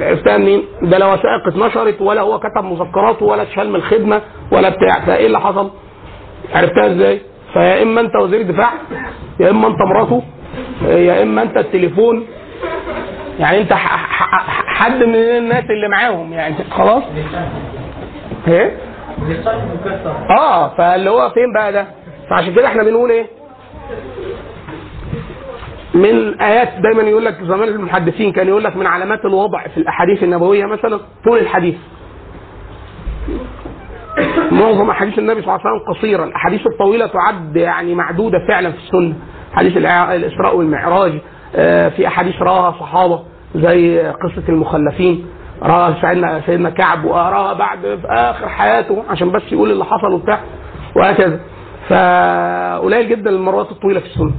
[0.01, 4.21] عرفتها منين؟ ده لا وثائق اتنشرت ولا هو كتب مذكراته ولا اتشال من الخدمة
[4.53, 5.71] ولا بتاع فإيه اللي حصل؟
[6.55, 7.21] عرفتها إزاي؟
[7.53, 8.71] فيا إما أنت وزير الدفاع
[9.41, 10.23] يا إما أنت مراته
[10.87, 12.27] يا إما أنت التليفون
[13.39, 13.73] يعني أنت
[14.67, 17.03] حد من الناس اللي معاهم يعني خلاص
[18.49, 18.77] إيه
[20.31, 21.87] آه فاللي هو فين بقى ده
[22.31, 23.27] فعشان كده إحنا بنقول إيه
[25.95, 30.23] من ايات دايما يقول لك زمان المحدثين كان يقول لك من علامات الوضع في الأحاديث
[30.23, 31.75] النبوية مثلا طول الحديث.
[34.53, 38.79] معظم أحاديث النبي صلى الله عليه وسلم قصيره الاحاديث الطويلة تعد يعني معدودة فعلا في
[38.79, 39.15] السنة.
[39.53, 41.13] حديث الإسراء والمعراج
[41.57, 43.23] آه، في أحاديث راها صحابة
[43.55, 45.27] زي قصة المخلفين
[45.63, 50.41] راها سيدنا سيدنا كعب وراها بعد في آخر حياته عشان بس يقول اللي حصل وبتاع
[50.97, 51.41] وهكذا.
[51.89, 54.33] فقليل جدا المرويات الطويلة في السنة.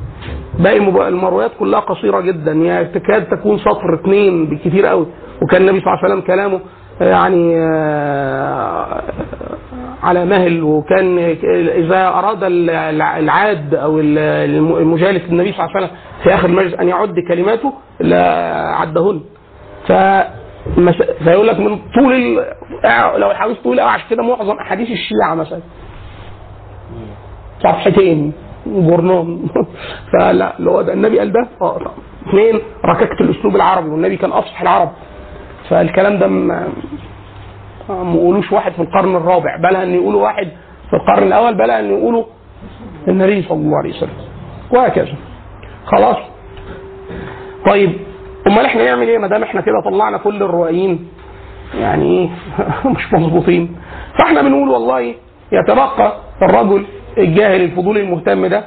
[0.59, 0.77] باقي
[1.07, 2.51] المرويات كلها قصيرة جدا.
[2.51, 5.05] يعني تكاد تكون سطر اثنين بالكثير قوي.
[5.41, 6.59] وكان النبي صلى الله عليه وسلم كلامه
[7.01, 9.01] يعني آه،
[10.03, 10.63] على مهل.
[10.63, 11.17] وكان
[11.75, 16.73] إذا أراد الع- العاد أو الم- المجالس للنبي صلى الله عليه وسلم في آخر المجلس
[16.73, 19.21] أن يعد كلماته لعدهن
[19.87, 19.91] ف
[21.23, 22.35] فيقول لك من طول.
[23.17, 25.59] لو الحديث طويل قوي عشان كده معظم أحاديث الشيعة مثلا.
[27.63, 28.33] صفحتين.
[28.67, 29.39] جورنال
[30.13, 31.79] فلا اللي هو ده النبي قال ده آه
[32.29, 34.89] اثنين رككت الأسلوب العربي والنبي كان أفصح العرب.
[35.69, 36.67] فالكلام ده ما
[37.89, 40.47] يقولوش واحد في القرن الرابع بل أن يقولوا واحد
[40.89, 42.23] في القرن الأول بل أن يقولوا
[43.07, 44.13] النبي صلى الله عليه وسلم.
[44.71, 45.13] وهكذا.
[45.85, 46.17] خلاص.
[47.69, 47.91] طيب
[48.47, 51.07] أمال إحنا نعمل إيه؟ ما دام إحنا كده طلعنا كل الروائيين
[51.79, 52.29] يعني إيه؟
[52.95, 53.75] مش مظبوطين.
[54.19, 55.15] فإحنا بنقول والله
[55.51, 56.85] يتبقى الرجل
[57.17, 58.65] الجاهل الفضولي المهتم ده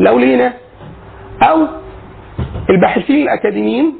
[0.00, 0.52] لو لينا
[1.42, 1.58] أو
[2.70, 3.94] الباحثين الأكاديميين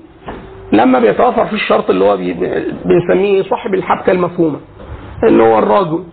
[0.73, 2.17] لما بيتوفر في الشرط اللي هو
[2.85, 4.61] بنسميه صاحب الحبكة المفهومة
[5.29, 6.05] إن هو الراجل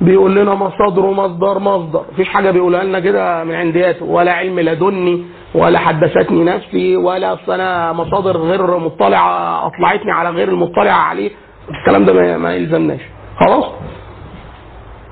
[0.00, 5.24] بيقول لنا مصادره مصدر مصدر مفيش حاجة بيقولها لنا كده من عندياته ولا علم لدني
[5.54, 11.30] ولا حدثتني نفسي ولا أنا مصادر غير مطلعة أطلعتني على غير المطلع عليه
[11.70, 13.00] الكلام ده ما يلزمناش.
[13.40, 13.64] خلاص؟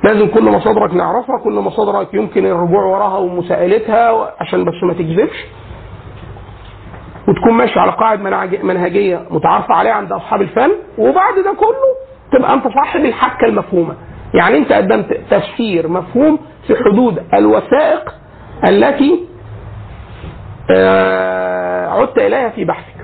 [0.06, 5.44] لازم كل مصادرك نعرفها كل مصادرك يمكن الرجوع وراها ومساءلتها عشان بس ما تكذبش.
[7.28, 7.92] وتكون ماشي على
[8.22, 11.92] منهج- منهجية متعارفة عليها عند أصحاب الفن وبعد ده كله
[12.38, 13.94] تبقى أنت صاحب الحبكة المفهومة.
[14.34, 18.14] يعني أنت قدمت تفسير مفهوم في حدود الوثائق
[18.70, 19.20] التي
[20.70, 22.96] آه، عدت إليها في بحثك.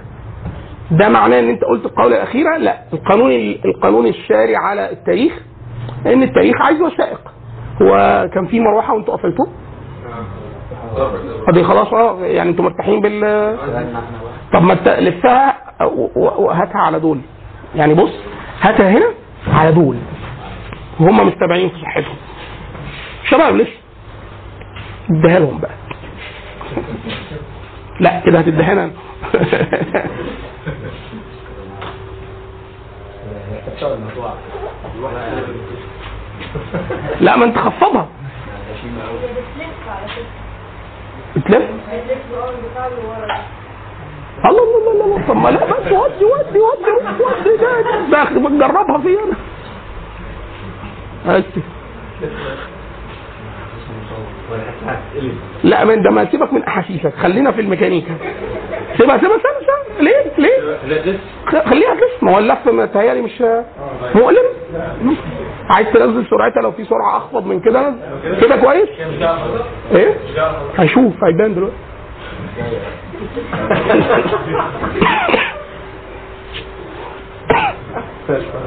[0.91, 2.79] ده معناه إن أنت قلت القوله الاخيره لا.
[2.93, 3.31] القانون
[3.65, 5.33] القانون الشارع على التاريخ
[6.07, 7.21] ان التاريخ عايز وثائق.
[7.83, 9.47] هو كان في مروحة وانتوا قفلتوه؟
[11.53, 13.57] دي خلاص آه يعني أنتوا مرتاحين بال
[14.53, 15.57] طب ما لفها
[16.17, 17.19] وهاتها على دول.
[17.75, 18.13] يعني بص
[18.61, 19.07] هاتها هنا
[19.53, 19.97] على دول.
[21.01, 22.17] وهم مستبعين في صحتهم.
[23.25, 23.73] شباب لسه.
[25.11, 25.71] اديها لهم بقى.
[28.01, 28.75] لا كده هتديها
[37.21, 38.09] لا ما انت خفضها.
[41.37, 41.63] بتلف؟
[44.45, 45.27] الله الله الله الله.
[45.29, 46.91] طب ما لا بس ودي ودي ودي
[47.25, 49.21] ودي ده ده بتجربها فيا
[51.27, 51.45] أنا بس
[55.65, 58.15] لا من ده ما سيبك من أحاسيسك خلينا في الميكانيكا.
[58.99, 61.19] سيبها سيبها سيبها ليه؟ ليه؟
[61.65, 63.43] خليها ما هو اللف متهيألي مش
[64.15, 64.45] مؤلم؟
[65.71, 67.95] عايز تنزل سرعتها لو في سرعة أخفض من كده؟
[68.41, 68.89] كده كويس؟
[69.95, 70.17] إيه؟
[70.79, 71.77] هيشوف هيبان دلوقتي.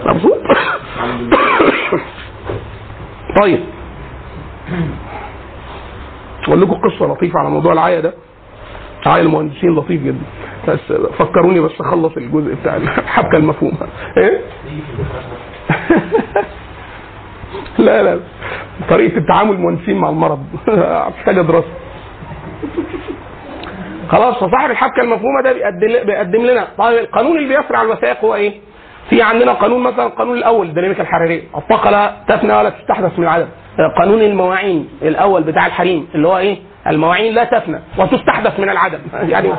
[0.06, 0.38] مبسوط؟
[3.42, 3.60] طيب.
[6.48, 8.14] أقول لكم قصة لطيفة على موضوع العاية ده.
[9.06, 10.26] عاية المهندسين لطيف جدا.
[10.68, 10.80] بس
[11.20, 13.78] فكروني بس أخلص الجزء بتاع الحبكه المفهومه
[14.18, 14.42] إيه؟
[17.86, 18.20] لا لا.
[18.90, 20.40] طريقة التعامل المهندسين مع المرض.
[21.18, 21.68] محتاجة دراسة.
[24.10, 25.54] خلاص فصاحب الحبكة المفهومة ده
[26.04, 28.54] بيقدم لنا طيب القانون اللي بيسرع الوثائق هو إيه؟
[29.10, 31.44] في عندنا قانون مثلا القانون الأول الديناميكا الحرارية.
[31.58, 33.48] الطاقة لا تفنى ولا تستحدث من العدم
[33.98, 36.58] قانون المواعين الأول بتاع الحريم اللي هو إيه؟
[36.88, 39.00] المواعين لا تفنى وتستحدث من العدم.
[39.34, 39.50] يعني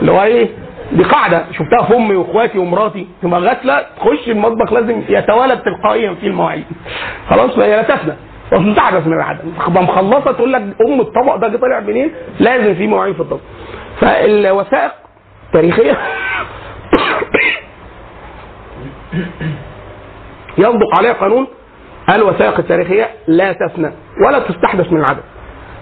[0.00, 0.48] اللي هو إيه؟
[0.92, 3.06] دي قاعدة شفتها في أمي وإخواتي ومراتي.
[3.22, 6.64] تبقى غاسله تخش المطبخ لازم يتوالد تلقائيا في المواعين.
[7.30, 8.14] خلاص؟ فهي لا تفنى
[8.52, 9.50] وتستحدث من العدم.
[9.66, 12.10] تبقى مخلصة تقول لك أم الطبق ده جه طالع منين؟
[12.40, 13.40] لازم في مواعين في الطبق
[14.00, 14.92] فالوثائق
[15.46, 15.98] التاريخيه
[20.58, 21.46] يصدق عليها قانون
[22.14, 23.90] الوثائق التاريخية لا تفنى
[24.26, 25.22] ولا تستحدث من العدم.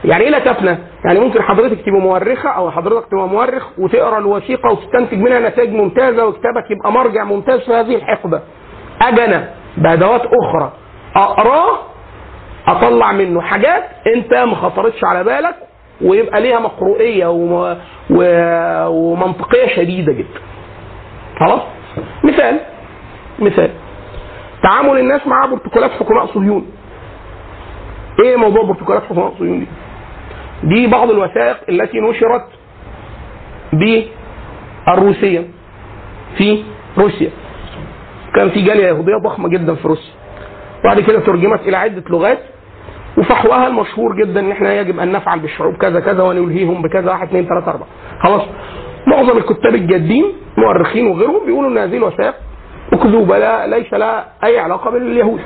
[0.05, 4.71] يعني إيه لا تفنى؟ يعني ممكن حضرتك تبقى مؤرخة أو حضرتك تبقى مؤرخ وتقرأ الوثيقة
[4.73, 8.41] وتستنتج منها نتائج ممتازة وكتابك يبقى مرجع ممتاز في هذه الحقبة.
[9.03, 9.45] أجي
[9.77, 10.73] بأدوات أخرى
[11.17, 11.79] اقراه
[12.67, 13.85] أطلع منه حاجات
[14.17, 15.55] أنت ما خطرتش على بالك
[16.05, 17.77] ويبقى ليها مقروئية وم...
[18.11, 18.23] و...
[18.89, 20.41] ومنطقية شديدة جدا.
[21.41, 21.61] خلاص؟
[22.25, 22.61] مثال
[23.39, 23.71] مثال
[24.63, 26.67] تعامل الناس مع برتقالات حكماء صهيون.
[28.25, 29.67] إيه موضوع برتقالات حكماء صهيون دي؟
[30.63, 32.47] دي بعض الوثائق التي نشرت
[34.87, 35.47] بالروسية
[36.39, 36.63] في
[36.99, 37.31] روسيا.
[38.35, 40.13] كان في جالية يهودية ضخمة جدا في روسيا.
[40.85, 42.39] بعد كده ترجمت إلى عدة لغات
[43.19, 47.45] وفحوها المشهور جدا إن إحنا يجب أن نفعل بالشعوب كذا كذا ونلهيهم بكذا واحد اثنين
[47.47, 47.87] ثلاثة أربعة.
[48.23, 48.43] خلاص
[49.07, 50.25] معظم الكتاب الجادين
[50.59, 52.35] مؤرخين وغيرهم بيقولوا إن هذه الوثائق
[52.93, 55.41] مكذوبة لا ليس لها أي علاقة باليهود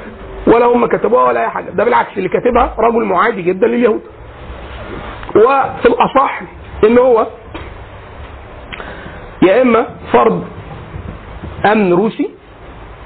[0.46, 1.70] ولا هم كتبوها ولا أي حاجة.
[1.70, 4.00] ده بالعكس اللي كاتبها رجل معادي جدا لليهود.
[5.36, 6.40] وفي الأصح
[6.84, 7.26] إن هو
[9.42, 10.42] يا إما فرد
[11.72, 12.30] أمن روسي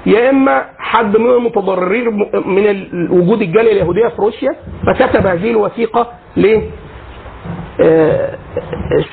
[0.05, 2.05] يا إما حد من المتضررين
[2.45, 4.55] من وجود الجالية اليهودية في روسيا
[4.87, 6.07] فكتب هذه الوثيقة
[6.37, 6.61] ل آه،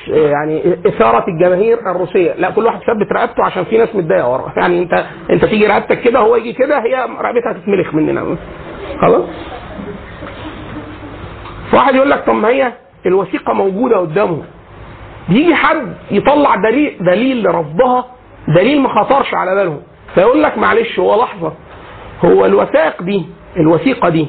[0.07, 2.33] يعني إثارة الجماهير الروسية.
[2.33, 6.01] لا كل واحد ثبت رقبته عشان في ناس متضايقة ورا يعني انت أنت تيجي رقبتك
[6.01, 8.37] كده هو يجي كده هي رقبتها تتملخ مننا.
[9.01, 9.23] خلاص؟
[11.71, 12.73] فواحد يقول لك طب ما هي
[13.05, 14.43] الوثيقة موجودة قدامه.
[15.29, 18.05] يجي حد يطلع دليل دليل لرفضها
[18.47, 19.81] دليل ما خطرش على بالهم
[20.15, 21.53] فيقول لك معلش هو لحظة.
[22.25, 23.25] هو الوثائق دي
[23.57, 24.27] الوثيقة دي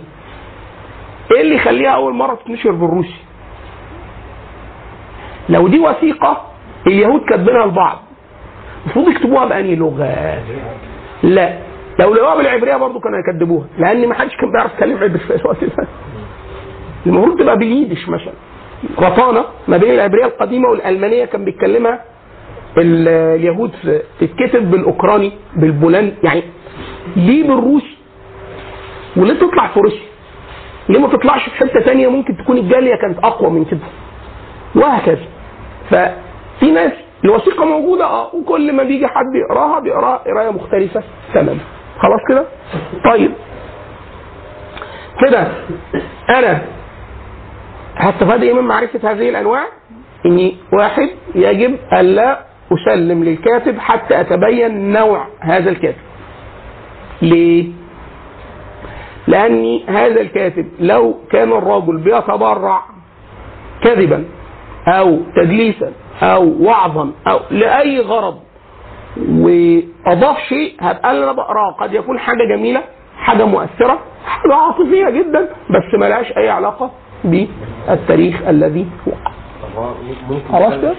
[1.35, 3.15] إيه اللي يخليها أول مرة تتنشر بالروسي؟
[5.51, 6.43] لو دي وثيقة
[6.87, 7.99] اليهود كاتبينها لبعض.
[8.85, 10.39] المفروض يكتبوها بأنهي لغة؟
[11.23, 11.59] لا.
[11.99, 15.65] لو لقوها بالعبرية برضه كانوا يكذبوها لأن ما حدش كان بيعرف يتكلم عبري في الوقت
[15.65, 15.87] ده.
[17.07, 18.33] المفروض تبقى باليدش مثلا.
[18.99, 22.05] رطانة ما بين العبرية القديمة والألمانية كان بيتكلمها
[22.79, 23.71] ال- اليهود
[24.21, 26.43] تتكتب بالأوكراني بالبولندي يعني
[27.17, 27.97] ليه بالروسي
[29.17, 30.01] وليه تطلع في روسيا؟
[30.89, 33.79] ليه ما تطلعش في حتة ثانية ممكن تكون الجالية كانت أقوى من كده؟
[34.75, 35.25] وهكذا.
[35.91, 36.93] ففي ناس
[37.25, 41.03] الوثيقة موجودة آه وكل ما بيجي حد يقراها بيقراها قراية مختلفة
[41.35, 41.59] تماما.
[41.99, 42.45] خلاص كده؟
[43.05, 43.33] طيب.
[45.21, 45.47] كده
[46.29, 46.63] أنا
[47.97, 49.65] هستفاد إيه من معرفة هذه الأنواع؟
[50.27, 52.41] إني واحد يجب الا
[52.73, 55.99] أسلم للكاتب حتى أتبين نوع هذا الكاتب.
[57.23, 57.69] ليه؟
[59.27, 62.83] لأني هذا الكاتب لو كان الرجل بيتبرع
[63.83, 64.25] كذبا
[64.89, 65.93] أو تدليسا
[66.23, 68.39] أو وعظا أو لأي غرض.
[69.31, 71.73] وأضاف شيء هبقى أنا بقراه.
[71.81, 72.81] قد يكون حاجة جميلة
[73.19, 76.91] حاجة مؤثرة حاجة عاطفية جدا بس ملهاش أي علاقة
[77.25, 79.31] بالتاريخ الذي وقع.
[80.53, 80.95] خلاص كده؟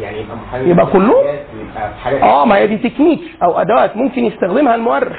[0.00, 4.24] يعني يبقى يبقى كله؟ يبقى في حاجة آه ما هي دي تكنيك أو أدوات ممكن
[4.24, 5.16] يستخدمها المؤرخ.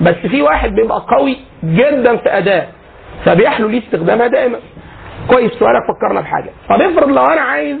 [0.00, 2.66] بس في واحد بيبقى قوي جدا في أداة
[3.24, 4.58] فبيحلو ليه استخدامها دائما.
[5.28, 6.50] كويس سؤالك فكرنا بحاجة.
[6.68, 7.76] طب افرض لو أنا عايز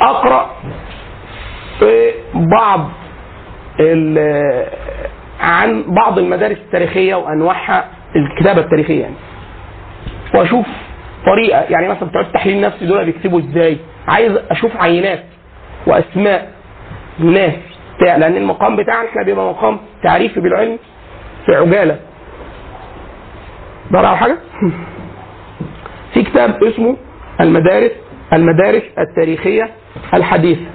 [0.00, 0.50] أقرأ
[1.78, 2.88] في بعض
[5.40, 7.84] عن بعض المدارس التاريخية وأنواعها
[8.16, 9.14] الكتابة التاريخية يعني.
[10.34, 10.66] وأشوف
[11.26, 13.76] طريقة يعني مثلا بتوع التحليل النفسي دول بيكتبوا إزاي؟
[14.08, 15.24] عايز أشوف عينات
[15.86, 16.50] وأسماء
[17.18, 17.52] ناس
[17.98, 20.78] بتاع لأن المقام بتاعنا إحنا بيبقى مقام تعريفي بالعلم
[21.46, 21.96] في عجالة.
[23.90, 24.38] دور على حاجة؟
[26.14, 26.96] في كتاب اسمه
[27.40, 27.90] المدارس
[28.32, 29.70] المدارس التاريخية
[30.14, 30.66] الحديثة.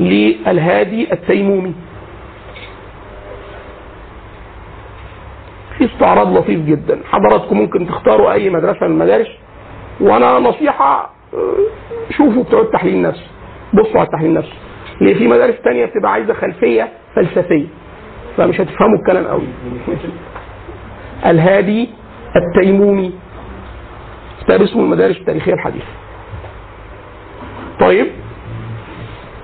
[0.00, 1.74] للهادي التيمومي.
[5.78, 7.00] في استعراض لطيف جدا.
[7.12, 9.28] حضراتكم ممكن تختاروا أي مدرسة من المدارس
[10.00, 13.26] وأنا نصيحة آه، شوفوا بتوع التحليل النفسي
[13.74, 14.54] بصوا على التحليل النفسي
[15.00, 17.66] ليه؟ في مدارس تانية بتبقى عايزة خلفية فلسفية.
[18.36, 19.46] فمش هتفهموا الكلام قوي.
[21.26, 21.88] الهادي
[22.36, 23.12] التيمومي.
[24.40, 25.86] كتاب اسمه المدارس التاريخية الحديثة.
[27.80, 28.06] طيب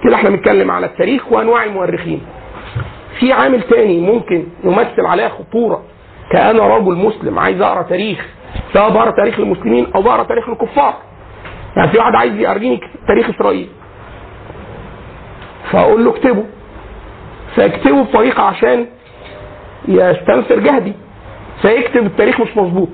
[0.05, 2.21] كده إحنا بنتكلم على التاريخ وأنواع المؤرخين.
[3.21, 5.83] في عامل تاني ممكن يمثل عليها خطورة.
[6.33, 8.27] كأنا رجل مسلم عايز أقرأ تاريخ.
[8.73, 10.95] سواء بقرا تاريخ المسلمين أو بقرا تاريخ الكفار.
[11.77, 13.69] يعني في واحد عايز يوريني تاريخ إسرائيل.
[15.71, 16.45] فأقول له اكتبه.
[17.55, 18.87] فيكتبه بطريقه عشان
[19.89, 20.93] يستنفر جهدي.
[21.63, 22.89] فيكتب التاريخ مش مظبوط.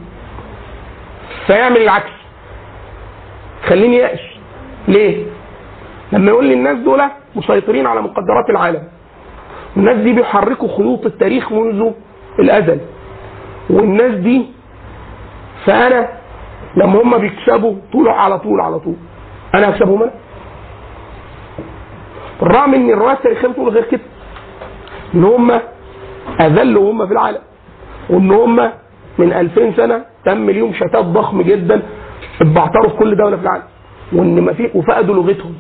[1.47, 2.11] فيعمل العكس.
[3.67, 4.21] خليني يأس.
[4.89, 5.25] ليه؟
[6.13, 7.03] لما يقول لي الناس دول
[7.37, 8.83] مسيطرين على مقدرات العالم.
[9.77, 11.91] الناس دي بيحركوا خيوط التاريخ منذ
[12.39, 12.81] الأزل.
[13.71, 14.47] والناس دي
[15.67, 16.09] فأنا
[16.77, 18.97] لما هم بيكسبوا طول على طول على طول.
[19.55, 20.13] أنا هكسبهم أنا؟
[22.41, 24.01] بالرغم ان الروايات التاريخيه بتقول غير كده.
[25.15, 25.51] إن هم
[26.41, 27.39] أذلوا هم في العالم.
[28.11, 28.57] وإن هم
[29.19, 31.83] من 2000 سنة تم ليهم شتات ضخم جدا
[32.41, 33.63] اتبعتروا في كل دولة في العالم.
[34.13, 35.55] وإن ما في وفقدوا لغتهم.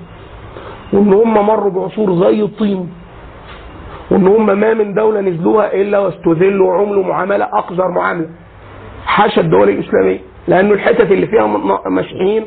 [0.92, 2.88] وإن هم مروا بعصور زي الطين.
[4.10, 8.28] وإن هم ما من دولة نزلوها إلا واستذلوا وعملوا معاملة أقذر معاملة.
[9.06, 10.18] حاشا الدول الإسلامية.
[10.48, 12.44] لأنه الحتت اللي فيها م- مسيحيين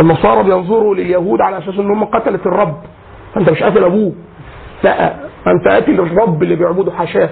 [0.00, 2.76] النصارى بينظروا لليهود على أساس إن هم قتلت الرب.
[3.34, 4.12] فأنت مش قاتل أبوه.
[4.82, 5.14] لا
[5.46, 7.30] انت قاتل الرب اللي بيعبده حاشاه.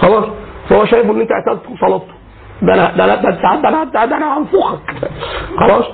[0.00, 0.24] خلاص؟
[0.68, 2.14] فهو شايف إن أنت قتلته وصلبته.
[2.62, 5.10] ده أنا ده أنا ده أنا ده أنا, أنا هنفخك.
[5.58, 5.84] خلاص؟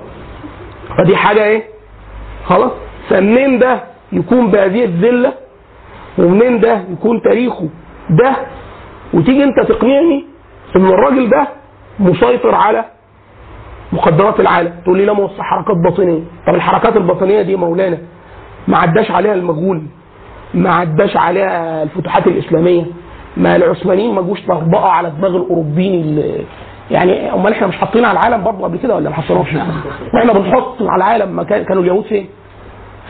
[0.98, 1.62] فدي حاجة إيه؟
[2.46, 2.70] خلاص؟
[3.08, 3.80] فمنين ده
[4.12, 5.32] يكون بهذه الذلة؟
[6.18, 7.68] ومنين ده يكون تاريخه
[8.10, 8.36] ده؟
[9.14, 10.24] وتيجي أنت تقنعني
[10.76, 11.48] إن الراجل ده
[11.98, 12.84] مسيطر على
[13.92, 14.72] مقدرات العالم.
[14.84, 17.98] تقول لي لا ما حركات باطنيه طب الحركات الباطنية دي مولانا
[18.68, 19.82] ما عداش عليها المغول.
[20.54, 22.84] ما عداش عليها الفتوحات الإسلامية
[23.36, 26.22] ما العثمانيين ما جوش طبقوا على دماغ الأوروبيين
[26.90, 29.46] يعني أمال إحنا مش حاطين على العالم برضه قبل كده ولا ما حطيناش؟
[30.14, 32.26] وإحنا بنحط على العالم ما كان كانوا اليهود فين؟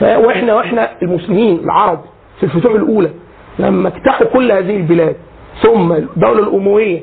[0.00, 2.00] وإحنا وإحنا المسلمين العرب
[2.40, 3.10] في الفتوح الأولى
[3.58, 5.16] لما اجتاحوا كل هذه البلاد
[5.62, 7.00] ثم الدولة الأموية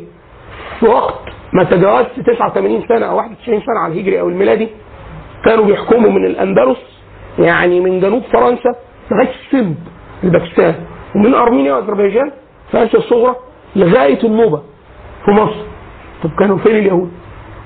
[0.80, 1.20] في وقت
[1.54, 4.68] ما تجاوزش 89 سنة أو 91 سنة على الهجري أو الميلادي
[5.46, 6.78] كانوا بيحكموا من الأندلس
[7.40, 8.76] يعني من جنوب فرنسا
[9.12, 9.76] لغاية السند
[10.24, 10.76] الباكستان.
[11.16, 12.32] ومن أرمينيا وأذربيجان
[12.72, 13.36] في اسيا الصغرى
[13.76, 14.62] لغايه النوبة
[15.26, 15.62] في مصر.
[16.24, 17.12] طب كانوا فين اليهود؟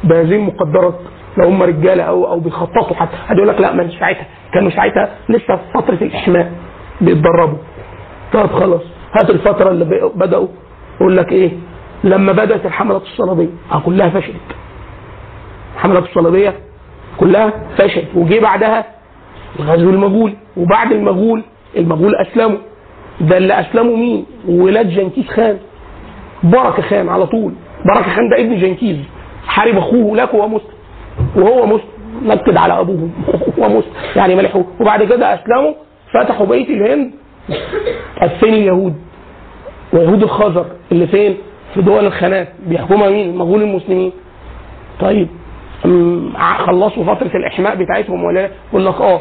[0.04, 1.00] بهذه المقدرات
[1.38, 3.18] لو هم رجالة أو أو بيخططوا حتى.
[3.18, 4.26] حد يقول لك لا ما ساعتها.
[4.54, 6.52] كانوا ساعتها لسه في فترة الإحماء
[7.02, 7.58] بيتدربوا.
[8.34, 8.82] طب خلاص
[9.20, 10.48] هات الفترة اللي بدأوا.
[11.02, 11.52] يقول لك إيه؟
[12.04, 13.50] لما بدأت الحملات الصليبية.
[13.72, 14.56] آه كلها فشلت.
[15.76, 16.54] الحملات الصليبية
[17.18, 18.08] كلها فشلت.
[18.16, 18.86] وجي بعدها
[19.60, 21.44] الغزو المغولي وبعد المغول
[21.78, 22.58] المغول اسلموا
[23.22, 25.58] ده اللي اسلموا مين؟ ولاد جنكيز خان.
[26.44, 27.54] بركة خان على طول.
[27.86, 28.98] بركة خان ده ابن جنكيز.
[29.48, 30.76] حارب أخوه لك وهو مسلم.
[31.36, 31.90] وهو مسلم.
[32.26, 33.12] نكد على ابوهم
[33.60, 33.92] هو مسلم.
[34.16, 35.74] يعني ملحوه وبعد كده اسلموا
[36.14, 37.12] فتحوا بيت الهند.
[38.24, 38.94] الثاني اليهود.
[39.94, 40.66] ويهود الخزر.
[40.92, 41.38] اللي فين؟
[41.74, 44.12] في دول الخانات بيحكمها مين؟ المغول المسلمين.
[45.00, 45.28] طيب.
[46.66, 49.20] خلصوا فترة الإحماء بتاعتهم ولا لا؟ يقول لك آه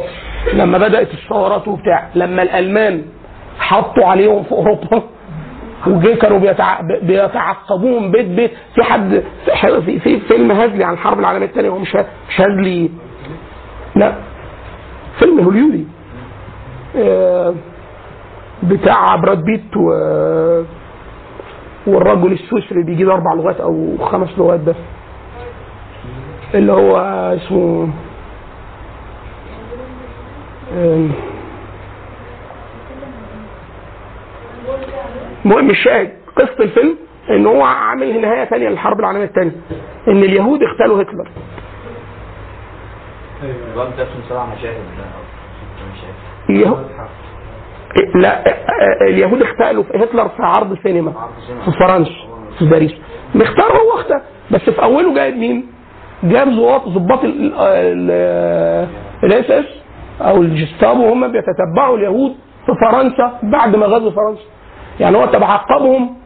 [0.55, 3.03] لما بدأت الثورات وبتاع لما الألمان
[3.59, 5.03] حطوا عليهم في أوروبا
[5.87, 6.81] وجي كانوا بيتع...
[7.03, 9.23] بيتعقبوهم بيت بيت في حد
[9.87, 11.97] في, في فيلم هزلي عن الحرب العالمية الثانية هو مش
[12.37, 12.91] هزلي
[13.97, 14.15] لا
[15.19, 15.85] فيلم هوليودي
[16.97, 17.55] آه،
[18.63, 19.77] بتاع براد بيت
[21.87, 24.75] والرجل السويسري بيجيب أربع لغات أو خمس لغات ده
[26.55, 26.97] اللي هو
[27.37, 27.89] اسمه
[35.45, 36.97] المهم الشاهد قصة الفيلم
[37.31, 39.53] إن هو عامل نهاية ثانية للحرب العالمية الثانية
[40.09, 41.29] إن اليهود اغتالوا هتلر.
[48.15, 48.45] لا
[49.09, 51.13] اليهود اغتالوا في هتلر في عرض سينما
[51.65, 52.11] في فرنسا
[52.59, 52.93] في باريس.
[53.35, 55.74] مختار هو اختار بس في أوله جايب مين؟
[56.23, 56.49] جاب
[56.89, 57.21] ضباط
[59.25, 59.65] الاس اس
[60.21, 62.33] أو الجستابو هم بيتتبعوا اليهود
[62.67, 64.43] في فرنسا بعد ما غزوا فرنسا.
[65.01, 66.17] يعني هو تعقبهم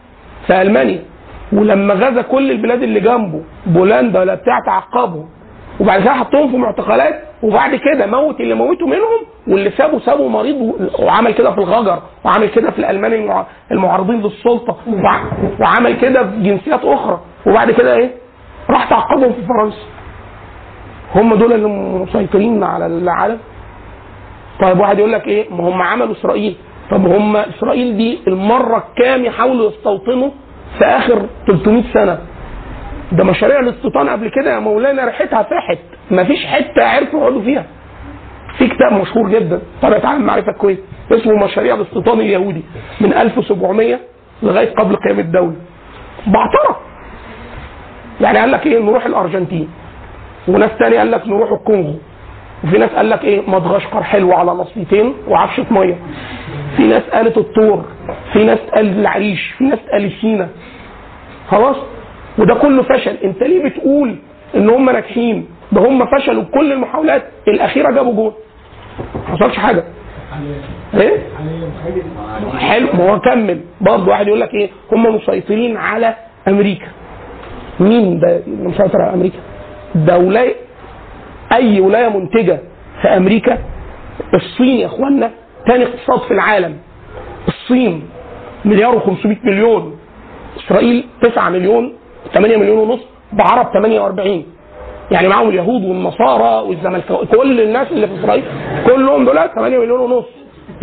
[0.47, 1.02] في ألمانيا.
[1.52, 5.28] ولما غزا كل البلاد اللي جنبه بولندا ولا بتاع تعقبهم
[5.81, 10.74] وبعد كده حطهم في معتقلات وبعد كده موت اللي موته منهم واللي سابه سابه مريض
[10.98, 15.23] وعمل كده في الغجر وعمل كده في الألمان المع- المعارضين للسلطه وع-
[15.60, 17.20] وعمل كده في جنسيات أخرى.
[17.47, 18.10] وبعد كده إيه؟
[18.70, 19.78] راح تعقبهم في فرنسا.
[21.15, 21.69] هم دول اللي
[22.03, 23.39] مسيطرين على العالم.
[24.61, 26.57] طيب واحد يقول لك إيه؟ ما هم عملوا إسرائيل.
[26.90, 30.31] طب هم إسرائيل دي المرة الكام يحاولوا يستوطنوا
[30.78, 32.19] في آخر 300 سنة؟
[33.12, 35.78] ده مشاريع الاستيطان قبل كده يا مولانا ريحتها فاحت
[36.11, 37.65] مفيش حتة عرفوا يقعدوا فيها.
[38.59, 39.61] في كتاب مشهور جدا.
[39.82, 40.81] طبعا عالم معرفة الكويت
[41.12, 42.62] اسمه مشاريع الاستيطان اليهودي.
[43.01, 43.99] من 1700
[44.43, 45.55] لغاية قبل قيام الدولة.
[46.27, 46.81] بعترة
[48.20, 49.69] يعني قال لك إيه؟ نروح الأرجنتين.
[50.49, 51.95] وناس تاني قال لك نروح الكونغو.
[52.65, 55.97] وفي ناس قال لك إيه؟ مدغشقر حلوة على نصيتين وعفشة مية.
[56.77, 57.85] في ناس قالت الطور.
[58.32, 59.51] في ناس قالت العريش.
[59.59, 60.49] في ناس قالت سينا
[61.49, 61.77] خلاص؟
[62.39, 63.16] وده كله فشل.
[63.24, 64.16] انت ليه بتقول
[64.57, 67.23] إن هم ناجحين؟ ده هم فشلوا كل المحاولات.
[67.49, 68.32] الأخيرة جابوا جول
[69.28, 69.85] ما حصلش حاجة.
[70.95, 71.19] إيه؟
[72.59, 72.89] حلو.
[72.95, 73.61] ما هو كمل.
[73.81, 76.15] برضه واحد يقول لك إيه؟ هم مسيطرين على
[76.49, 76.86] أمريكا.
[77.80, 79.38] مين ده؟ مسيطر على أمريكا.
[79.94, 80.55] ده ولاية
[81.52, 82.59] أي ولاية منتجة
[83.02, 83.59] في أمريكا
[84.34, 85.30] الصين يا اخوانا
[85.66, 86.76] تاني اقتصاد في العالم.
[87.48, 88.02] الصين
[88.64, 89.98] مليار و500 مليون
[90.56, 91.92] إسرائيل 9 مليون
[92.34, 93.00] 8 مليون ونص
[93.32, 94.44] بعرب 48
[95.10, 98.44] يعني معاهم اليهود والنصارى والزملكاويه كل الناس اللي في إسرائيل
[98.86, 100.24] كلهم دول 8 مليون ونص.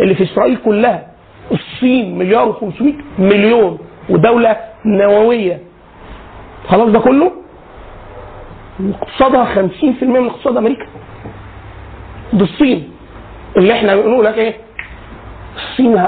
[0.00, 1.06] اللي في إسرائيل كلها
[1.52, 3.78] الصين مليار و500 مليون.
[4.10, 4.56] ودولة
[4.86, 5.60] نووية.
[6.68, 7.32] خلاص ده كله؟
[9.02, 10.86] اقتصادها 50% من اقتصاد أمريكا.
[12.32, 12.88] دي الصين.
[13.56, 14.54] اللي إحنا بنقول لك إيه؟
[15.56, 15.98] الصين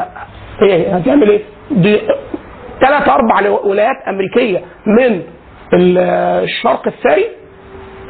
[0.62, 1.40] إيه هتعمل إيه؟
[1.70, 2.00] دي
[2.80, 5.22] ثلاث أربع ولايات أمريكية من
[5.74, 5.98] ال-
[6.44, 7.24] الشرق الثري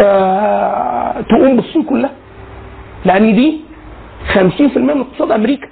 [0.00, 2.10] آه، تقوم بالصين كلها.
[3.04, 3.60] لأن دي
[4.34, 5.68] 50% من اقتصاد أمريكا.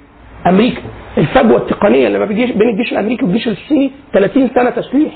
[0.47, 0.81] أمريكا
[1.17, 5.13] الفجوة التقنية اللي ما بين الجيش الأمريكي والجيش الصيني 30 سنة تسليح.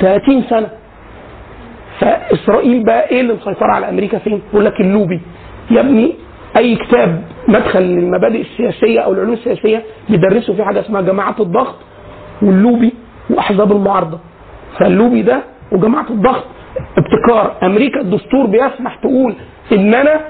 [0.00, 0.68] 30 سنة.
[2.00, 5.20] فإسرائيل بقى إيه اللي مسيطره على أمريكا فين؟ يقول لك اللوبي.
[5.70, 6.14] يا ابني
[6.56, 11.74] أي كتاب مدخل للمبادئ السياسية أو العلوم السياسية بيدرسوا فيه حاجة اسمها جماعات الضغط
[12.42, 12.92] واللوبي
[13.30, 14.18] وأحزاب المعارضة.
[14.78, 15.42] فاللوبي ده
[15.72, 16.44] وجماعة الضغط
[16.98, 17.54] ابتكار.
[17.62, 19.34] أمريكا الدستور بيسمح تقول
[19.72, 20.20] إن أنا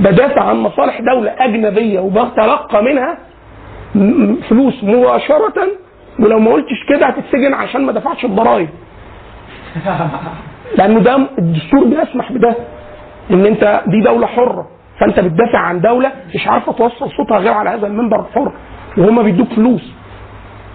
[0.00, 3.18] بدافع عن مصالح دولة أجنبية وبتلقى منها
[4.48, 5.68] فلوس مباشرة
[6.20, 8.68] ولو ما قلتش كده هتتسجن عشان ما دفعتش الضرايب
[10.78, 12.56] لأنه ده الدستور بيسمح بده
[13.30, 14.68] إن أنت دي دولة حرة.
[15.00, 18.52] فأنت بتدافع عن دولة مش عارفة توصل صوتها غير على هذا المنبر الحر
[18.98, 19.92] وهم بيدوك فلوس.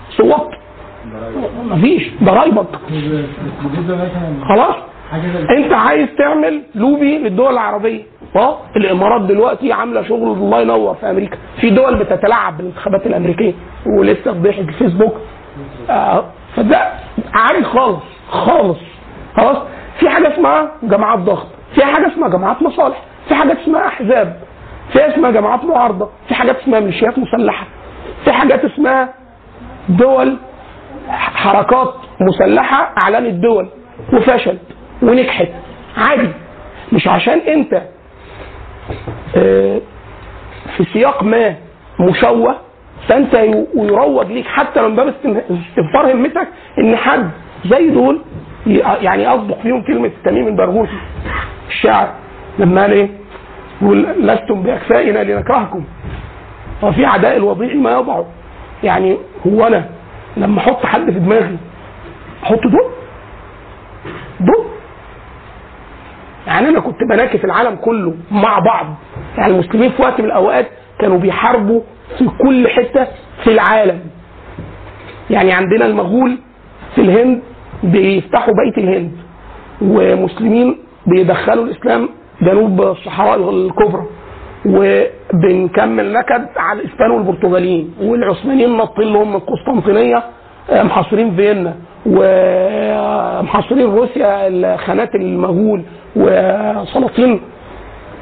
[0.09, 0.49] صوت
[1.63, 2.11] مفيش.
[2.23, 2.67] ضرايبك.
[4.49, 4.75] خلاص؟
[5.57, 8.03] أنت عايز تعمل لوبي للدول العربية.
[8.35, 11.37] أه؟ الإمارات دلوقتي عاملة شغل الله ينور في أمريكا.
[11.61, 13.53] في دول بتتلاعب بالانتخابات الأمريكية
[13.85, 15.13] ولسه فضيحه الفيسبوك.
[15.89, 16.25] آه؟
[16.55, 16.91] فده
[17.33, 18.16] عادي خالص.
[18.29, 18.77] خالص.
[19.37, 19.57] خلاص؟
[19.99, 24.39] في حاجة اسمها جماعات ضغط في حاجة اسمها جماعات مصالح في حاجات اسمها أحزاب
[24.93, 27.65] في اسمها جماعات معارضة في حاجات اسمها ميليشيات مسلحة
[28.25, 29.13] في حاجات اسمها
[29.89, 30.37] دول
[31.09, 33.69] حركات مسلحة اعلنت دول
[34.13, 34.61] وفشلت
[35.01, 35.47] ونجحت.
[35.97, 36.29] عادي.
[36.93, 37.81] مش عشان أنت
[39.35, 39.81] آه،
[40.77, 41.55] في سياق ما
[41.99, 42.55] مشوه
[43.07, 46.47] فأنت ي- يروج ليك حتى من باب استنفار همتك
[46.79, 47.29] إن حد
[47.69, 48.21] زي دول
[49.01, 50.97] يعني أصدق فيهم كلمة تميم البرغوثي
[51.69, 52.13] الشاعر
[52.59, 53.09] لما قال إيه؟
[53.81, 55.83] يقول لستم بأكفائنا لنكرهكم.
[56.83, 58.23] وفي عداء الوضيع ما يضع
[58.83, 59.17] يعني
[59.47, 59.89] هو أنا
[60.37, 61.57] لما أحط حد في دماغي
[62.43, 62.91] أحط دول
[64.39, 64.65] دول
[66.47, 68.85] يعني أنا كنت بناكف العالم كله مع بعض.
[69.37, 70.67] يعني المسلمين في وقت من الأوقات
[70.99, 71.81] كانوا بيحاربوا
[72.17, 73.07] في كل حتة
[73.43, 73.99] في العالم.
[75.29, 76.37] يعني عندنا المغول
[76.95, 77.41] في الهند
[77.83, 79.11] بيفتحوا بقيه الهند.
[79.81, 80.77] ومسلمين
[81.07, 82.09] بيدخلوا الإسلام
[82.41, 84.03] جنوب الصحراء الكبرى.
[84.65, 87.93] وبنكمل نكد على الإسبان والبرتغاليين.
[88.01, 90.23] والعثمانيين نطين لهم من قسطنطينية
[90.69, 91.73] آه، محاصرين فيينا.
[92.05, 95.81] ومحاصرين روسيا الخانات المغول
[96.15, 97.41] وسلاطين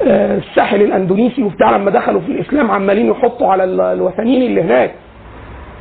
[0.08, 1.44] آه، الساحل الأندونيسي.
[1.44, 4.92] وبتاع لما دخلوا في الإسلام عمالين يحطوا على ال- الوثنيين اللي هناك.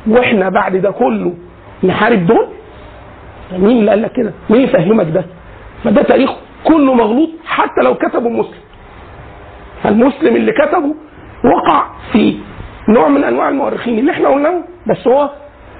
[0.07, 1.33] وإحنا بعد ده كله
[1.83, 2.47] نحارب دول؟
[3.51, 5.25] مين اللي قال لك كده؟ مين يفهمك ده؟
[5.83, 6.29] فده تاريخ
[6.63, 8.65] كله مغلوط حتى لو كتبه مسلم.
[9.83, 10.95] فالمسلم اللي كتبه
[11.45, 12.37] وقع في
[12.89, 15.29] نوع من أنواع المؤرخين اللي إحنا قلناه بس هو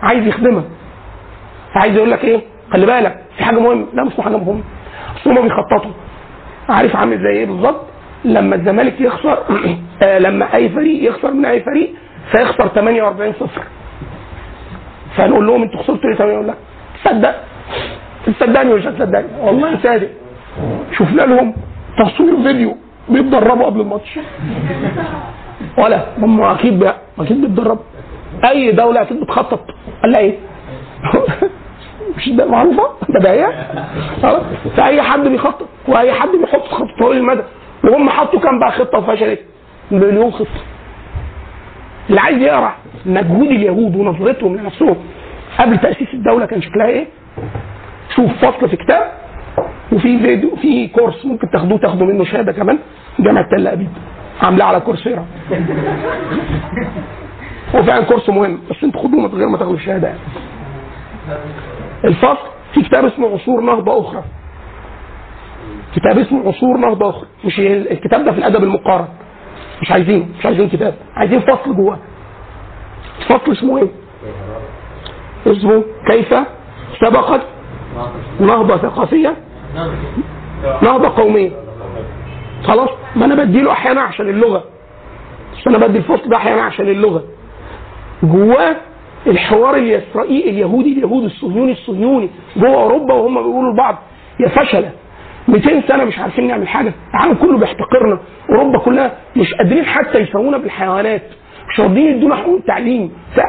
[0.02, 0.64] عايز يخدمك.
[1.76, 2.42] عايز يقول لك إيه؟
[2.74, 4.64] خلي بالك في حاجة مهمة، لا مش حاجة مهمة.
[5.22, 5.92] أصل هم بيخططوا.
[6.70, 7.82] عارف عامل زي إيه بالظبط؟
[8.26, 9.38] لما الزمالك يخسر
[10.04, 11.94] آه لما أي فريق يخسر من أي فريق
[12.32, 13.62] فيخسر 48 صفر.
[15.18, 16.56] فنقول لهم أنتوا خسرتوا ليه 8 يقول لك
[17.04, 17.36] تصدق
[18.26, 20.10] تصدقني مش هتصدقني والله صادق
[20.92, 21.54] شفنا لهم
[22.00, 22.78] تصوير فيديو
[23.10, 24.20] بيتدربوا قبل الماتش.
[25.78, 27.84] ولا هم أكيد بقى أكيد بيتدربوا.
[28.50, 29.66] أي دولة أكيد بتخطط.
[30.02, 30.38] قال لها إيه؟
[32.18, 33.68] مش ده معروفة؟ بدايه
[34.22, 34.44] خلاص
[34.78, 37.42] فأي حد بيخطط وأي حد بيحط خطة طويل المدى.
[37.84, 39.40] وهم حطوا كام بقى خطة وفشلت؟
[39.92, 40.62] مليون خطة.
[42.10, 42.76] اللي عايز يقرأ
[43.06, 44.96] مجهود اليهود ونظرتهم لنفسهم
[45.60, 47.08] قبل تأسيس الدولة كان شكلها إيه؟
[48.16, 49.12] شوف فصل في كتاب
[49.91, 52.80] وفي فيديو في كورس ممكن تاخدوه تاخدوا منه شهادة كمان
[53.20, 53.90] جامعة تل أبيب
[54.41, 55.26] عاملاه على كورسيرا
[57.76, 60.20] هو فعلا كورس مهم بس أنتوا خدوه من غير ما تاخدوا الشهاده يعني.
[62.06, 62.38] الفصل
[62.74, 64.24] في كتاب اسمه عصور نهضة أخرى.
[65.95, 67.28] كتاب اسمه عصور نهضة أخرى.
[67.45, 69.07] مش الكتاب ده في الأدب المقارن.
[69.82, 70.94] مش عايزين مش عايزين كتاب.
[71.16, 71.99] عايزين فصل جواه.
[73.20, 73.88] الفصل اسمه إيه؟
[75.48, 76.34] اسمه كيف
[77.02, 77.41] سبقت
[78.40, 79.36] نهضة ثقافية؟
[80.82, 81.52] نهضة قومية.
[82.64, 84.64] خلاص ما أنا بديله أحيانا عشان اللغة.
[85.53, 87.24] بس أنا بدي الفصل ده أحيانا عشان اللغة.
[88.24, 88.76] جواه
[89.28, 93.98] الحوار الاسرائيلي اليهودي اليهود الصهيوني الصهيوني جوه أوروبا وهم بيقولوا لبعض
[94.40, 94.91] يا فشلة
[95.48, 96.94] 200 سنة مش عارفين نعمل حاجة.
[97.14, 98.20] العالم كله بيحتقرنا.
[98.49, 101.22] أوروبا كلها مش قادرين حتى يساوونا بالحيوانات
[101.70, 103.40] مش راضيين يدونا حقوق التعليم ف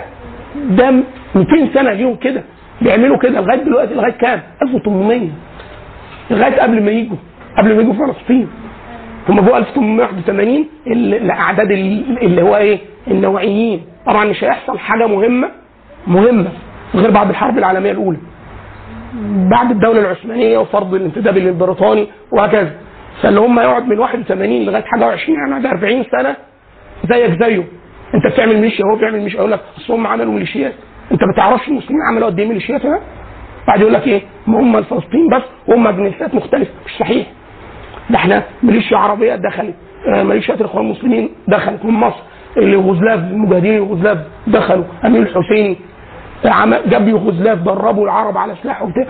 [0.70, 0.90] ده
[1.34, 2.44] 200 سنة ليهم كده.
[2.82, 5.28] بيعملوا كده لغاية دلوقتي لغاية كام؟ 1800
[6.30, 7.16] لغاية قبل ما يجوا
[7.58, 8.48] قبل ما يجوا فلسطين.
[9.28, 12.78] هم جوه 1881 ال- الأعداد ال- اللي هو إيه؟
[13.08, 13.82] النوعيين.
[14.06, 15.48] طبعا مش هيحصل حاجة مهمة
[16.06, 16.48] مهمة
[16.94, 18.18] غير بعد الحرب العالمية الأولى.
[19.50, 22.72] بعد الدولة العثمانية وفرض الانتداب البريطاني وهكذا.
[23.22, 26.36] فاللي هم يقعد من 81 لغاية حاجة 20 يعني ده 40 سنة
[27.10, 27.64] زيك زيه.
[28.14, 30.72] انت بتعمل ميليشيا هو بيعمل ميليشيا يقول لك أصل هم عملوا ميليشيات.
[31.12, 33.00] انت ما تعرفش المسلمين عملوا قد إيه ميليشيات هنا
[33.68, 36.70] بعد يقول لك إيه؟ ما هم الفلسطين بس وهم جنسيات مختلفة.
[36.86, 37.26] مش صحيح.
[38.10, 39.74] ده إحنا ميليشيا عربية دخلت.
[40.14, 42.20] آه، ميليشيات الاخوان المسلمين دخلت من مصر.
[42.56, 44.84] اليوغوسلاف المجاهدين اليوغوسلاف دخلوا.
[45.06, 45.76] امين الحسيني
[46.44, 49.06] عم- جاب يوغوسلاف دربوا العرب على سلاح وبتاع.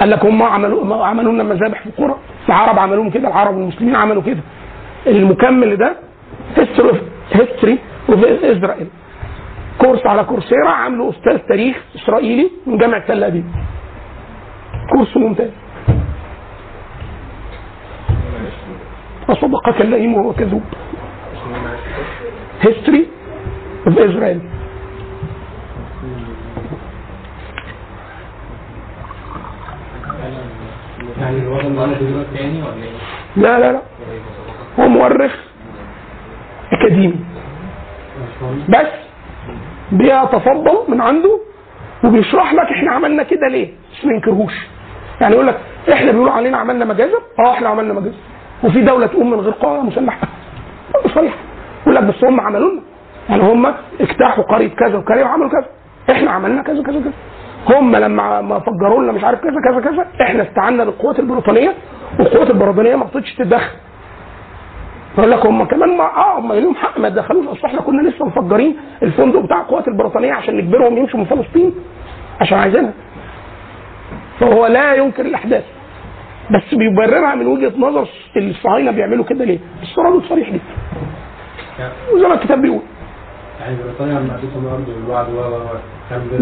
[0.00, 2.16] قال لك هم عملوا عملوا لنا مذابح في القرى.
[2.48, 4.40] العرب عملوا لهم كده العرب والمسلمين عملوا كده.
[5.06, 5.96] المكمل ده
[7.32, 7.78] History
[8.08, 8.86] of Israel
[9.78, 13.44] course على كورسيرا عامله أستاذ تاريخ إسرائيلي من جامعة تل أبيب.
[14.90, 15.50] course ممتاز.
[19.28, 20.62] وصدقك وهو كذوب.
[22.60, 23.08] History
[23.86, 24.40] of Israel
[32.34, 32.62] يعني؟
[33.36, 33.82] لا لا لا.
[34.80, 35.32] هو مؤرخ
[36.72, 37.16] أكاديمي.
[38.68, 39.07] بس
[39.92, 41.40] بيتفضل من عنده
[42.04, 43.68] وبيشرح لك إحنا عملنا كده ليه.
[43.92, 44.52] بس ما ينكرهوش
[45.20, 45.58] يعني يقول لك
[45.92, 48.16] إحنا بيقولوا علينا عملنا مجازر آه إحنا عملنا مجازر
[48.64, 50.28] وفي دولة تقوم من غير قوه مسلحة.
[51.14, 51.34] صريح
[51.82, 52.82] يقول لك بس هم عملوا لنا.
[53.28, 55.66] يعني هم اجتاحوا قرية كذا وكذا وعملوا كذا.
[56.10, 57.12] إحنا عملنا كذا كذا كذا.
[57.76, 61.74] هم لما ما فجروا لنا مش عارف كذا كذا كذا إحنا استعنا بالقوات البريطانية.
[62.18, 63.76] والقوات البريطانية ما رضتش تتدخل
[65.18, 68.26] يقول لك هم كمان ما آه هم ليهم حق ما يتدخلوش أصل إحنا كنا لسه
[68.26, 71.74] مفجرين الفندق بتاع القوات البريطانية عشان نجبرهم يمشوا من فلسطين
[72.40, 72.92] عشان عايزينها
[74.40, 75.64] فهو لا ينكر الأحداث
[76.50, 80.74] بس بيبررها من وجهة نظر الصهاينة بيعملوا كده ليه؟ بس ردود صريح جدا
[82.14, 82.80] وزي ما الكتاب بيقول
[83.60, 85.28] يعني بريطانيا لما اديتهم الأرض والوعد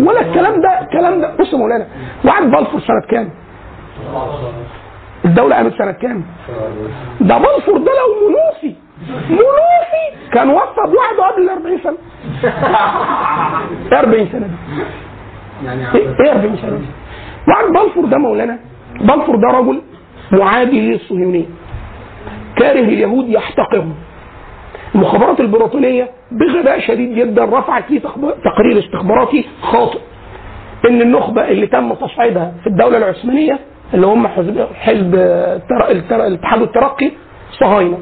[0.06, 1.86] ولا الكلام ده الكلام ده بص يا مولانا
[2.24, 3.30] وعد بلفور سنة كام؟
[5.26, 6.22] الدولة قامت سنة كام؟
[7.20, 8.74] ده بلفور ده لو منوفي.
[9.30, 10.30] منوفي.
[10.32, 11.96] كان وصى بوعده قبل ال 40 سنة.
[13.92, 14.82] إيه 40 سنة دي؟
[15.66, 16.84] يعني إيه إيه 40 سنة دي؟
[17.48, 18.58] وعد بلفور ده مولانا.
[19.00, 19.82] بلفور ده رجل
[20.32, 21.44] معادي للصهيونية.
[22.56, 23.94] كاره اليهود يحتقرهم.
[24.94, 29.98] المخابرات البريطانيه بغباء شديد جدا رفعت تخب- تقرير استخباراتي خاطئ.
[30.88, 33.58] إن النخبة اللي تم تصعيدها في الدولة العثمانية
[33.94, 35.14] اللي هم حزب حزب
[36.12, 37.10] الاتحاد الترقي
[37.50, 37.98] صهاينة.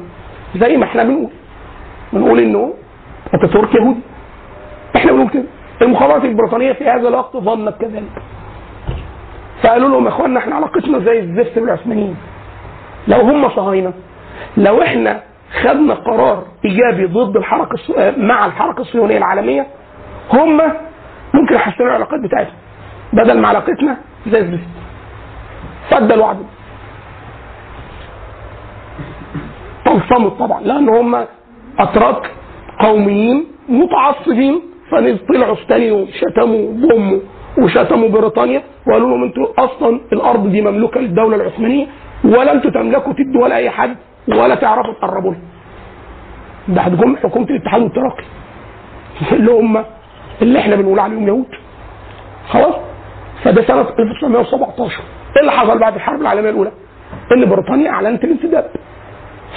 [0.55, 1.29] زي ما إحنا بنقول.
[2.13, 2.73] بنقول إنه
[3.33, 3.99] اتاتورك يهودي.
[4.95, 5.43] إحنا بنقول كده.
[5.81, 8.21] المخابرات البريطانية في هذا الوقت ظنت كذلك.
[9.63, 12.15] فقالوا لهم يا اخوانا إحنا علاقتنا زي الزفت بالعثمانيين.
[13.07, 13.93] لو هم صهاينة
[14.57, 15.21] لو إحنا
[15.63, 17.77] خدنا قرار إيجابي ضد الحركة
[18.17, 19.67] مع الحركة الصهيونية العالمية
[20.33, 20.61] هم
[21.33, 22.55] ممكن يحسنوا العلاقات بتاعتهم.
[23.13, 23.97] بدل ما علاقتنا
[24.27, 24.67] زي الزفت.
[25.89, 26.37] فادى الوعد.
[29.85, 31.25] طلسمت طبعا لأن هم
[31.79, 32.31] أتراك
[32.79, 37.19] قوميين متعصبين فطلعوا يوم شتموا ضموا
[37.57, 41.87] وشتموا بريطانيا وقالوا لهم أنتوا أصلا الأرض دي مملوكة للدولة العثمانية
[42.23, 43.95] ولا أنتوا تملكوا تدوا ولا اي حد
[44.27, 45.41] ولا تعرفوا تقربوا لها.
[46.67, 48.23] ده هتقوم حكومة الاتحاد الترقي
[49.31, 49.83] اللي هم
[50.41, 51.47] اللي إحنا بنقول عليهم يهود.
[52.49, 52.75] خلاص؟
[53.43, 54.93] فده سنة 1917
[55.35, 56.71] إيه اللي حصل بعد الحرب العالمية الأولى؟
[57.31, 58.65] إن بريطانيا أعلنت الانسداد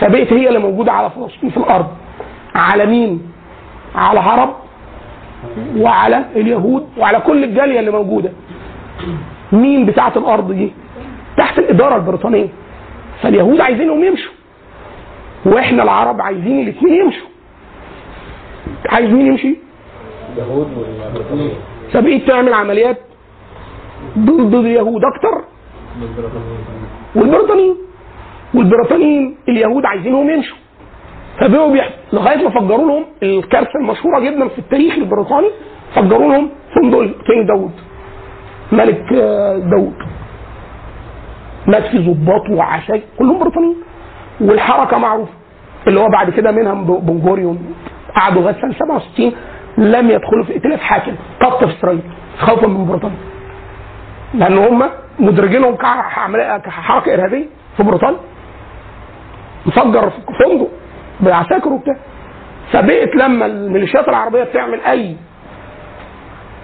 [0.01, 1.87] فبقت هي اللي موجودة على فلسطين في الأرض
[2.55, 3.33] على مين؟
[3.95, 4.55] على العرب
[5.77, 8.33] وعلى اليهود وعلى كل الجالية اللي موجودة
[9.53, 10.73] مين بتاعة الأرض دي؟
[11.39, 12.49] تحت الإدارة البريطانية
[13.23, 14.33] فاليهود عايزينهم يمشوا
[15.47, 17.27] وإحنا العرب عايزين الاثنين يمشوا
[18.89, 19.57] عايز مين يمشي؟
[20.37, 21.55] اليهود والبريطانيين
[21.93, 22.97] فبقيت تعمل عمليات
[24.19, 25.45] ضد اليهود أكتر
[27.17, 27.77] والبريطانيين
[28.55, 30.57] والبريطانيين اليهود عايزينهم يمشوا.
[31.41, 31.77] فبقوا.
[32.13, 35.49] لغاية ما فجروا لهم الكارثة المشهورة جدا في التاريخ البريطاني
[35.95, 37.71] فجروا لهم فندق كينج داوود؟
[38.73, 39.95] ملك آه، داوود.
[41.67, 43.77] مات في ضباط وعساكر كلهم بريطانيين
[44.41, 45.33] والحركة معروفة
[45.87, 47.75] اللي هو بعد كده منها بن غوريون
[48.17, 49.33] قعدوا لغاية سنة 67
[49.79, 51.13] لم يدخلوا في ائتلاف حاكم.
[51.41, 52.01] قط في إسرائيل
[52.39, 53.17] خوفا من بريطانيا
[54.35, 54.83] لأن هم
[55.21, 57.47] مدرجينهم كحركة إرهابية
[57.77, 58.19] في بريطانيا.
[59.67, 60.69] مفجر في فندق
[61.21, 61.97] بعساكر وبتاع.
[62.73, 65.17] فبقت لما الميليشيات العربية بتعمل أي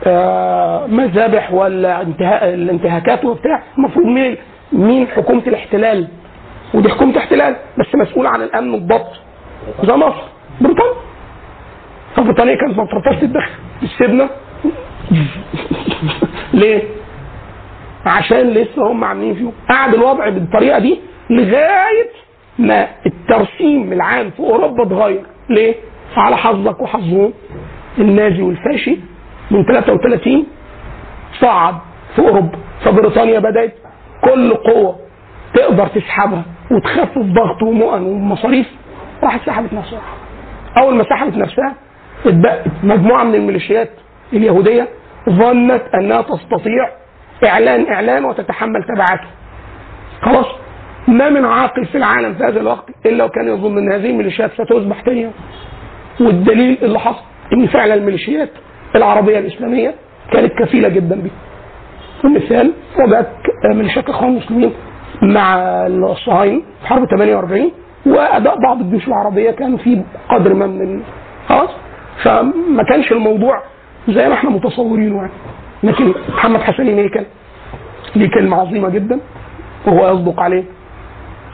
[0.06, 4.36] آه، مذابح ولا انتهاء الانتهاكات وبتاع المفروض مين
[4.72, 6.08] مين حكومة الاحتلال؟
[6.74, 9.12] ودي حكومة احتلال بس مسؤولة عن الأمن والضبط.
[9.84, 10.22] زي مصر
[10.60, 10.94] بريطانيا.
[12.16, 13.50] فبريطانيا كانت ما بترضاش تتدخل
[13.82, 14.28] السيبنا
[16.60, 16.82] ليه؟
[18.06, 21.00] عشان لسه هم عاملين فيهم قعد الوضع بالطريقة دي
[21.30, 22.10] لغاية
[22.58, 25.22] ما الترسيم العام في أوروبا اتغير.
[25.50, 25.74] ليه؟
[26.16, 27.32] على حظك وحظهم.
[27.98, 28.96] النازي والفاشي
[29.50, 30.46] من 33
[31.40, 31.74] صعد
[32.16, 32.58] في أوروبا.
[32.84, 33.74] فبريطانيا بدأت
[34.24, 34.98] كل قوة
[35.54, 38.66] تقدر تسحبها وتخفف ضغط ومؤن ومصاريف.
[39.22, 40.00] راحت سحبت نفسها.
[40.76, 41.74] أول ما سحبت نفسها
[42.26, 43.90] اتبقت مجموعة من الميليشيات
[44.32, 44.88] اليهودية
[45.30, 46.88] ظنت أنها تستطيع
[47.44, 49.26] إعلان إعلان وتتحمل تبعاته.
[50.22, 50.46] خلاص
[51.08, 55.00] ما من عاقل في العالم في هذا الوقت إلا وكان يظن إن هذه الميليشيات ستذبح
[55.00, 55.30] تاني
[56.20, 58.50] والدليل اللي حصل إن فعلا الميليشيات
[58.96, 59.94] العربية الإسلامية
[60.32, 61.30] كانت كفيلة جدا به
[62.24, 63.28] المثال وجدت
[63.64, 64.72] ميليشيات الاخوان المسلمين
[65.22, 65.56] مع
[65.86, 67.70] الصهاينة في حرب 48
[68.06, 71.02] وأداء بعض الجيوش العربية كان في قدر ما من
[71.48, 71.70] خلاص؟
[72.22, 73.62] فما كانش الموضوع
[74.08, 75.30] زي ما إحنا متصورينه يعني.
[75.84, 77.24] لكن محمد حسن هيكل
[78.16, 79.20] ليه كلمة عظيمة جدا
[79.86, 80.64] وهو يصدق عليه.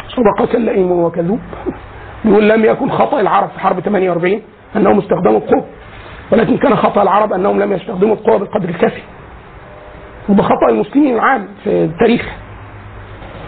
[0.09, 1.40] صدقة لئيم وكذوب.
[2.24, 4.43] بيقول لم يكن خطأ العرب في حرب 48
[4.77, 5.65] أنهم استخدموا القوة
[6.32, 9.02] ولكن كان خطأ العرب أنهم لم يستخدموا القوة بالقدر الكافي.
[10.28, 12.28] وده خطأ المسلمين العام في التاريخ.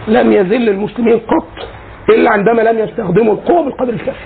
[0.07, 1.67] لم يذل المسلمين قط
[2.09, 4.25] إلا عندما لم يستخدموا القوة بالقدر الكافي.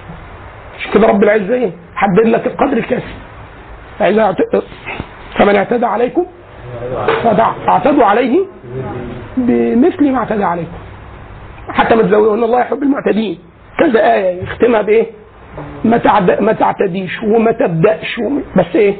[0.79, 3.13] مش كده رب العزة إيه؟ حدد لك القدر الكافي.
[5.35, 6.25] فمن اعتدى عليكم
[7.23, 8.45] فاعتدوا عليه
[9.37, 10.71] بمثل ما اعتدى عليكم
[11.69, 13.39] حتى ما تزودوا إن الله يحب المعتدين
[13.79, 15.05] كذا آية يختمها بإيه؟
[15.85, 16.41] ما تعد...
[16.41, 18.41] ما تعتديش وما تبدأش وما...
[18.57, 18.95] بس إيه؟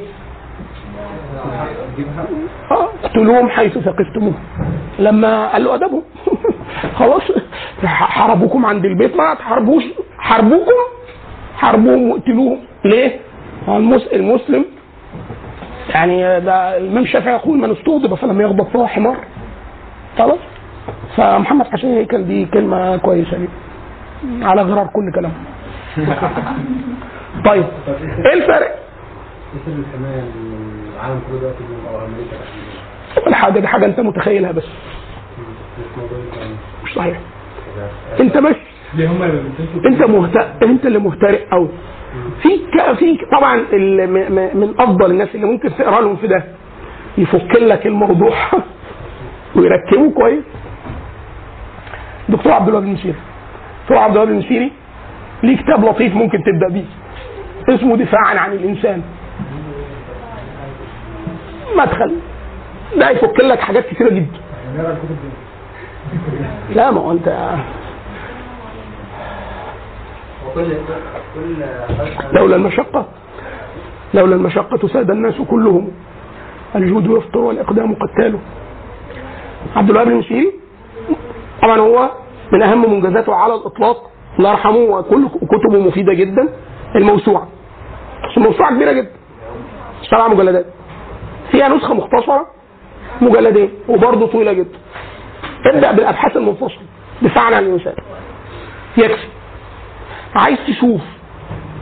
[2.71, 4.39] آه اقتلوهم حيث ثقفتموهم
[4.99, 6.03] لما قال له أدبهم
[6.99, 7.21] خلاص
[7.85, 9.83] حاربوكم عند البيت ما تحاربوش
[10.17, 10.71] حاربوكم
[11.55, 13.19] حاربوهم واقتلوهم ليه؟
[14.13, 14.65] المسلم
[15.89, 19.17] يعني ده الإمام الشافعي يقول من استغضب فلم يغضب فهو حمار.
[20.17, 20.39] خلاص؟
[21.17, 23.47] فمحمد حسين هيكل دي كلمة كويسة دي.
[24.45, 25.31] على غرار كل كلام.
[27.45, 27.65] طيب
[28.25, 28.75] إيه الفرق؟
[29.67, 31.63] العالم كله دلوقتي
[32.05, 33.27] أمريكا.
[33.27, 34.63] الحاجة دي حاجة أنت متخيلها بس.
[36.83, 37.19] مش صحيح.
[38.19, 38.55] أنت بس.
[39.85, 40.37] أنت مهت...
[40.63, 41.69] أنت اللي مهترئ قوي
[42.41, 42.49] في.
[42.99, 43.55] في طبعا.
[44.53, 46.43] من أفضل الناس اللي ممكن تقرأ لهم في ده
[47.17, 48.33] يفك لك الموضوع
[49.55, 50.43] ويركبه كويس.
[52.29, 53.15] دكتور عبد الوهاب المسيري
[53.83, 54.71] دكتور عبد الوهاب المسيري
[55.43, 56.85] ليه كتاب لطيف ممكن تبدأ بيه.
[57.75, 59.01] اسمه دفاعا عن الإنسان.
[61.77, 62.15] مدخل.
[62.97, 64.37] ده يفك لك حاجات كتيرة جدا.
[66.75, 67.49] لا ما هو أنت
[72.33, 73.05] لولا المشقة.
[74.13, 75.91] لولا المشقة ساد الناس كلهم.
[76.75, 78.39] الجود يفطر والإقدام قتاله
[79.75, 80.51] عبد الوهاب المسيري
[81.61, 82.11] طبعا هو
[82.51, 84.11] من أهم منجزاته على الإطلاق.
[84.39, 86.49] الله يرحمه وكل كتبه مفيدة جدا.
[86.95, 87.47] الموسوعة.
[88.37, 89.11] الموسوعة كبيرة جدا.
[90.09, 90.65] سبع مجلدات.
[91.51, 92.47] فيها نسخة مختصرة.
[93.21, 93.69] مجلدين.
[93.89, 94.77] وبرضه طويلة جدا.
[95.65, 96.81] ابدأ بالأبحاث المنفصلة.
[97.21, 97.95] دفاعا عن الإنسان.
[98.97, 99.27] يكفي.
[100.35, 101.01] عايز تشوف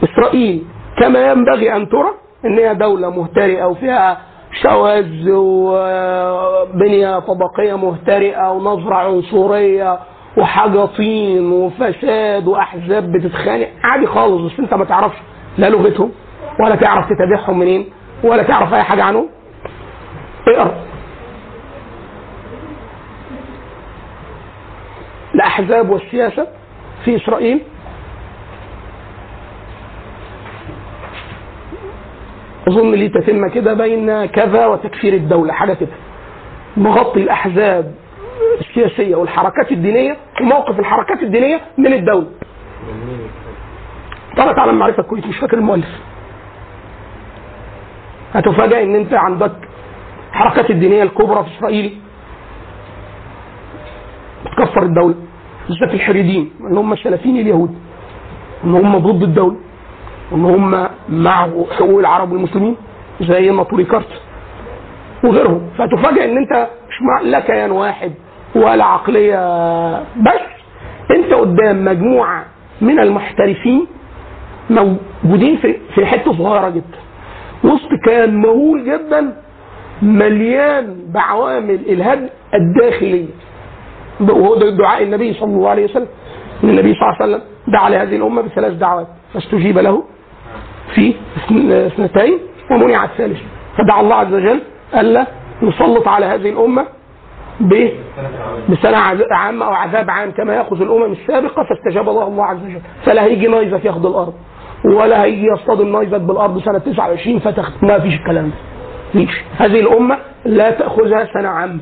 [0.04, 0.64] إسرائيل
[0.98, 2.10] كما ينبغي أن ترى
[2.44, 4.18] إن هي دولة مهترئة وفيها
[4.62, 9.98] شواذ وبنية طبقية مهترئة ونظرة عنصرية
[10.36, 13.68] وحاجه طين وفساد وأحزاب بتتخانق.
[13.84, 15.16] عادي خالص بس أنت ما تعرفش
[15.58, 16.10] لا لغتهم
[16.64, 17.86] ولا تعرف تتابعهم منين
[18.24, 19.28] ولا تعرف أي حاجة عنهم.
[20.48, 20.74] اقرأ.
[25.34, 26.46] الأحزاب والسياسة
[27.04, 27.60] في إسرائيل
[32.68, 35.88] أظن ليه تتمه كده بين كذا وتكفير الدولة حاجة كده.
[36.76, 37.94] مغطي الأحزاب
[38.60, 42.26] السياسية والحركات الدينية وموقف الحركات الدينية من الدولة.
[44.36, 45.88] طلعت على المعرفه الكويت مش فاكر المؤلف.
[48.34, 49.52] هتفاجئ إن أنت عندك
[50.32, 51.98] الحركات الدينية الكبرى في إسرائيل
[54.46, 55.14] بتكفر الدولة
[55.68, 57.74] بالذات الحريدين إن هم السلفيين اليهود
[58.64, 59.56] إن هم ضد الدولة.
[60.32, 62.76] وان هم مع حقوق العرب والمسلمين
[63.20, 64.22] زي ناطوري كارت
[65.24, 65.70] وغيرهم.
[65.78, 68.12] فتفاجئ إن أنت مش مع لا كيان واحد
[68.54, 69.38] ولا عقلية
[70.00, 70.46] بس.
[71.10, 72.44] أنت قدام مجموعة
[72.80, 73.86] من المحترفين
[74.70, 76.98] موجودين في في حتة صغيرة جدا.
[77.64, 79.36] وسط كيان مهول جدا
[80.02, 83.26] مليان بعوامل الهدم الداخلية.
[84.20, 86.08] وهو ده دعاء النبي صلى الله عليه وسلم.
[86.64, 89.06] النبي صلى الله عليه وسلم دعا لهذه الأمة بثلاث دعوات.
[89.34, 90.02] فاستجيب له.
[90.94, 91.14] في
[91.86, 92.38] اثنتين
[92.70, 93.38] ومنع الثالث.
[93.78, 94.60] فدعا الله عز وجل
[94.94, 95.26] ألا
[95.62, 96.86] يسلط على هذه الأمة
[97.60, 97.88] ب
[98.68, 98.96] بسنة
[99.30, 102.80] عامة أو عذاب عام كما يأخذ الأمم السابقة فاستجاب الله الله عز وجل.
[103.04, 104.34] فلا هيجي نايزك ياخد الأرض
[104.84, 108.54] ولا هيجي يصطدم نايزك بالأرض سنة 29 فتخ ما فيش الكلام ده.
[109.12, 109.40] فيش.
[109.58, 111.78] هذه الأمة لا تأخذها سنة عامة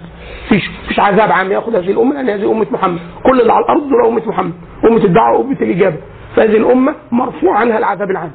[0.49, 0.71] فيش.
[0.89, 2.99] فيش عذاب عام يأخذ هذه الأمة لأن هذه أمة محمد.
[3.25, 4.53] كل اللي على الأرض دول أمة محمد.
[4.85, 5.97] أمة الدعوة وأمة الإجابة.
[6.37, 8.31] فهذه الأمة مرفوع عنها العذاب العام.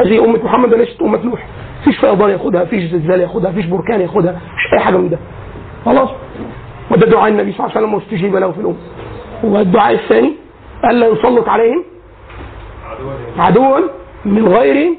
[0.00, 1.46] هذه أمة محمد وليست أمة نوح.
[1.84, 5.18] فيش فيضان ياخدها فيش زلزال ياخدها فيش بركان ياخدها مش أي حاجة من ده.
[5.84, 6.08] خلاص.
[6.90, 8.76] وده دعاء النبي صلى الله عليه وسلم واستجيب له في الأمة
[9.44, 10.32] والدعاء الثاني
[10.84, 11.84] ألا يسلط عليهم
[13.38, 13.78] عدوا
[14.24, 14.92] من غير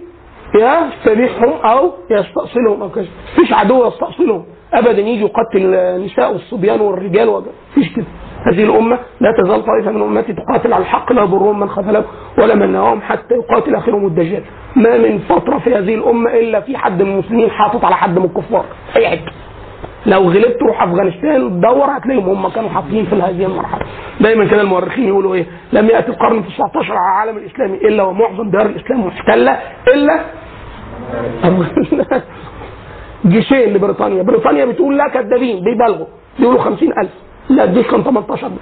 [0.56, 3.08] يستبيحهم أو يستأصلهم أو كذا.
[3.36, 4.46] فيش عدو يستأصلهم.
[4.74, 7.44] أبدا يجي يقتل النساء والصبيان والرجال وج-
[7.76, 8.06] فيش كده.
[8.52, 12.04] هذه الأمة لا تزال طائفة من أمتي تقاتل على الحق لا يضرهم من خذلهم
[12.38, 14.44] ولا من نهاهم حتى يقاتل آخرهم الدجال.
[14.76, 18.26] ما من فترة في هذه الأمة إلا في حد من المسلمين حاطط على حد من
[18.26, 18.66] الكفار.
[18.98, 19.32] أي حتة
[20.06, 23.82] لو غلبت روح أفغانستان دور هتلاقيهم هم كانوا حاطين في هذه المرحلة.
[24.22, 27.00] دايما كده المؤرخين يقولوا إيه؟ لم يأتي القرن ال 19 على
[27.30, 30.20] العالم الإسلامي إلا ومعظم ديار الإسلام محتلة إلا
[33.26, 34.24] جيشين لبريطانيا.
[34.24, 36.06] بريطانيا بتقول لا كذابين بيبالغوا.
[36.40, 37.10] بيقولوا 50000
[37.50, 38.54] لا الجيش كان 18 بس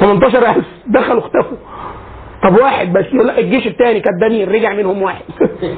[0.00, 1.56] 18000 دخلوا اختفوا.
[2.42, 5.24] طب واحد بس لا الجيش الثاني كذابين رجع منهم واحد.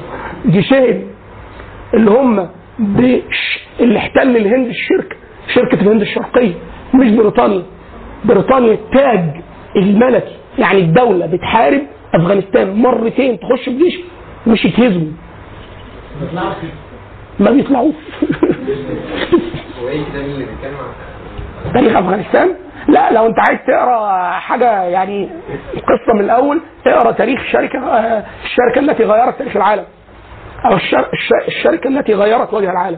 [0.53, 1.07] جيشين
[1.93, 2.49] اللي هم.
[3.79, 5.15] اللي احتل الهند الشركة
[5.53, 6.53] شركة الهند الشرقية
[6.93, 7.63] مش بريطانيا.
[8.25, 9.29] بريطانيا التاج
[9.75, 11.81] الملكي يعني الدولة بتحارب
[12.13, 13.99] أفغانستان مرتين تخش الجيش
[14.47, 15.11] مش يتهزموا
[17.39, 17.93] ما بيطلعوش
[21.73, 22.49] تاريخ أفغانستان؟
[22.87, 25.29] لا لو أنت عايز تقرأ حاجة يعني
[25.75, 29.83] قصة من الأول اقرا تاريخ شركه آه، الشركة التي غيرت تاريخ العالم.
[30.65, 30.99] أو الشر...
[31.13, 32.97] الش- الشركة التي غيرت وجه العالم.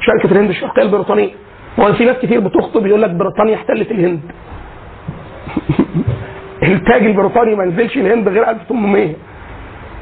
[0.00, 1.30] شركة الهند الشرقيه البريطانيه
[1.80, 4.20] هو في ناس كتير بتخطب يقول لك بريطانيا احتلت الهند.
[6.62, 9.14] التاج البريطاني ما نزلش الهند غير 1800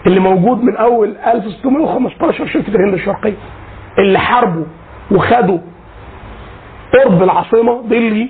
[0.06, 3.34] اللي موجود من أول 1615 شركة الهند الشرقية
[3.98, 4.64] اللي حاربوا
[5.10, 5.58] وخدوا
[6.92, 8.28] قرب العاصمة دلهي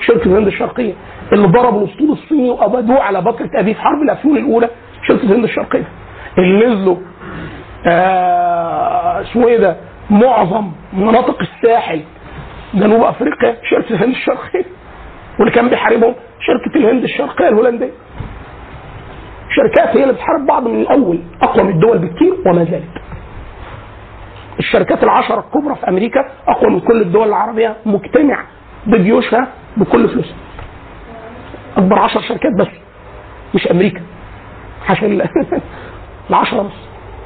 [0.00, 0.92] شركة الهند الشرقية
[1.32, 4.68] اللي ضربوا الأسطول الصيني وابادوه على بكرة ابيه في حرب الأفيون الأولى
[5.08, 5.84] شركة الهند الشرقية.
[6.38, 6.96] اللي نزلوا
[7.86, 9.76] آه اسمه إيه ده
[10.10, 12.00] معظم مناطق الساحل
[12.74, 14.64] جنوب أفريقيا شركة الهند الشرقية
[15.38, 17.90] واللي كان بيحاربهم شركة الهند الشرقية الهولندية.
[19.56, 22.88] شركات هي اللي بتحارب بعض من الأول أقوى من الدول بكتير وما زالت.
[24.58, 28.44] الشركات العشرة الكبرى في أمريكا أقوى من كل الدول العربية مجتمع
[28.86, 30.34] بجيوشها بكل فلوسها.
[31.76, 32.68] أكبر عشر شركات بس
[33.54, 34.00] مش أمريكا.
[34.88, 35.28] عشان ال-
[36.30, 36.72] العشرة بس.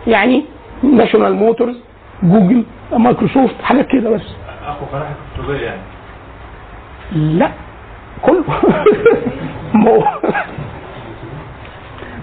[0.07, 0.45] يعني
[0.83, 1.81] ناشونال موتورز
[2.23, 4.23] جوجل مايكروسوفت حاجات كده بس.
[4.93, 5.81] فرح الطبية يعني؟
[7.13, 7.51] لا
[8.23, 8.45] كله.
[9.75, 10.05] ما هو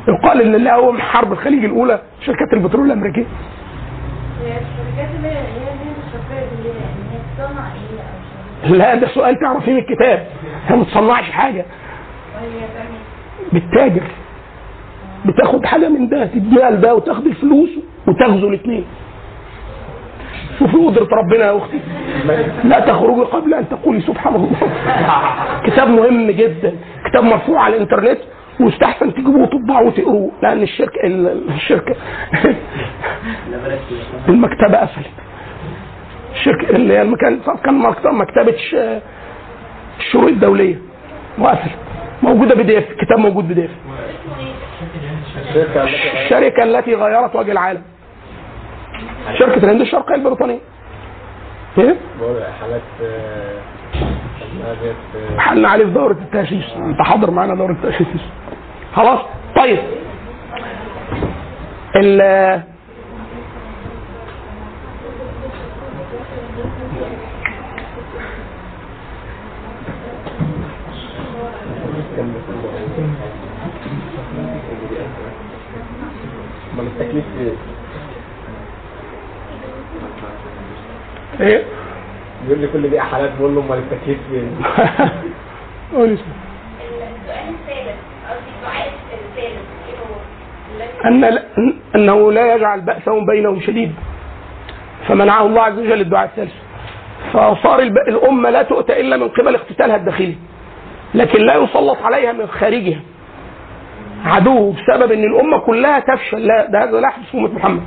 [0.08, 3.26] يقال إن اللي قوم حرب الخليج الأولى شركات البترول الأمريكية.
[8.70, 10.28] لا ده سؤال تعرفيه من الكتاب.
[10.68, 11.66] هي ما بتصنعش حاجة.
[12.34, 14.04] تعمل بتتاجر.
[15.26, 17.70] بتاخد حاجة من ده تديها لده وتاخد الفلوس
[18.08, 18.86] وتغزو الاثنين
[20.60, 21.80] شوفي قدرة ربنا يا أختي.
[22.64, 24.52] لا تخرجي قبل أن تقولي سبحان الله.
[25.66, 26.76] كتاب مهم جدا.
[27.10, 28.20] كتاب مرفوع على الإنترنت.
[28.60, 31.96] واستحسن تجيبوه وتطبعوه وتقروه لأن الشركة ال- الشركة
[34.30, 35.06] المكتبة قفلت.
[36.34, 37.74] الشركة اللي هي المكان كان
[38.14, 38.56] مكتبة
[40.00, 40.76] الشروق الدولية.
[41.40, 41.76] وقفلت.
[42.24, 43.70] موجودة PDF الكتاب موجود بي غيرت
[46.26, 47.82] الشركة التي غيرت وجه العالم.
[49.40, 50.60] شركة الهند الشرقية البريطانية.
[51.78, 51.96] إيه؟
[52.62, 52.82] حالات
[55.38, 56.74] حلنا عليه في دورة التأسيس.
[56.78, 58.22] انت حاضر معانا دورة التأسيس.
[58.96, 59.20] خلاص؟
[59.56, 59.80] طيب.
[61.96, 62.22] ال
[81.40, 81.85] إيه؟
[82.44, 84.58] بيقول لي كل دي حالات بقول له أمال التكليف فين؟
[85.96, 86.34] قول اسمه.
[86.82, 87.98] السؤال الثالث
[88.30, 91.40] قصدي الدعاء الثالث إيه هو؟ أن
[91.96, 93.96] أنه لا يجعل بأسهم بينهم شديد
[95.08, 96.54] فمنعه الله عز وجل الدعاء الثالث
[97.34, 97.80] فصار.
[97.82, 100.36] الأمة لا تؤتى إلا من قبل اقتتالها الداخلي
[101.16, 103.00] لكن لا يسلط عليها من خارجها
[104.26, 107.82] عدو بسبب إن الأمة كلها تفشل لا ده هذا لا يحدث في أمة محمد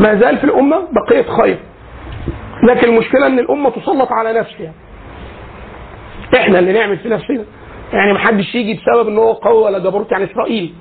[0.00, 1.58] ما زال في الأمة بقية خير
[2.62, 4.72] لكن المشكلة إن الأمة تسلط على نفسها.
[6.36, 7.44] إحنا اللي نعمل في نفسنا.
[7.92, 10.72] يعني محدش يجي بسبب إن هو قوي ولا جبروت يعني إسرائيل.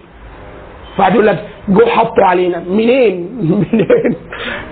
[0.99, 2.59] بعد يقول لك جو حطوا علينا.
[2.59, 3.29] منين؟
[3.73, 4.15] منين؟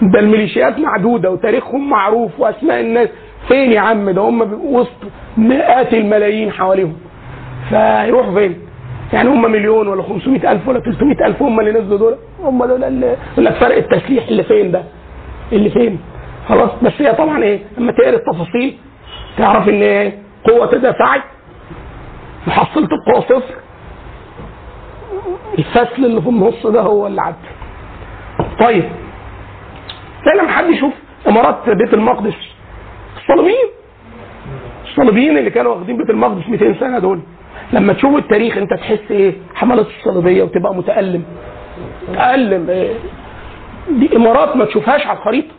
[0.02, 3.10] ده الميليشيات معدودة وتاريخهم معروف وأسماء الناس.
[3.48, 5.04] فين يا عم؟ ده هم وسط
[5.38, 6.98] مئات الملايين حواليهم.
[7.70, 8.58] فيروحوا فين؟
[9.14, 12.84] يعني هم مليون ولا 500 ألف ولا 300 ألف هم اللي نزلوا دول؟ هم دول
[12.84, 14.84] اللي يقول لك فرق التسليح اللي فين ده؟
[15.52, 16.00] اللي فين؟
[16.48, 18.78] خلاص بس هي طبعا إيه؟ لما تقرا التفاصيل.
[19.38, 20.20] تعرف إن إيه؟
[20.50, 21.22] قوة تدافعت
[22.48, 23.56] محصلة القوة صفر.
[25.60, 27.36] الفصل اللي في النص ده هو اللي عدى
[28.60, 28.84] طيب.
[30.40, 30.94] لما حد يشوف
[31.28, 32.34] إمارات بيت المقدس.
[33.18, 33.68] الصليبيين.
[34.86, 37.20] الصليبيين اللي كانوا واخدين بيت المقدس 200 سنة دول.
[37.74, 41.24] لما تشوف التاريخ أنت تحس إيه؟ حملات الصليبية وتبقى متألم.
[42.10, 42.94] متالم إيه؟
[43.90, 45.54] دي إمارات ما تشوفهاش على الخريطة.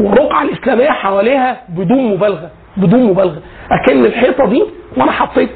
[0.00, 3.42] والرقعة الإسلامية حواليها بدون مبالغة بدون مبالغة.
[3.70, 4.64] أكن الحيطة دي
[4.96, 5.50] وأنا حطيت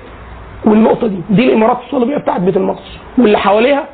[0.65, 2.99] والنقطة دي دي الإمارات الصليبية بتاعت بيت المقدس.
[3.19, 3.85] واللي حواليها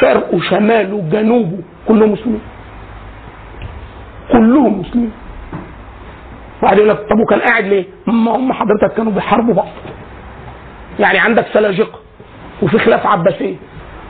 [0.00, 2.40] شرق وشمال وجنوب كلهم مسلمين.
[4.32, 5.12] كلهم مسلمين.
[6.62, 9.68] واحد يقول لك طب وكان قاعد ليه؟ ما هم حضرتك كانوا بيحاربوا بعض.
[10.98, 11.98] يعني عندك سلاجقه
[12.62, 13.56] وفي خلافه عباسية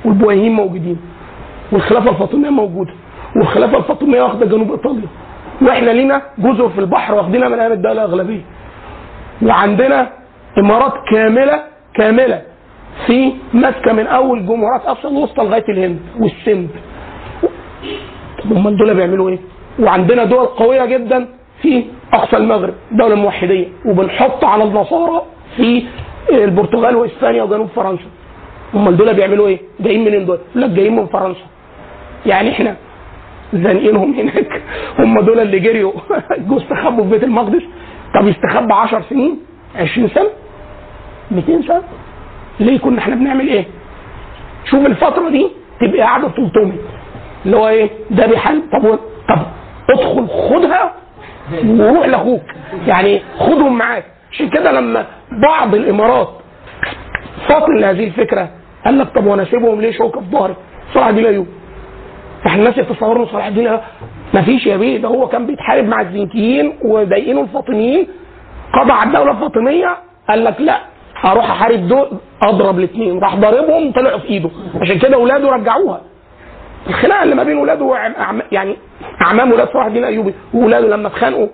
[0.05, 1.01] والبويهيين موجودين
[1.73, 2.93] والخلافة الفاطمية موجودة
[3.37, 5.09] والخلافة الفاطمية واخدة جنوب إيطاليا.
[5.65, 8.41] وإحنا لينا جزر في البحر واخدينها من أيام الدولة الأغلبية
[9.43, 10.09] وعندنا
[10.59, 11.57] إمارات كاملة
[11.95, 12.43] كاملة
[13.07, 16.69] في ماسكه من أول جمهورات افريقيا الوسطى لغاية الهند والسند
[18.45, 19.39] طب أمال دول بيعملوا إيه؟
[19.81, 21.27] وعندنا دول قوية جدا
[21.63, 25.23] في أقصى المغرب الدولة الموحديه وبنحط على النصارى
[25.57, 25.83] في
[26.33, 28.05] البرتغال وإسبانيا وجنوب فرنسا
[28.75, 31.47] أمال دول بيعملوا إيه؟ جايين منين دول؟ لك جايين من فرنسا
[32.27, 32.77] يعني إحنا
[33.63, 34.63] زانقينهم هناك.
[34.99, 35.93] هم دول اللي جريوا.
[36.49, 37.63] جو استخبوا في بيت المقدس.
[38.15, 39.39] طب يستخبى 10 سنين
[39.77, 40.29] 20 سنة
[41.31, 41.83] 200 سنة.
[42.61, 43.65] ليه كنا إحنا بنعمل إيه؟
[44.65, 45.49] شوف الفترة دي
[45.81, 46.73] تبقى قاعدة 300
[47.47, 48.63] اللي هو إيه؟ ده بيحارب.
[48.73, 48.99] طب
[49.29, 49.39] طب
[49.91, 50.93] ادخل خدها
[51.67, 52.43] وروح لأخوك.
[52.87, 54.05] يعني خدهم معاك.
[54.33, 55.07] عشان كده لما
[55.43, 56.29] بعض الإمارات
[57.49, 58.49] فاطن لهذه الفكرة
[58.85, 60.55] قال لك طب وأنا اسيبهم ليه شوكة في ظهري؟
[60.95, 61.49] صلاح الدين الايوبي
[62.45, 63.79] فاحنا الناس يتصوروا ان صلاح الدين
[64.35, 68.07] ما فيش يا بيه ده هو كان بيتحارب مع الزنكيين وضايقينه الفاطميين.
[68.81, 69.97] قضى على الدولة الفاطمية
[70.29, 70.81] قال لك لا
[71.17, 72.09] هروح احارب دول
[72.43, 73.19] اضرب الاثنين.
[73.19, 74.51] راح ضاربهم طلعوا في ايده.
[74.81, 76.01] عشان كده اولاده رجعوها.
[76.89, 78.77] الخناقة اللي ما بين ولاده وعم يعني
[79.23, 81.49] أعمام ولاد صلاح الدين الايوبي وولاده لما اتخانقوا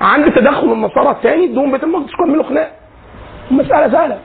[0.00, 2.70] عند تدخل النصارى الثاني ادوهم بيت المقدس كملوا خناقة.
[3.50, 4.18] المساله سهلة.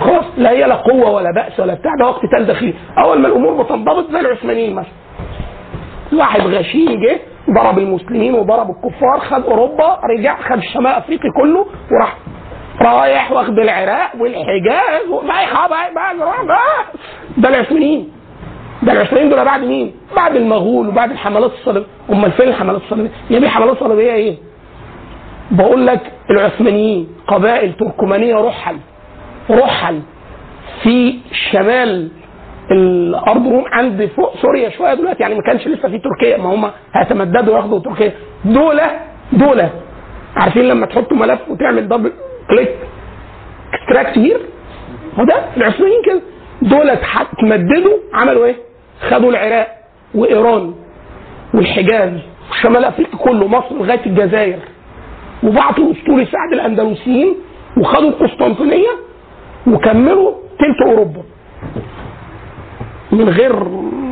[0.00, 2.74] خلاص لا هي لا قوة ولا بأس ولا بتاع ده هو اقتتال داخلي
[3.04, 4.92] أول ما الأمور بتنضبط زي العثمانيين مثلا
[6.12, 7.20] واحد غشيم جه
[7.50, 12.16] ضرب المسلمين وضرب الكفار خد أوروبا رجع خد شمال افريقيا كله وراح
[12.82, 16.84] رايح واخد العراق والحجاز بقى بقى
[17.38, 18.12] ده العثمانيين
[18.82, 23.38] ده العثمانيين دول بعد مين؟ بعد المغول وبعد الحملات الصليبيه أمال فين الحملات الصليبيه؟ يا
[23.38, 24.36] بيه الحملات الصليبيه إيه؟
[25.50, 28.76] بقول لك العثمانيين قبائل تركمانية رحل
[29.50, 30.00] رحل
[30.82, 31.18] في
[31.52, 32.08] شمال
[32.70, 36.70] الأرض روم عند فوق سوريا شوية دلوقتي يعني ما كانش لسه في تركيا ما هم
[36.94, 38.12] هيتمددوا وياخدوا تركيا.
[38.44, 38.80] دول
[39.32, 39.62] دول
[40.36, 42.12] عارفين لما تحطوا ملف وتعمل دبل
[42.50, 42.68] كليك
[43.74, 44.40] اكستراكت هير
[45.18, 46.20] هو ده العثمانيين كده.
[46.62, 48.56] دولت هتمددوا عملوا إيه؟
[49.10, 49.68] خدوا العراق
[50.14, 50.74] وإيران
[51.54, 52.12] والحجاز
[52.50, 54.58] وشمال أفريقيا كله مصر لغاية الجزائر.
[55.42, 57.34] وبعتوا اسطول سعد الأندلسيين
[57.80, 58.88] وخدوا القسطنطينية
[59.66, 61.22] وكملوا تلت أوروبا.
[63.12, 63.52] من غير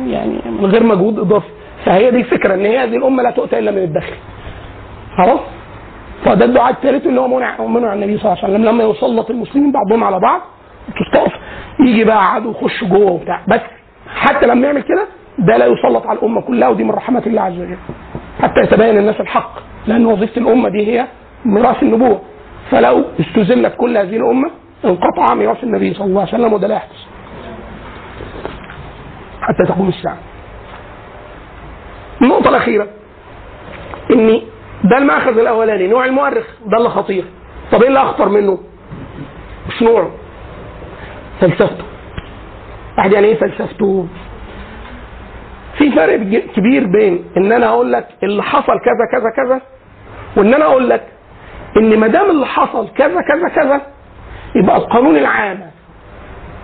[0.07, 1.47] يعني من غير مجهود إضافي.
[1.85, 4.15] فهي دي الفكرة إن هي هذه الأمة لا تؤتى إلا من الداخل.
[5.17, 5.39] خلاص؟
[6.25, 8.65] فده الدعاء الثالث اللي هو منع منع النبي صلى الله عليه وسلم.
[8.65, 10.41] لما يسلط المسلمين بعضهم على بعض
[10.99, 11.33] تستقف
[11.79, 13.41] يجي بقى عدو يخش جوه وبتاع.
[13.47, 13.61] بس
[14.15, 15.05] حتى لما يعمل كده
[15.39, 17.77] ده لا يسلط على الأمة كلها ودي من رحمات الله عز وجل.
[18.41, 21.07] حتى يتبين الناس الحق لأن وظيفة الأمة دي هي
[21.45, 22.21] ميراث النبوة.
[22.71, 24.49] فلو استزلت كل هذه الأمة
[24.85, 26.95] انقطع ميراث النبي صلى الله عليه وسلم وده لا يحدث.
[29.41, 30.17] حتى تقوم الساعة.
[32.21, 32.87] النقطة الأخيرة.
[34.11, 34.41] ان
[34.83, 37.25] ده المأخذ الأولاني نوع المؤرخ ده اللي خطير.
[37.71, 38.59] طب إيه اللي أخطر منه؟
[39.67, 40.11] مش نوعه.
[41.41, 41.83] فلسفته.
[42.97, 44.07] واحد يعني إيه فلسفته؟
[45.77, 46.15] في فرق
[46.55, 49.61] كبير بين إن أنا أقول لك اللي حصل كذا كذا كذا
[50.37, 51.07] وإن أنا أقول لك
[51.77, 53.81] إن ما دام اللي حصل كذا كذا كذا
[54.55, 55.59] يبقى القانون العام.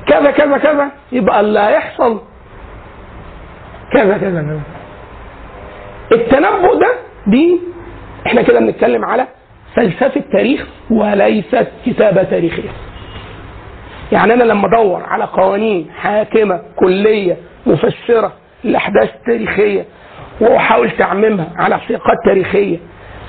[0.08, 2.22] كذا كذا كذا يبقى اللي هيحصل.
[3.94, 4.62] كذا كذا كذا.
[6.12, 6.94] التنبؤ ده
[7.28, 7.60] دي
[8.28, 9.28] إحنا كده بنتكلم على
[9.76, 12.70] فلسفة تاريخ وليست كتابه تاريخيه
[14.12, 18.34] يعني أنا لما أدور على قوانين حاكمة كلية مفسرة
[18.64, 19.86] للاحداث التاريخيه
[20.42, 22.78] وأحاول تعميمها على سياقات تاريخية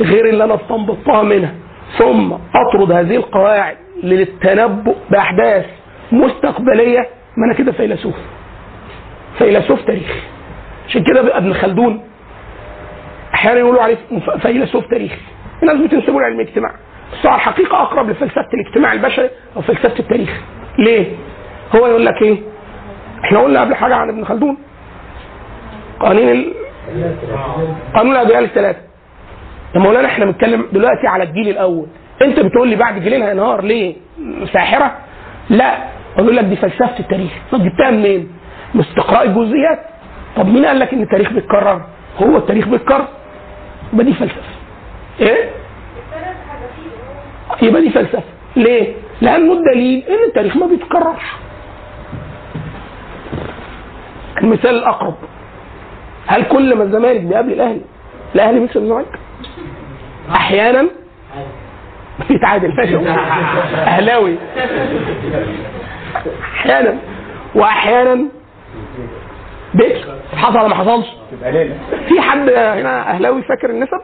[0.00, 1.54] غير اللي أنا استنبطتها منها
[1.98, 5.66] ثم أطرد هذه القواعد للتنبؤ بأحداث
[6.12, 8.14] مستقبلية ما أنا كده فيلسوف.
[9.38, 10.20] فيلسوف تاريخي
[10.88, 12.04] عشان كده بقى ابن خلدون
[13.34, 13.96] أحيانا يقولوا عليه
[14.42, 15.20] فيلسوف تاريخي
[15.62, 16.74] الناس بتنسبوا له علم الاجتماع.
[17.12, 20.40] بس هو الحقيقة أقرب لفلسفة الاجتماع البشري أو فلسفة التاريخ.
[20.78, 21.06] ليه؟
[21.76, 22.38] هو يقول لك إيه؟
[23.24, 24.56] إحنا قلنا قبل حاجة عن ابن خلدون.
[26.00, 26.52] قوانين ال...
[27.94, 28.78] قانون الاجيال الثلاثة.
[29.74, 31.86] يا مولانا إحنا بنتكلم دلوقتي على الجيل الأول.
[32.22, 33.94] انت بتقول لي بعد جيلين هينهار ليه؟
[34.52, 34.96] ساحرة؟
[35.50, 35.78] لا
[36.18, 38.28] أقول لك دي فلسفة التاريخ طب جبتها منين؟
[38.74, 39.78] من استقراء الجزئيات
[40.36, 41.82] طب مين قال لك إن التاريخ بيتكرر؟
[42.22, 43.08] هو التاريخ بيتكرر
[43.92, 44.40] يبقى دي فلسفة
[45.20, 45.50] إيه؟
[47.62, 48.22] يبقى دي فلسفة
[48.56, 51.22] ليه؟ لأنه الدليل إن التاريخ ما بيتكررش
[54.42, 55.14] المثال الأقرب
[56.26, 57.80] هل كل ما الزمالك بيقابل الأهلي
[58.34, 59.18] الأهلي بيكسب الزمالك؟
[60.30, 60.86] أحيانا
[62.28, 62.96] بيتعادل ماشي
[63.94, 64.36] أهلاوي.
[66.54, 66.94] أحيانا
[67.54, 68.24] وأحيانا
[69.74, 71.06] بيكسب حصل ما حصلش؟
[72.08, 74.00] في حد هنا أهلاوي فاكر النسب؟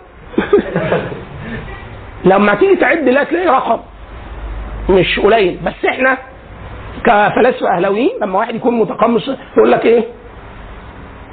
[2.24, 3.80] لما تيجي تعد لا تلاقي رقم.
[4.90, 5.58] مش قليل.
[5.66, 6.18] بس إحنا
[7.04, 10.04] كفلاسفة أهلاويين لما واحد يكون متقمص يقول لك إيه؟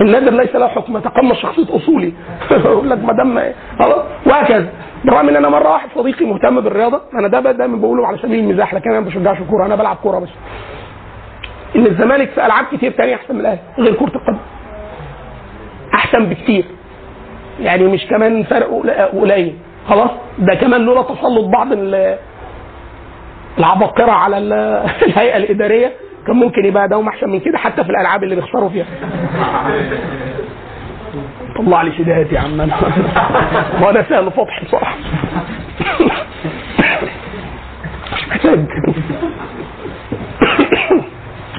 [0.01, 2.13] النادر ليس له حكم يتقمص شخصية أصولي.
[2.51, 4.05] يقول لك ما دام خلاص.
[4.25, 4.69] وهكذا.
[5.03, 8.73] بالرغم ان أنا مره واحد صديقي مهتم بالرياضه أنا ده دايما بقوله على سبيل المزاح
[8.73, 10.29] لكن أنا ما بشجعش كوره أنا بلعب كوره بس.
[11.75, 14.37] إن الزمالك في ألعاب كتير تانية أحسن من الأهلي غير كره القدم.
[15.93, 16.65] أحسن بكتير.
[17.59, 19.53] يعني مش كمان فرق قل- قليل.
[19.89, 20.09] خلاص؟
[20.39, 22.17] ده كمان لولا تسلط بعض ال-
[23.59, 24.53] العباقرة على ال-
[25.07, 25.91] الهيئة الإدارية
[26.27, 28.85] كان ممكن يبقى دوم أحسن من كده حتى في الألعاب اللي بيخسروا فيها.
[31.57, 32.75] طلع لي سيداتي يا عم أنا.
[33.81, 34.95] وأنا سهل فتحي بصراحة.
[38.13, 38.65] مش محتاج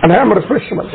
[0.04, 0.86] أنا هعمل ريفرش بس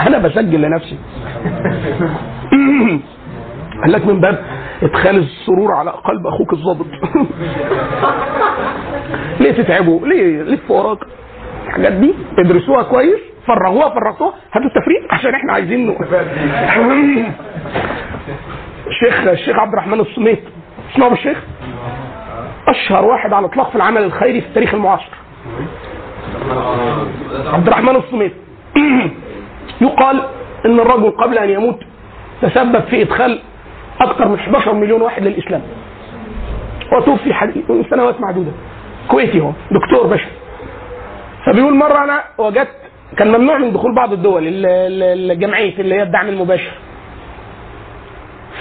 [0.00, 0.98] أنا بسجل لنفسي.
[3.82, 4.44] قال لك من باب
[4.82, 6.86] إدخال السرور على قلب أخوك الظابط.
[9.40, 10.98] ليه تتعبوا ليه؟ لف وراك
[11.66, 15.96] الحاجات دي ادرسوها كويس فرغوها فرغتوها هاتوا التفريق عشان إحنا عايزين
[18.86, 20.42] الشيخ الشيخ عبد الرحمن الصميت.
[20.92, 21.38] اسمعوا الشيخ؟
[22.68, 25.10] أشهر واحد على الاطلاق في العمل الخيري في التاريخ المعاصر.
[27.46, 28.32] عبد الرحمن الصميت.
[29.80, 30.22] يقال
[30.66, 31.78] إن الرجل قبل أن يموت
[32.42, 33.40] تسبب في إدخال
[34.00, 35.62] أكثر من 11 مليون واحد للإسلام.
[36.96, 38.50] وتوفي حديث سنوات معدودة.
[39.08, 40.30] كويتي هو دكتور بشري
[41.46, 42.68] فبيقول مرة أنا وجدت
[43.16, 46.72] كان ممنوع من دخول بعض الدول ال- ال- الجمعية اللي هي الدعم المباشر.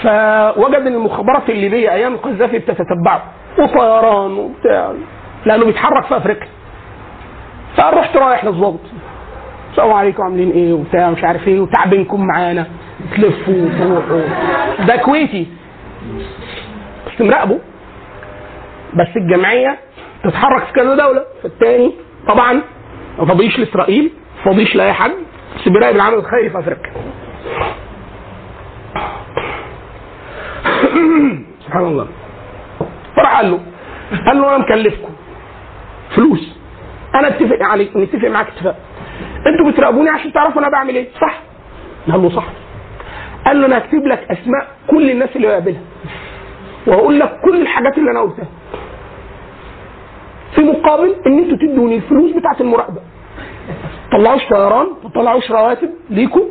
[0.01, 3.23] فوجد إن المخابرات الليبية أيام القذافي بتتتبعه.
[3.59, 4.93] وطيران وبتاع.
[5.45, 6.47] لأنه بيتحرك في أفريقيا.
[7.77, 8.79] فقال رحت رايح للظابط
[9.71, 12.65] السلام عليكم عاملين إيه؟ وبتاع مش عارف إيه؟ وتعبينكم معانا.
[13.15, 14.21] تلفوا وتروحوا.
[14.85, 15.47] ده كويتي.
[17.07, 17.59] بس مراقبه.
[18.93, 19.77] بس الجمعية
[20.23, 21.23] تتحرك في كذا دولة.
[21.43, 21.93] فالتاني
[22.27, 22.61] طبعا
[23.19, 25.11] ما فاضيش لإسرائيل ما فاضيش لأي حد.
[25.55, 26.91] بس بيراقب العمل الخيري في أفريقيا.
[31.65, 32.07] سبحان الله.
[33.15, 33.59] فراح قال له
[34.27, 35.13] قال له أنا مكلفكم.
[36.15, 36.55] فلوس.
[37.15, 38.75] أنا اتفق عليك نتفق معاك اتفاق.
[39.47, 41.07] أنتوا بتراقبوني عشان تعرفوا أنا بعمل إيه.
[41.21, 41.39] صح؟
[42.11, 42.43] قال له صح.
[43.45, 45.81] قال له أنا هكتب لك أسماء كل الناس اللي بقابلها
[46.87, 48.47] وهقول لك كل الحاجات اللي أنا قلتها.
[50.55, 52.99] في مقابل إن أنتوا تدوني الفلوس بتاعت المراقبة.
[54.11, 55.09] طلعوش طيران ما
[55.51, 56.41] رواتب ليكم.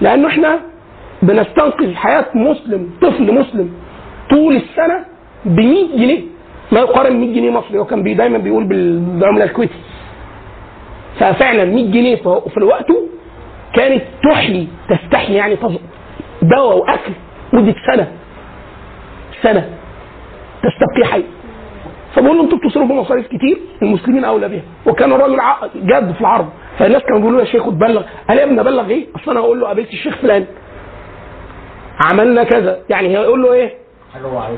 [0.00, 0.60] لأنه إحنا
[1.22, 3.70] بنستنقذ حياة مسلم طفل مسلم
[4.30, 5.04] طول السنة
[5.44, 6.20] ب 100 جنيه.
[6.72, 7.78] ما يقارن 100 جنيه مصري.
[7.78, 9.74] هو كان بي دايما بيقول بالعملة الكويتي.
[11.20, 13.06] ففعلا 100 جنيه في وقته
[13.74, 15.80] كانت تحيي تستحي يعني تز-
[16.42, 17.12] دواء وأكل
[17.52, 18.12] مدة سنة.
[19.42, 19.70] سنة.
[20.62, 21.24] تستبقي حي.
[22.14, 25.38] فبقول له أنتوا بتصرفوا مصاريف كتير المسلمين أولى بها وكان الراجل
[25.74, 26.48] جاد في العرض.
[26.78, 29.60] فالناس كانوا بيقولوا له يا شيخ تبلغ قال يا ابني أبلغ إيه؟ أصل أنا هقول
[29.60, 30.46] له قابلت الشيخ فلان.
[32.12, 32.78] عملنا كذا.
[32.90, 33.74] يعني هيقول له إيه؟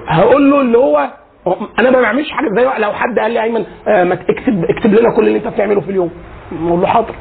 [0.06, 1.10] هقول له اللي هو
[1.78, 5.16] أنا ما بعملش حاجة زي لو حد قال لي أيمن آه، ما تكتب اكتب لنا
[5.16, 6.10] كل اللي أنت بتعمله في اليوم.
[6.66, 7.14] أقول له حاضر.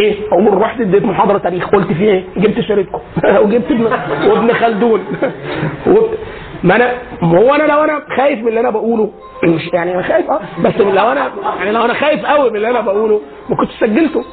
[0.00, 1.68] إيه؟ أقول له رحت اديت محاضرة تاريخ.
[1.68, 2.98] قلت فيه إيه؟ جبت سيرتكم
[3.44, 3.84] وجبت ابن
[4.30, 5.04] وابن خلدون.
[6.64, 9.10] ما أنا هو أنا لو أنا خايف من اللي أنا بقوله
[9.44, 12.70] مش يعني أنا خايف آه بس لو أنا يعني لو أنا خايف قوي من اللي
[12.70, 14.24] أنا بقوله ما كنت سجلته.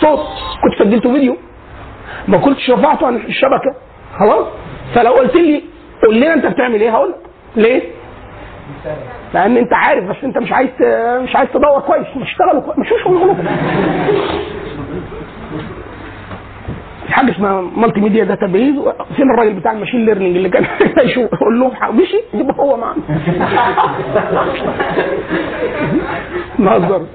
[0.00, 0.18] صوت.
[0.62, 1.36] كنت سجلته فيديو.
[2.28, 3.74] ما كنتش رفعته عن الشبكة.
[4.18, 4.46] خلاص؟
[4.94, 5.62] فلو قلت لي
[6.02, 7.14] قول لنا أنت بتعمل إيه؟ هقول
[7.56, 7.82] ليه؟
[9.34, 10.68] لأن أنت عارف بس أنت مش عايز
[11.22, 12.06] مش عايز تدور كويس.
[12.16, 12.78] مش اشتغلوا كويس.
[12.78, 13.36] مش شغل
[17.10, 18.74] في حاجة اسمها multimedia database
[19.16, 20.64] فين الراجل بتاع ال machine learning اللي كان
[21.06, 23.02] يشوف أقول له مشي يبقى هو معانا
[26.58, 27.06] نهزر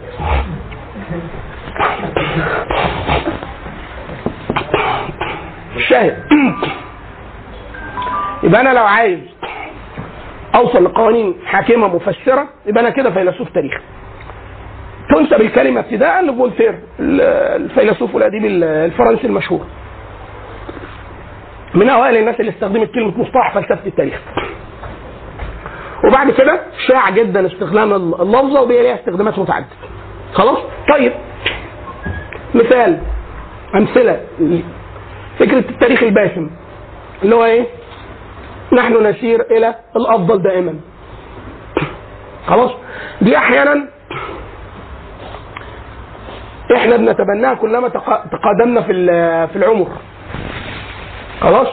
[5.76, 6.18] الشاهد
[8.44, 9.20] يبقى أنا لو عايز
[10.56, 13.74] أوصل لقوانين حاكمة مفسرة يبقى أنا كده فيلسوف تاريخ
[15.16, 17.22] تنسب الكلمة ابتداء لفولتير ال-
[17.62, 19.66] الفيلسوف والأديب ال- الفرنسي المشهور.
[21.76, 24.20] من أوائل الناس اللي استخدمت كلمة مصطلح فلسفة التاريخ.
[26.08, 29.68] وبعد كده شاع جدا استخدام اللفظة وبقى ليها استخدامات متعددة.
[30.34, 30.58] خلاص؟
[30.94, 31.14] طيب.
[32.56, 33.00] مثال
[33.76, 34.22] أمثلة
[35.40, 36.50] فكره التاريخ الباسم
[37.24, 37.66] اللي هو إيه؟
[38.74, 40.76] نحن نسير إلى الأفضل دائما.
[42.48, 42.72] خلاص؟
[43.22, 43.86] دي أحيانا
[46.76, 48.94] إحنا بنتبناها كلما تق- تقادمنا في
[49.48, 49.88] في العمر.
[51.42, 51.68] خلاص؟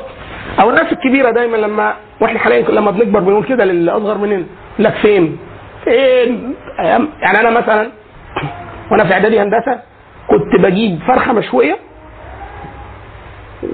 [0.60, 4.44] أو الناس الكبيرة دايما لما وإحنا حاليا لما بنكبر بنقول كده للأصغر مننا
[4.78, 5.38] لك فين؟
[5.84, 6.54] فين؟
[7.22, 7.90] يعني أنا مثلا
[8.90, 9.80] وأنا في إعدادي هندسة
[10.30, 11.76] كنت بجيب فرخة مشوية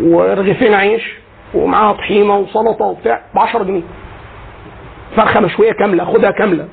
[0.02, 1.02] ورغيفين عيش
[1.54, 3.82] ومعاها طحينة وسلطة وبتاع ب 10 جنيه.
[5.16, 6.68] فرخة مشوية كاملة خدها كاملة.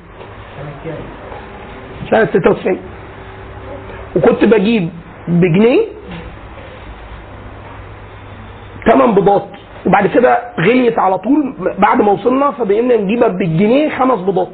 [2.10, 2.78] سنة 96
[4.16, 4.90] وكنت بجيب
[5.28, 5.80] بجنيه
[8.90, 9.48] ثمان بيضات.
[9.86, 14.48] وبعد كده غليت على طول بعد ما وصلنا فبقينا نجيبها بالجنيه خمس بيضات.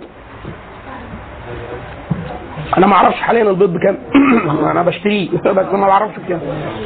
[2.77, 3.99] أنا ما أعرفش حاليا البيض بكام.
[4.71, 5.29] أنا بشتريه
[5.59, 6.41] بس ما بعرفش بكام.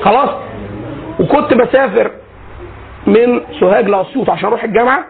[0.04, 0.30] خلاص.
[1.20, 2.10] وكنت بسافر
[3.06, 5.04] من سوهاج لأسيوط عشان أروح الجامعة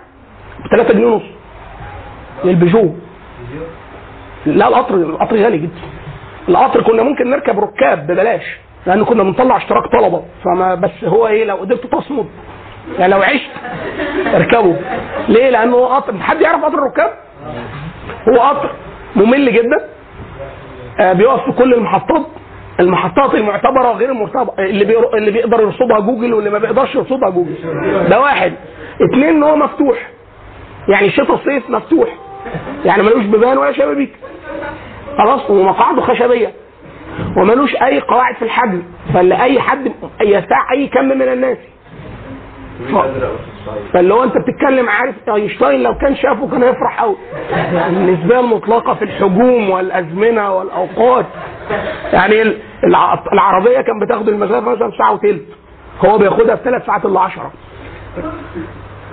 [0.64, 1.22] ب 3 جنيه ونص.
[2.44, 2.90] للبيجو.
[4.46, 5.80] لا القطر القطر غالي جدا.
[6.48, 8.58] القطر كنا ممكن نركب ركاب ببلاش.
[8.86, 10.22] لأن كنا بنطلع اشتراك طلبة.
[10.44, 12.26] فما بس هو إيه لو قدرت تصمد.
[12.98, 13.50] يعني لو عشت
[14.34, 14.76] اركبه.
[15.28, 16.14] ليه؟ لأنه هو قطر.
[16.20, 17.10] حد يعرف قطر الركاب؟
[18.28, 18.70] هو قطر
[19.16, 19.88] ممل جدا.
[21.00, 22.26] آه بيقف في كل المحطات.
[22.80, 25.14] المحطات المعتبرة غير المرتبطه اللي بير...
[25.16, 27.54] اللي بيقدر يرصدها جوجل واللي ما بيقدرش يرصدها جوجل.
[28.08, 28.52] ده واحد.
[29.10, 30.10] اثنين إن هو مفتوح.
[30.88, 32.08] يعني شتاء صيف مفتوح.
[32.84, 34.12] يعني ملوش بيبان ولا شبابيك.
[35.18, 36.52] خلاص ومقاعده خشبية.
[37.36, 38.82] وملوش أي قواعد في الحجم
[39.14, 41.58] فاللي أي حد يستطيع أي كم من الناس.
[42.92, 42.96] ف...
[43.92, 47.16] فاللي هو أنت بتتكلم عارف أينشتاين لو كان شافه كان هيفرح قوي
[47.88, 51.26] النسبيه المطلقة في الحجوم والأزمنة والأوقات.
[52.12, 55.42] يعني ال- الع- العربية كان بتاخد المسافة مثلا ساعة وثلث
[56.06, 57.52] هو بياخدها في ثلاث ساعات إلا 10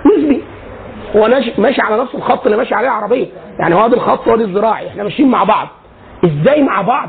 [0.06, 0.42] نسبي.
[1.16, 1.28] هو
[1.58, 3.26] ماشي على نفس الخط اللي ماشي عليه العربية.
[3.58, 5.68] يعني هو ده الخط وادي الزراعي إحنا ماشيين مع بعض.
[6.24, 7.08] إزاي مع بعض؟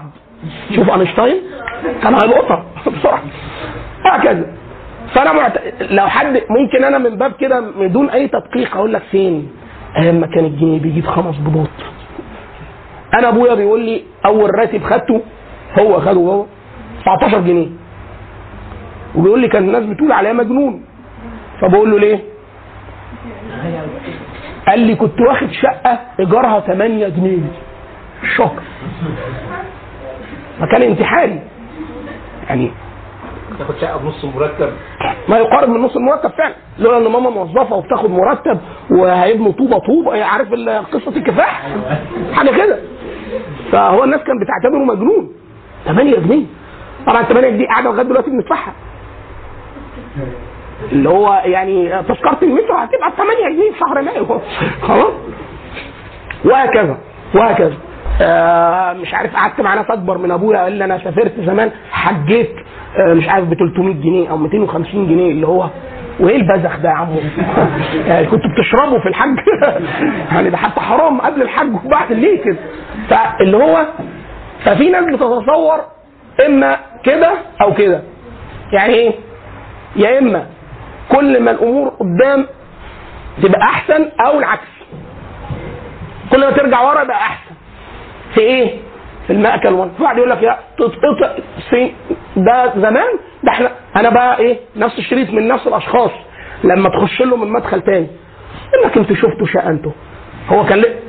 [0.76, 1.36] شوف أينشتاين؟
[2.04, 3.22] كان هيلقطها بسرعة.
[4.06, 4.46] هكذا.
[5.14, 5.54] فأنا معت...
[5.82, 9.52] لو حد ممكن أنا من باب كده من دون أي تدقيق أقول لك فين؟
[9.98, 11.68] أيام ما كان الجنيه بيجيب خمس بيضات
[13.14, 15.22] أنا أبويا بيقول لي أول راتب خدته
[15.80, 16.46] هو خده هو
[17.02, 17.68] 19 جنيه.
[19.16, 20.86] وبيقول لي كان الناس بتقول عليا مجنون.
[21.62, 22.20] فبقول له ليه؟
[24.68, 27.38] قال لي كنت واخد شقة إيجارها 8 جنيه.
[28.24, 28.60] الشهر
[30.60, 31.40] فكان انتحاري.
[32.50, 32.72] يعني
[33.60, 34.70] تاخد شقة بنص مرتب.
[35.30, 36.56] ما يقارب من نص المرتب فعلا.
[36.80, 38.60] لولا إن ماما موظفة وبتاخد مرتب
[38.92, 40.24] وهيبنوا طوبة طوبة.
[40.24, 41.68] عارف ال- قصه الكفاح
[42.34, 42.80] حاجة كده.
[43.72, 45.32] فهو الناس كانت بتعتبره مجنون.
[45.86, 46.46] 8 جنيه.
[47.08, 48.74] طبعا 8 جنيه قاعدة لغاية دلوقتي بندفعها
[50.92, 54.42] اللي هو يعني تذكرة المترو هتبقى ب 8 جنيه في شهر مايو.
[54.82, 55.14] خلاص.
[56.46, 56.98] وهكذا.
[57.36, 57.74] وهكذا.
[58.22, 62.56] آه مش عارف قعدت مع ناس أكبر من أبويا قال لي أنا سافرت زمان حجيت
[62.98, 65.70] آه مش عارف ب 300 جنيه أو 250 جنيه اللي هو
[66.20, 67.20] وإيه البذخ ده يا عمو؟
[68.08, 69.38] يعني كنتوا بتشربوا في الحج
[70.32, 72.58] يعني ده حتى حرام قبل الحج وبعد ليه كده؟
[73.10, 73.86] فاللي هو
[74.66, 75.80] ففي ناس بتتصور
[76.46, 77.32] إما كده
[77.62, 78.02] أو كده
[78.74, 79.12] يعني إيه؟
[79.96, 80.46] يا إما
[81.12, 82.46] كل ما الأمور قدام
[83.44, 84.68] تبقى أحسن أو العكس
[86.32, 87.45] كل ما ترجع ورا يبقى أحسن
[88.36, 88.78] في إيه؟
[89.28, 91.36] في المأكل والمشرب واحد يقول لك يا تتقطع
[91.70, 91.92] في
[92.38, 93.08] ده زمان
[93.44, 96.12] ده إحنا أنا بقى إيه؟ نفس الشريط من نفس الأشخاص.
[96.64, 98.08] لما تخش له من مدخل تاني
[98.84, 99.92] إنك أنتوا شفتوا شقة أنتوا.
[100.50, 101.00] هو كان ليه؟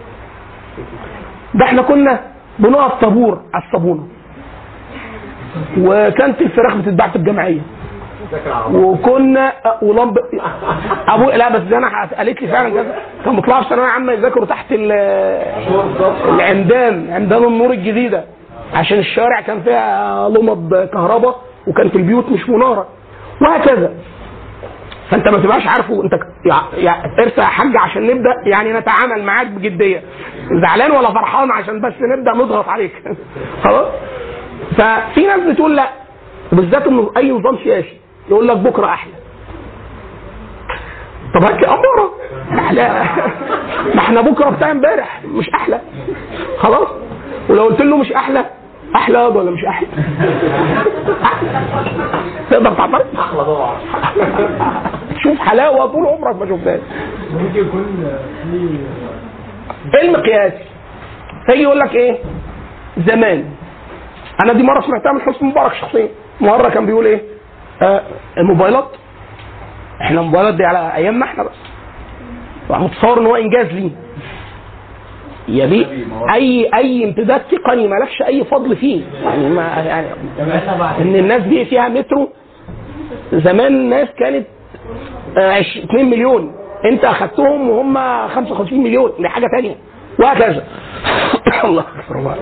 [1.54, 2.20] ده إحنا كنا
[2.58, 4.08] بنقف طابور على الصابونة.
[5.78, 7.60] وكانت الفراخ بتتباع في الجمعية.
[8.72, 10.18] وكنا ولمب
[11.08, 12.94] أبو لا بس أنا قالت لي فعلا كذا.
[13.24, 14.92] كان بيطلعوا في ثانويه عامه يذاكروا تحت ال-
[16.34, 18.24] العمدان عمدان النور الجديده
[18.74, 22.86] عشان الشوارع كان فيها لمض كهرباء وكانت البيوت مش منارة.
[23.42, 23.92] وهكذا.
[25.10, 26.02] فأنت ما تبقاش عارفه.
[26.04, 26.12] أنت
[27.18, 30.02] ارسى يا حاج عشان نبدأ يعني نتعامل معاك بجدية.
[30.62, 32.92] زعلان ولا فرحان عشان بس نبدأ نضغط عليك.
[33.64, 33.86] خلاص؟
[34.78, 35.88] ففي ناس بتقول لا.
[36.52, 38.00] وبالذات إنه أي نظام سياسي.
[38.28, 39.12] يقول لك بكرة أحلى.
[41.34, 42.12] طب هات لي أمارة.
[42.58, 42.88] أحلى
[43.94, 45.80] ما إحنا بكرة بتاع امبارح مش أحلى.
[46.58, 46.88] خلاص؟
[47.48, 48.44] ولو قلت له مش أحلى
[48.96, 49.86] أحلى ولا مش أحلى؟
[52.50, 53.76] تقدر تعترض؟ أحلى طبعا
[55.22, 56.80] شوف حلاوة طول عمرك ما شفتهاش.
[57.32, 58.06] ممكن يكون
[59.90, 60.52] في إيه المقياس
[61.46, 62.18] فيجي يقول لك إيه؟
[63.06, 63.44] زمان.
[64.44, 66.08] أنا دي مرة سمعتها من حسني مبارك شخصيا.
[66.40, 67.20] مره كان بيقول إيه؟
[67.82, 68.02] آه
[68.38, 68.88] الموبايلات.
[70.00, 71.50] إحنا الموبايلات دي على أيامنا إحنا بس.
[72.70, 73.90] متصور إن هو إنجاز ليه
[75.48, 75.86] يا بيه
[76.34, 79.02] أي أي امتداد تقني مالكش أي فضل فيه.
[79.24, 80.06] يعني ما يعني
[81.00, 82.28] إن الناس دي فيها مترو.
[83.32, 84.46] زمان الناس كانت
[85.38, 86.54] آه، عش- 2 مليون.
[86.84, 87.94] أنت أخدتهم وهم
[88.28, 89.12] 55 مليون.
[89.18, 89.76] دي حاجة تانية.
[90.20, 90.64] وهكذا.
[91.64, 92.34] الله أكبر.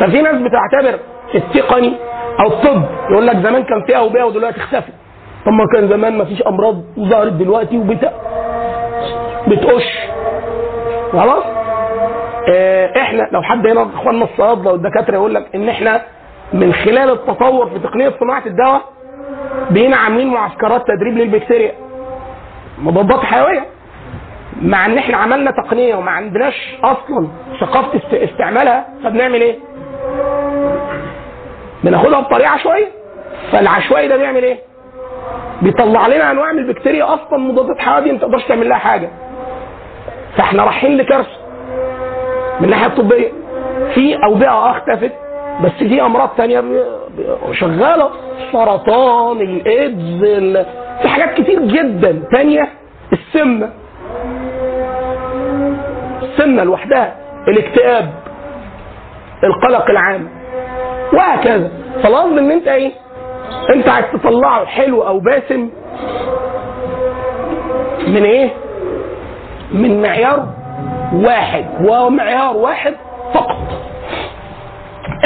[0.00, 0.98] ففي ناس بتعتبر
[1.34, 1.92] التقني
[2.40, 4.92] أو الطب يقول لك زمان كان فيها اوبئه ودلوقتي اختفت
[5.46, 8.10] طب ما كان زمان ما فيش أمراض ظهرت دلوقتي وبت
[9.48, 9.98] بتقش.
[11.12, 11.44] خلاص؟
[12.48, 16.02] آه إحنا لو حد هنا إخواننا الصيادله والدكاتره يقول لك إن إحنا
[16.52, 18.82] من خلال التطور في تقنية صناعة الدواء
[19.70, 21.72] بقينا عاملين معسكرات تدريب للبكتيريا.
[22.78, 23.64] مضادات حيوية.
[24.62, 27.28] مع إن إحنا عملنا تقنية وما عندناش أصلا
[27.60, 29.56] ثقافة است- استعمالها فبنعمل إيه؟
[31.84, 32.86] بناخدها بطريقة عشوائية؟
[33.52, 34.58] فالعشوائي ده بيعمل إيه؟
[35.62, 39.10] بيطلع لنا أنواع من البكتيريا أصلا مضادات حيويه ما تقدرش تعمل لها حاجة.
[40.36, 41.30] فإحنا رايحين لكارثة
[42.60, 43.28] من الناحية الطبية.
[43.94, 45.12] في أوبئة اختفت
[45.64, 46.64] بس في أمراض تانية
[47.52, 48.10] شغالة.
[48.46, 50.66] السرطان الإيدز ال-
[51.02, 52.68] في حاجات كتير جدا تانية.
[53.12, 53.70] السمنة.
[56.22, 57.16] السمنة لوحدها.
[57.48, 58.10] الاكتئاب.
[59.44, 60.28] القلق العام.
[61.14, 61.70] وهكذا.
[62.02, 62.92] فالقصد إن أنت إيه؟
[63.74, 65.70] أنت عايز تطلعه حلو أو باسم
[68.06, 68.50] من إيه؟
[69.72, 70.46] من معيار
[71.12, 71.64] واحد.
[71.80, 72.94] ومعيار واحد
[73.34, 73.56] فقط.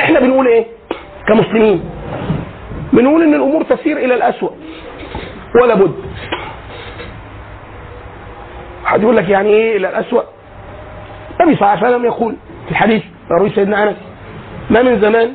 [0.02, 0.64] إحنا بنقول إيه؟
[1.28, 1.84] كمسلمين.
[2.92, 4.50] بنقول إن الأمور تسير إلى الأسوأ.
[5.62, 5.94] ولا بد.
[8.84, 10.22] حد يقول لك يعني إيه إلى الأسوأ؟
[11.40, 13.96] النبي صلى الله عليه وسلم يقول في الحديث روي سيدنا أنس
[14.70, 15.34] ما من زمان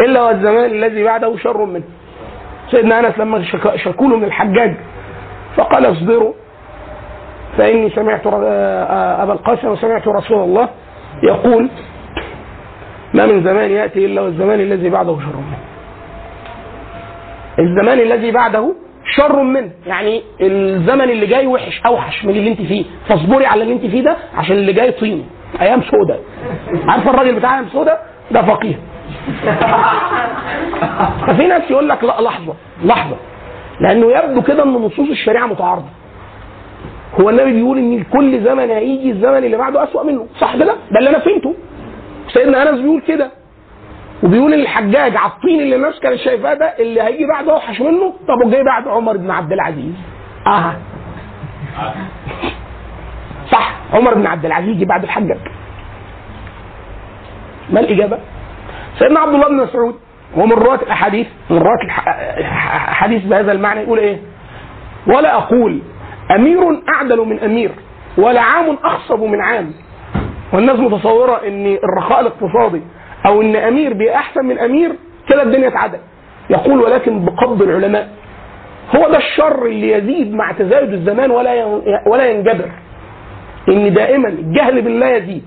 [0.00, 1.84] إلا والزمان الذي بعده شر منه.
[2.70, 4.74] سيدنا أنس لما شك- شكوا من الحجاج
[5.56, 6.32] فقال اصبروا
[7.58, 10.68] فإني سمعت آه، أبا القاسم وسمعت رسول الله
[11.22, 11.68] يقول
[13.14, 15.58] ما من زمان يأتي إلا والزمان الذي بعده شر منه.
[17.58, 18.74] الزمان الذي بعده
[19.16, 19.70] شر منه.
[19.86, 22.84] يعني الزمن اللي جاي وحش أوحش من اللي انت فيه.
[23.08, 25.26] فاصبري على اللي انت فيه ده عشان اللي جاي طين
[25.60, 26.18] أيام سودة.
[26.88, 27.98] عارفة الراجل بتاع أيام سودة؟
[28.30, 28.74] ده فقيه.
[31.26, 33.16] ففي ناس يقول لك لا لحظة لحظة.
[33.80, 35.88] لأنه يبدو كده إن نصوص الشريعة متعارضة.
[37.20, 40.26] هو النبي بيقول إن كل زمن هيجي الزمن اللي بعده أسوأ منه.
[40.40, 41.54] صح كده؟ ده اللي أنا فهمته.
[42.32, 43.30] سيدنا أنس بيقول كده.
[44.22, 48.12] وبيقول الحجاج على الطين اللي الناس كانت شايفاه ده اللي هيجي بعده أوحش منه.
[48.28, 49.94] طب وجاي بعد عمر بن عبد العزيز؟
[50.46, 50.74] آه.
[53.52, 55.38] صح عمر بن عبد العزيز يجي بعد الحجاج.
[57.70, 58.18] ما الإجابة؟
[58.98, 59.94] سيدنا عبد الله بن مسعود
[60.38, 61.78] هو من رواة الأحاديث من رواة
[62.38, 64.18] الاحاديث بهذا المعنى يقول إيه؟
[65.06, 65.78] ولا أقول
[66.30, 67.70] أمير أعدل من أمير
[68.18, 69.72] ولا عام أخصب من عام.
[70.52, 72.82] والناس متصورة إن الرخاء الاقتصادي
[73.26, 74.92] أو إن أمير بقى احسن من أمير
[75.28, 75.98] كده الدنيا اتعدل
[76.50, 78.08] يقول ولكن بقبض العلماء.
[78.96, 81.64] هو ده الشر اللي يزيد مع تزايد الزمان ولا
[82.06, 82.70] ولا ينجبر.
[83.68, 85.42] إن دائما الجهل بالله يزيد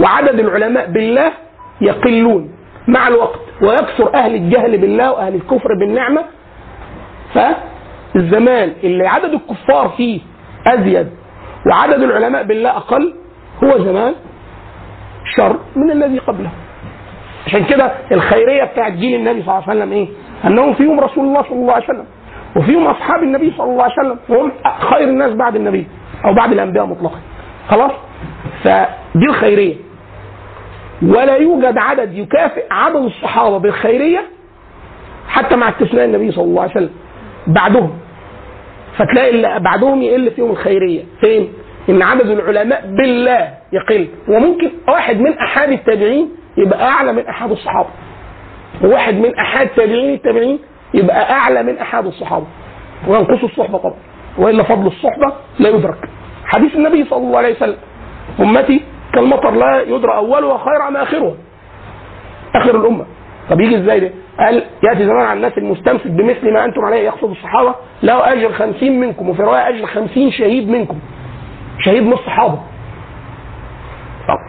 [0.00, 1.32] وعدد العلماء بالله
[1.80, 2.50] يقلون.
[2.88, 3.40] مع الوقت.
[3.62, 6.24] ويكثر أهل الجهل بالله وأهل الكفر بالنعمة.
[7.34, 10.20] فالزمان اللي عدد الكفار فيه
[10.68, 11.08] أزيد
[11.70, 13.14] وعدد العلماء بالله أقل
[13.64, 14.14] هو زمان
[15.36, 16.50] شر من الذي قبله.
[17.46, 20.08] عشان كده الخيرية بتاعت جيل النبي صلى الله عليه وسلم إيه؟
[20.44, 22.06] أنهم فيهم رسول الله صلى الله عليه وسلم
[22.56, 25.86] وفيهم أصحاب النبي صلى الله عليه وسلم وهم خير الناس بعد النبي
[26.24, 27.18] أو بعد الأنبياء مطلقا.
[27.68, 27.92] خلاص؟
[28.64, 29.74] فدي الخيرية.
[31.02, 34.22] ولا يوجد عدد يكافئ عدد الصحابة بالخيرية
[35.28, 36.90] حتى مع استثناء النبي صلى الله عليه وسلم.
[37.46, 37.98] بعدهم.
[38.96, 41.02] فتلاقي اللي بعدهم يقل فيهم الخيرية.
[41.20, 41.52] فين؟
[41.88, 44.08] إن عدد العلماء بالله يقل.
[44.28, 47.88] وممكن واحد من أحاد التابعين يبقى أعلى من أحاد الصحابة.
[48.84, 50.58] وواحد من أحاد تابعين التابعين
[50.94, 52.46] يبقى أعلى من أحاد الصحابة.
[53.08, 53.98] وينقص الصحبة طبعا.
[54.38, 56.08] وإلا فضل الصحبة لا يدرك.
[56.44, 57.76] حديث النبي صلى الله عليه وسلم.
[58.40, 58.80] أمتي
[59.16, 61.34] كالمطر لا يدرى اولها خير أم اخرها
[62.54, 63.06] آخر الأمة.
[63.50, 67.30] طب يجي إزاي ده؟ قال يأتي زمان على الناس المستمسك بمثل ما أنتم عليه يقصد
[67.30, 67.74] الصحابة.
[68.02, 70.98] له أجر خمسين منكم وفي روايه أجر خمسين شهيد منكم.
[71.84, 72.58] شهيد من الصحابة.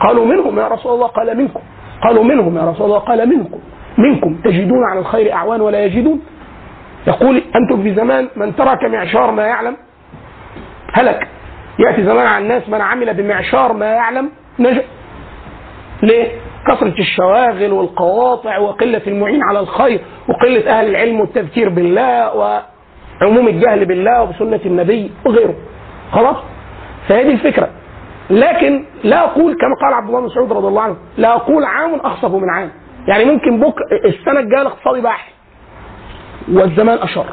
[0.03, 1.59] قالوا منهم يا رسول الله؟ قال منكم.
[2.03, 3.59] قالوا منهم يا رسول الله؟ قال منكم.
[3.97, 4.35] منكم.
[4.43, 6.21] تجدون على الخير أعوان ولا يجدون؟
[7.07, 9.77] يقول أنتم في زمان من ترك معشار ما يعلم.
[10.93, 11.27] هلك.
[11.79, 14.29] يأتي زمان على الناس من عمل بمعشار ما يعلم.
[14.59, 14.83] نجا
[16.03, 16.31] ليه؟
[16.67, 24.21] كثرة الشواغل والقواطع وقلة المعين على الخير وقلة أهل العلم والتذكير بالله وعموم الجهل بالله
[24.21, 25.55] وبسنة النبي وغيره
[26.11, 26.35] خلاص؟
[27.07, 27.69] فهذه الفكرة
[28.29, 31.95] لكن لا أقول كما قال عبد الله بن مسعود رضي الله عنه لا أقول عام
[31.95, 32.71] أخصف من عام
[33.07, 35.31] يعني ممكن بك السنة الجاية الاقتصادي أحسن
[36.53, 37.25] والزمان أشر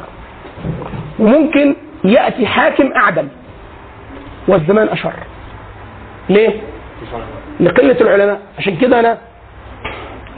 [1.19, 3.27] وممكن يأتي حاكم أعدل
[4.47, 5.13] والزمان أشر
[6.29, 6.61] ليه؟
[7.59, 9.17] لقلة العلماء عشان كده أنا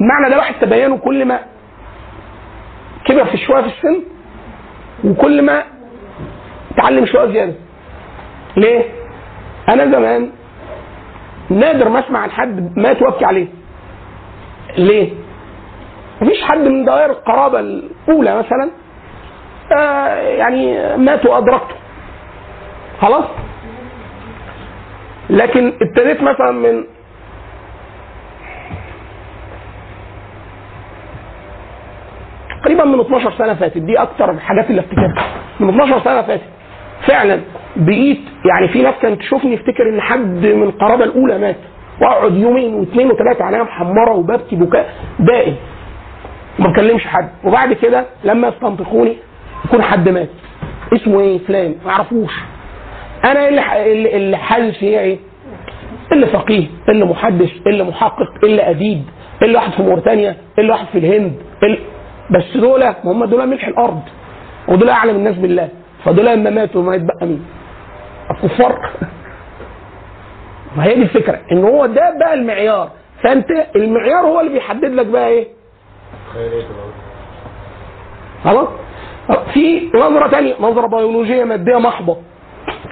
[0.02, 1.40] المعنى ده واحد تبينه كل ما
[3.06, 4.04] كبر في شوية في السن
[5.04, 5.64] وكل ما
[6.72, 7.54] اتعلم شوية زيادة
[8.58, 8.84] ليه؟
[9.70, 10.30] أنا زمان
[11.50, 13.48] نادر ما أسمع عن حد مات وابكي عليه
[14.78, 15.10] ليه؟
[16.22, 18.70] مفيش حد من دوائر القرابة الأولى مثلا
[19.78, 21.76] آه يعني مات وأدركته
[23.02, 23.26] خلاص؟
[25.30, 26.84] لكن ابتديت مثلا من
[32.62, 33.78] تقريبا من 12 سنة فاتت.
[33.78, 35.26] دي أكتر الحاجات اللي أفتكرها.
[35.60, 36.44] من 12 سنة فاتت.
[37.08, 37.40] فعلا
[37.76, 41.56] بقيت يعني في ناس كانت تشوفني افتكر إن حد من القرابة الأولى مات.
[42.02, 45.56] واقعد يومين واثنين وثلاثة عليها محمره وببكي بكاء دائم.
[46.60, 47.30] ما بكلمش حد.
[47.44, 49.18] وبعد كده لما يستنطقوني
[49.66, 50.30] يكون حد مات.
[50.94, 51.76] اسمه إيه؟ فلان.
[51.86, 52.32] ما اعرفوش
[53.26, 55.18] أنا اللي- اللي حاسس هي إيه؟
[56.12, 56.68] اللي فقيه.
[56.90, 57.50] اللي محدث.
[57.68, 58.28] اللي محقق.
[58.44, 59.04] اللي أديب.
[59.44, 60.36] اللي واحد في موريتانيا.
[60.60, 61.34] اللي واحد في الهند.
[61.64, 61.78] اللي
[62.32, 64.02] بس دول هم دول ملح الأرض
[64.68, 65.70] ودول أعلم الناس بالله
[66.06, 67.46] فدول لما ماتوا ما يتبقى مين؟
[68.32, 68.90] الكفار
[70.78, 72.90] ما هي دي الفكرة إن هو ده بقى المعيار
[73.24, 75.48] فأنت المعيار هو اللي بيحدد لك بقى إيه؟
[78.44, 78.68] خلاص؟
[79.54, 82.18] في نظرة ثانية نظرة بيولوجية مادية محضة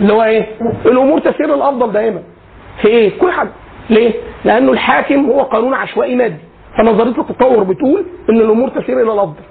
[0.02, 0.48] اللي هو إيه؟
[0.86, 2.22] الأمور تسير الافضل دائما
[2.82, 3.50] في إيه؟ كل حاجة
[3.90, 4.14] ليه؟
[4.46, 6.38] لأنه الحاكم هو قانون عشوائي مادي
[6.78, 9.42] فنظرية التطور بتقول إن الأمور تسير إلى الافضل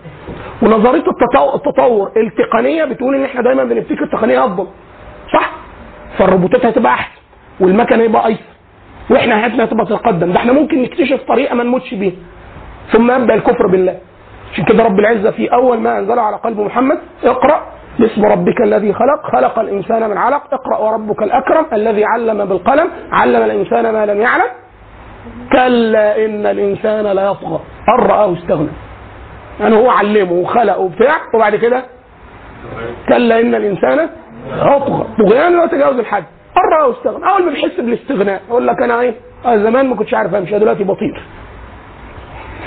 [0.63, 4.67] ونظرية التطو- التطور التقنية بتقول إن إحنا دايما بنفتكر التقنيه افضل
[5.33, 5.51] صح؟
[6.19, 7.21] فالروبوتات هتبقى أحسن
[7.61, 8.43] والمكن هيبقى أيسر
[9.11, 12.13] وإحنا حياتنا هتبقى تتقدم ده إحنا ممكن نكتشف طريقة ما نموتش بيها.
[12.93, 13.99] ثم يبدا الكفر بالله.
[14.53, 17.61] عشان كده رب العزة في أول ما انزله على قلب محمد اقرأ
[17.99, 19.23] باسم ربك الذي خلق.
[19.33, 20.43] خلق الإنسان من علق.
[20.55, 22.89] اقرأ وربك الأكرم الذي علم بالقلم.
[23.13, 24.51] علم الإنسان ما لم يعلم.
[25.53, 28.69] كلا إن الإنسان لا يطغى ان رآه استغنى؟
[29.61, 31.85] يعني هو علمه وخلقه وبتاع وبعد كده
[33.09, 34.09] كلا إن الإنسان
[34.57, 36.25] يطغى طغيان لا تجاوز الحد.
[36.57, 39.15] ان رآه استغنى؟ أول ما بيحس بالاستغناء يقول لك أنا إيه؟
[39.47, 41.23] آه زمان ما كنتش عارف أمشي دلوقتي بطير.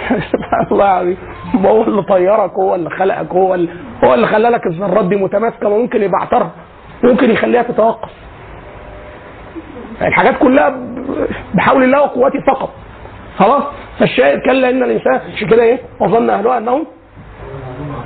[0.31, 1.17] سبحان الله العظيم.
[1.65, 3.69] هو اللي طيرك هو اللي خلقك هو اللي
[4.03, 6.51] هو اللي خلى لك الذرات دي متماسكة ممكن يبعترها.
[7.03, 8.09] ممكن يخليها تتوقف.
[10.01, 10.69] الحاجات كلها
[11.53, 12.69] بحول الله وقوته فقط.
[13.37, 13.63] خلاص؟
[13.99, 16.85] فالشاهد كلا إن الإنسان عشان كده إيه؟ وظن أهلها أنهم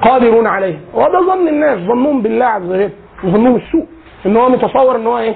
[0.02, 0.80] قادرون عليه.
[0.94, 2.90] وهذا ظن الناس ظنهم بالله عز وجل
[3.26, 3.86] ظنهم السوء.
[4.26, 5.36] إن هو متصور إن هو إيه؟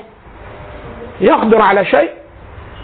[1.21, 2.09] يقدر على شيء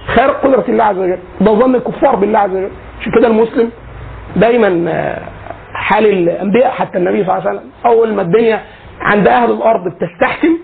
[0.07, 1.17] خارق قدرة الله عز وجل.
[1.41, 2.69] ده ظن الكفار بالله عز وجل.
[3.01, 3.69] عشان كده المسلم؟
[4.35, 5.19] دايما آه،
[5.73, 7.71] حال الأنبياء حتى النبي صلى الله عليه وسلم.
[7.85, 8.61] أول ما الدنيا
[9.01, 10.57] عند أهل الأرض بتستحكم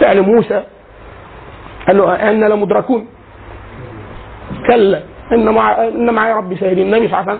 [0.00, 0.62] فعل موسى
[1.88, 3.06] قال له أنا لمدركون
[4.66, 5.00] كلا
[5.32, 7.38] إن مع إن معي ربي سيهدين النبي صلى الله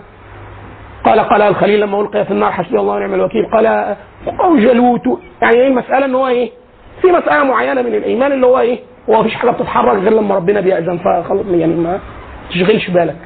[1.05, 3.47] قال قال الخليل لما ألقي في النار حسبي الله ونعم الوكيل.
[3.53, 3.67] قال
[4.41, 5.01] أو جلوت
[5.43, 6.51] يعني إيه المساله إن هو إيه؟
[7.03, 8.79] في مسألة معينة من الإيمان اللي هو إيه؟
[9.11, 11.99] هو مفيش حاجة بتتحرك غير لما ربنا بيأذن فخلاص يعني ما
[12.51, 13.17] تشغلش بالك.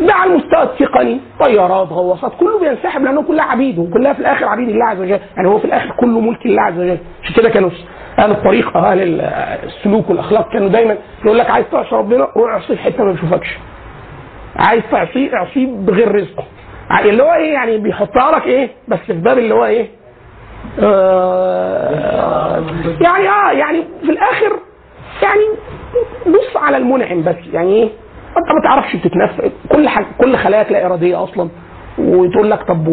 [0.00, 4.68] ده على المستوى التقني طيارات غواصات كله بينسحب لأنه كلها عبيد وكلها في الآخر عبيد
[4.68, 5.20] الله عز وجل.
[5.36, 6.98] يعني هو في الآخر كله ملك الله عز وجل.
[7.22, 7.70] عشان كده كانوا
[8.18, 9.20] أهل الطريقة أهل
[9.64, 13.58] السلوك والأخلاق كانوا دايما يقول لك عايز تعصي ربنا روح اعصيه في حتة ما بيشوفكش.
[14.56, 16.44] عايز تعصيه اعصيه بغير رزقه.
[17.04, 19.86] اللي هو إيه يعني بيحطها لك إيه؟ بس في باب اللي هو إيه؟
[20.82, 22.62] آه
[23.00, 24.58] يعني آه يعني في الآخر
[25.22, 25.40] يعني
[26.26, 27.36] بص على المنعم بس.
[27.52, 27.88] يعني إيه؟
[28.38, 29.52] أنت ما تعرفش بتتنفس.
[29.68, 31.48] كل حاجة كل خلاياك لا إرادية أصلا.
[31.98, 32.86] وتقول لك طب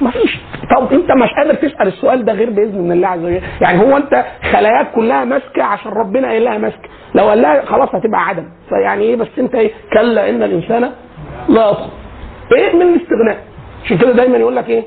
[0.00, 0.04] و...
[0.04, 0.38] ما فيش
[0.76, 3.40] طب انت مش قادر تسأل السؤال ده غير بإذن من الله عز وجل.
[3.60, 6.88] يعني هو انت خلاياك كلها ماسكة عشان ربنا قايل لها ماسكة.
[7.14, 8.44] لو قال لها خلاص هتبقى عدم.
[8.68, 10.90] فيعني إيه بس انت إيه؟ كلا إن الإنسان
[11.48, 11.88] لا يدخل.
[12.56, 13.38] إيه من الاستغناء؟
[13.84, 14.82] عشان كده دايما يقول لك إيه؟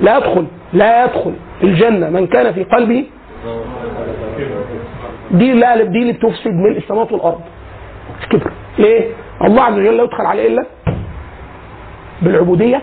[0.00, 0.46] لا يدخل.
[0.72, 2.10] لا يدخل الجنة.
[2.10, 3.04] من كان في قلبه
[5.30, 7.40] دي اللي دي اللي بتفسد ملء السماوات والأرض.
[8.30, 9.04] كبر ليه؟
[9.44, 10.64] الله عز وجل لا يدخل عليه إلا
[12.22, 12.82] بالعبودية.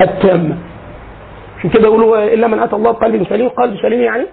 [0.00, 0.56] التامه
[1.58, 4.26] عشان كده يقولوا إلا من أتى الله بقلب سليم قلب سليم يعني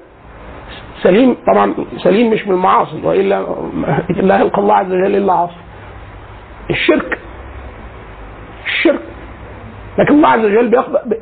[1.01, 1.37] سليم.
[1.53, 3.45] طبعا سليم مش من المعاصي والا
[4.29, 5.53] لا يلقى الله عز وجل إلا عاصي.
[6.69, 7.19] الشرك
[8.65, 8.99] الشرك.
[9.99, 10.69] لكن الله عز وجل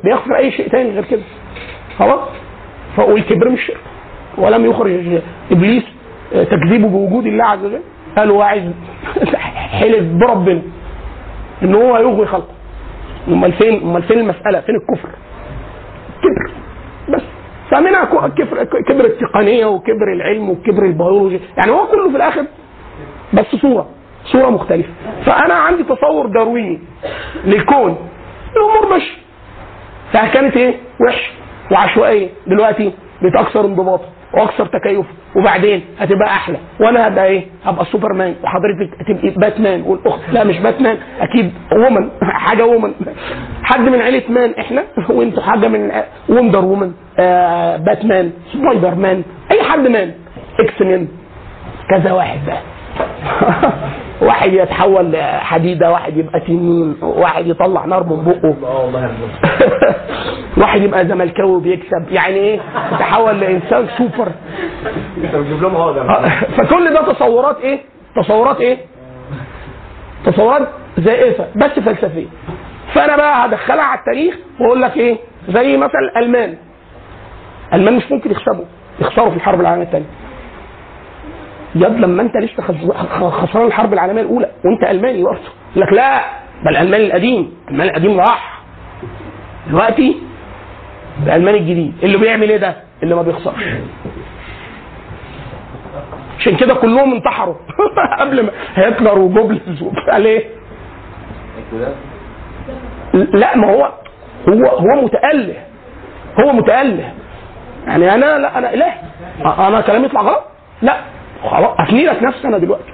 [0.04, 1.22] بيغفر, أي شيء تاني غير كده.
[1.98, 2.28] خلاص؟
[2.98, 3.80] والكبر مش شرك
[4.38, 5.84] ولم يخرج إبليس
[6.32, 7.80] تكذيبه بوجود الله عز وجل.
[8.16, 8.64] قال هو عايز
[9.80, 10.62] حلف بربنا
[11.62, 12.54] ان هو يغوي خلقه.
[13.28, 15.08] أمال فين أمال فين المسألة؟ فين الكفر؟
[16.22, 16.50] كبر.
[17.16, 17.22] بس.
[17.70, 21.40] فمنها كبر كبر التقنية وكبر العلم وكبر البيولوجي.
[21.56, 22.44] يعني هو كله في الآخر
[23.32, 23.88] بس صورة.
[24.24, 24.90] صورة مختلفة.
[25.26, 26.80] فأنا عندي تصور دارويني
[27.44, 27.96] للكون.
[28.56, 29.12] الأمور مش.
[30.12, 31.30] فكانت إيه؟ وحش.
[31.72, 32.28] وعشوائية.
[32.46, 32.92] دلوقتي
[33.22, 34.08] بقت أكثر انضباطا.
[34.34, 36.56] وأكثر تكيفا وبعدين هتبقى أحلى.
[36.80, 38.34] وأنا هبقى إيه؟ هبقى سوبرمان.
[38.44, 39.82] وحضرتك هتبقي باتمان.
[39.82, 40.20] والأخت.
[40.32, 40.98] لا مش باتمان.
[41.20, 42.92] أكيد woman حاجة woman
[43.62, 44.54] حد من عيلة man.
[44.58, 44.84] إحنا.
[45.16, 45.90] وإنتوا حاجة من
[46.28, 48.32] Wonder Woman آه باتمان.
[48.52, 50.12] سبايدر مان أي حد man.
[50.60, 51.08] X-Men
[51.90, 52.60] كذا واحد بقى.
[54.28, 58.56] واحد يتحول لحديدة واحد يبقى تنين واحد يطلع نار من بقه.
[60.60, 62.60] واحد يبقى زملكاوي بيكسب يعني إيه؟
[62.92, 64.28] يتحول لإنسان سوبر.
[66.22, 66.28] ده.
[66.56, 67.80] فكل ده تصورات إيه؟
[68.16, 68.78] تصورات إيه؟
[70.26, 72.26] تصورات زائفه بس فلسفية.
[72.94, 75.16] فأنا بقى هدخلها على التاريخ وأقول لك إيه؟
[75.48, 76.54] زي مثلا الالمان
[77.72, 78.64] الالمان مش ممكن يكسبوا
[79.00, 80.06] يخسروا في الحرب العالمية الثانية
[81.74, 82.62] ياد لما انت لسه
[83.30, 85.40] خسران الحرب العالمية الأولى وانت ألماني برضه.
[85.76, 86.20] لك لا
[86.64, 87.54] ده الألماني القديم.
[87.68, 88.62] الألماني القديم راح.
[89.68, 90.16] دلوقتي
[91.26, 91.94] الألماني الجديد.
[92.02, 93.64] اللي بيعمل إيه ده؟ اللي ما بيخسرش.
[96.38, 97.54] عشان كده كلهم انتحروا.
[98.20, 100.44] قبل ما هتلر وجوبلز وبتاع ليه؟
[103.14, 103.92] لا ما هو
[104.48, 105.54] هو هو متأله.
[106.40, 107.12] هو متأله.
[107.86, 108.94] يعني أنا لا أنا إله.
[109.68, 110.44] أنا كلامي يطلع غلط؟
[110.82, 110.96] لا.
[111.50, 112.92] خلاص افني لك نفسي أنا دلوقتي.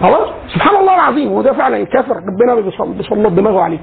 [0.00, 2.54] خلاص؟ سبحان الله العظيم وده فعلا الكافر ربنا
[2.86, 3.78] بيسلط دماغه عليه.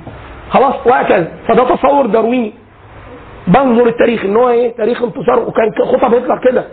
[0.49, 1.27] خلاص وهكذا.
[1.48, 2.53] فده تصور دارويني.
[3.48, 6.64] بنظر التاريخ إن هو إيه؟ تاريخ انتصار وكان خطب هتلر كده.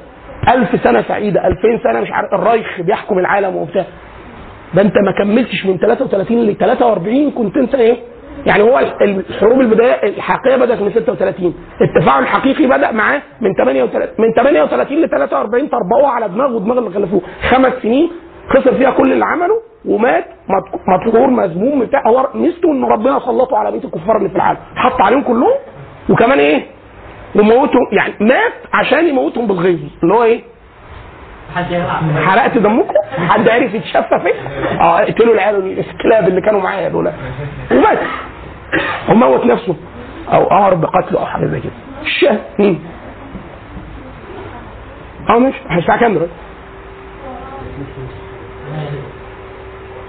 [0.49, 3.85] ألف سنة سعيدة ألفين سنة مش عارف الرايخ بيحكم العالم وبتاع.
[4.75, 7.97] ده أنت ما كملتش من 33 ل 43 كنت أنت إيه؟
[8.47, 14.33] يعني هو الحروب البدايه الحقيقية بدأت من 36 التفاعل الحقيقي بدأ معاه من 38 من
[14.33, 18.11] 38 ل 43 طربقوه على دماغه ودماغ اللي خلفوه خمس سنين
[18.49, 20.25] خسر فيها كل اللي عمله ومات
[20.89, 22.03] مدحور مذموم بتاع.
[22.09, 24.59] هو ميزته ان ربنا سلطه على بيت الكفار اللي في العالم.
[24.77, 25.53] حط عليهم كلهم.
[26.11, 26.63] وكمان إيه؟
[27.37, 29.79] وموتهم يعني مات عشان يموتهم بالغيظ.
[30.03, 30.41] اللي هو إيه؟
[32.27, 32.95] حرقت دمكم؟
[33.29, 34.35] حد عرف يتشفى فين
[34.81, 37.13] آه اقتلوا العيال الكلاب اللي كانوا معايا دول.
[37.73, 37.99] ومات
[39.09, 39.77] هو موت نفسه.
[40.33, 41.73] أو أمر بقتله أو حاجة زي كده.
[42.03, 42.79] الشاه مم.
[45.31, 45.59] آه ماشي.
[45.79, 46.33] الساعة كام دلوقتي؟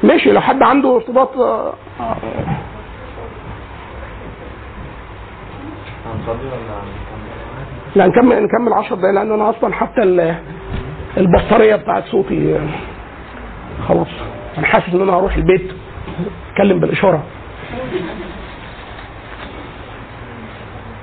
[0.03, 0.31] ماشي.
[0.31, 1.73] لو حد عنده ارتباط آه،؟
[7.95, 10.35] لا نكمل نكمل 10 دقايق لأن أنا أصلا حتى ال-
[11.17, 12.59] البطارية بتاعت صوتي
[13.87, 14.07] خلاص.
[14.57, 15.71] أنا حاسس إن أنا هروح البيت.
[16.51, 17.23] أتكلم بالإشارة.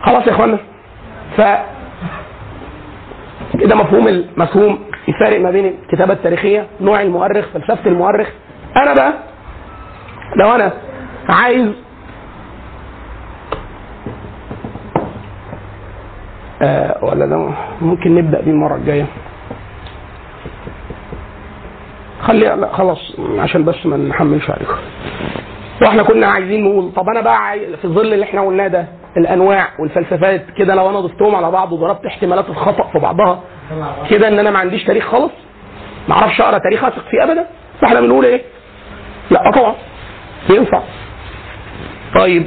[0.03, 0.59] خلاص يا اخوانا
[1.37, 1.41] ف
[3.61, 4.79] كده مفهوم المفهوم
[5.09, 8.29] الفارق ما بين الكتابة التاريخية نوع المؤرخ فلسفة المؤرخ.
[8.77, 9.13] أنا بقى
[10.37, 10.73] لو أنا
[11.29, 11.69] عايز
[16.63, 19.07] آه ولا ده ممكن نبدأ بيه المرة الجاية.
[22.29, 24.77] خلي لا خلاص عشان بس ما نحملش عليكم
[25.83, 30.45] وإحنا كنا عايزين نقول طب أنا بقى في ظل اللي إحنا قلناه ده الأنواع والفلسفات
[30.57, 33.41] كده لو أنا ضفتهم على بعض وضربت احتمالات الخطأ في بعضها
[34.11, 35.33] كده إن أنا ما عنديش تاريخ خالص
[36.09, 37.47] ما أعرفش أقرأ تاريخ أثق فيه ابدا
[37.81, 38.43] فإحنا بنقول إيه؟
[39.31, 39.75] لا طبعا
[40.51, 40.83] ينفع
[42.15, 42.47] طيب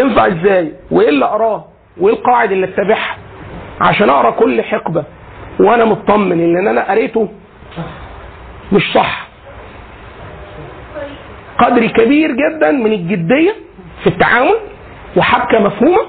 [0.00, 1.64] ينفع إزاي؟ وإيه اللي اقراه؟
[2.00, 3.16] وإيه القاعدة اللي اتبعها؟
[3.80, 5.04] عشان أقرأ كل حقبة
[5.60, 7.28] وأنا مطمن إن أنا قريته
[8.72, 9.28] مش صح.
[11.58, 13.52] قدر كبير جدا من الجدية
[14.02, 14.54] في التعامل
[15.16, 16.00] وحبكة مفهومة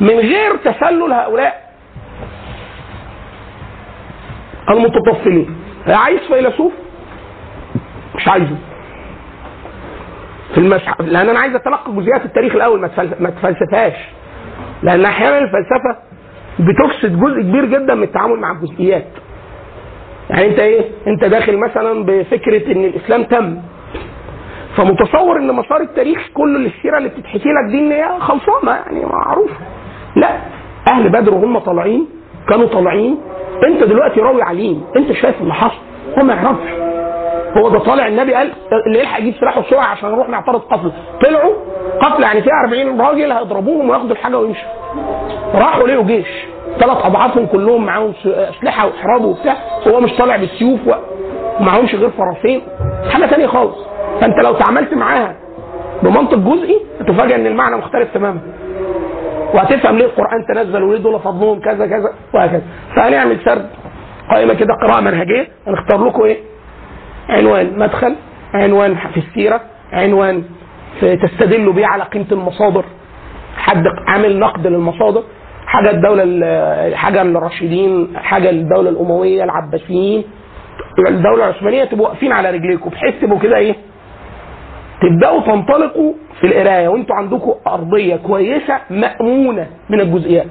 [0.00, 1.72] من غير تسلل هؤلاء
[4.70, 5.56] المتطفلين.
[5.86, 6.72] عايز فيلسوف؟
[8.14, 8.56] مش عايزه.
[10.54, 13.94] في المسح لأن أنا عايز اتلقى جزئيات التاريخ الأول ما تفل- ما تفلسفهاش.
[14.82, 15.96] لأن أحيانا الفلسفة
[16.58, 19.06] بتفسد جزء كبير جدا من التعامل مع الجزئيات.
[20.30, 23.56] يعني انت إيه؟ انت داخل مثلا بفكرة إن الإسلام تم.
[24.76, 29.54] فمتصور إن مسار التاريخ كل السيرة اللي بتتحكي لك دي إن هي خلصانة يعني معروفة.
[30.16, 30.28] لا
[30.88, 32.06] أهل بدر وهم طالعين
[32.48, 33.18] كانوا طالعين.
[33.66, 35.78] أنت دلوقتي راوي عليم أنت شايف اللي حصل.
[36.18, 36.70] هو ما يعرفش.
[37.56, 38.52] هو ده طالع النبي قال
[38.86, 40.92] اللي يلحق يجيب سلاحه بسرعة عشان نروح نعترض قتل
[41.24, 41.54] طلعوا
[42.02, 44.68] قتل يعني فيها 40 راجل هيضربوهم وياخدوا الحاجة ويمشوا.
[45.54, 46.26] راحوا لقوا جيش.
[46.80, 49.56] ثلاث أضعافهم كلهم معاهم أسلحة وحراب وبتاع
[49.88, 50.80] هو مش طالع بالسيوف
[51.60, 52.62] ومعهمش غير فرسين.
[53.12, 53.76] حاجة تانية خالص.
[54.20, 55.36] فأنت لو تعاملت معاها
[56.02, 58.40] بمنطق جزئي هتفاجئ إن المعنى مختلف تماما.
[59.54, 62.62] وهتفهم ليه القرآن تنزل وليه دول فضلهم كذا كذا وهكذا.
[62.96, 63.66] فهنعمل سرد
[64.30, 65.48] قائمة كده قراءة منهجية.
[65.66, 66.38] هنختار لكم إيه؟
[67.28, 68.14] عنوان مدخل
[68.54, 69.60] عنوان في السيرة
[69.92, 70.42] عنوان
[71.00, 72.84] تستدلوا بيه على قيمة المصادر.
[73.56, 75.22] حد عامل نقد للمصادر.
[75.66, 80.24] حاجة الدولة ال- حاجة للراشدين حاجة للدوله الأموية العباسيين.
[81.08, 83.74] الدولة العثمانية تبقوا واقفين على رجليكم بحيث تبقوا كده إيه؟
[85.02, 86.88] تبدأوا تنطلقوا في القراية.
[86.88, 90.46] وأنتوا عندكم أرضية كويسة مأمونة من الجزئيات.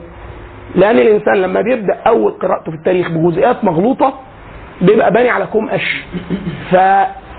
[0.76, 4.14] لأن الإنسان لما بيبدأ أول قراءته في التاريخ بجزئيات مغلوطة
[4.82, 6.04] بيبقى باني على كوم قش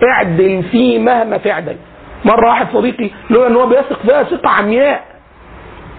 [0.01, 1.77] فاعدل فيه مهما تعدل.
[2.25, 5.01] مرة واحد صديقي لولا إن هو بيثق فيها ثقة عمياء.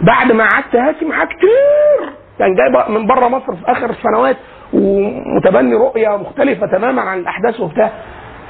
[0.01, 2.09] بعد ما قعدت هاتي معاه كتير.
[2.39, 4.37] كان جاي من بره مصر في آخر السنوات
[4.73, 7.91] ومتبني رؤية مختلفة تماما عن الأحداث وبتاع.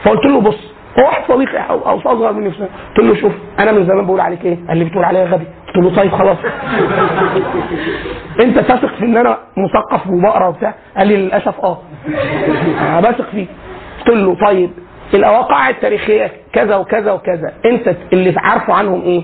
[0.03, 0.59] فقلت له بص
[1.00, 2.58] هو واحد صديقي أو أو اصغر مني في.
[2.98, 5.45] قلت له شوف أنا من زمان بقول عليك إيه؟ قال لي بتقول عليا غبي.
[5.67, 6.38] قلت له طيب خلاص.
[8.42, 11.77] أنت تثق في إن أنا مثقف وبقرأ وبتاع؟ قال لي للأسف آه.
[12.80, 13.45] أنا بثق فيه
[14.08, 14.69] قلت له طيب
[15.14, 17.53] الواقع التاريخية كذا وكذا وكذا.
[17.66, 19.24] أنت اللي عارفه عنهم إيه؟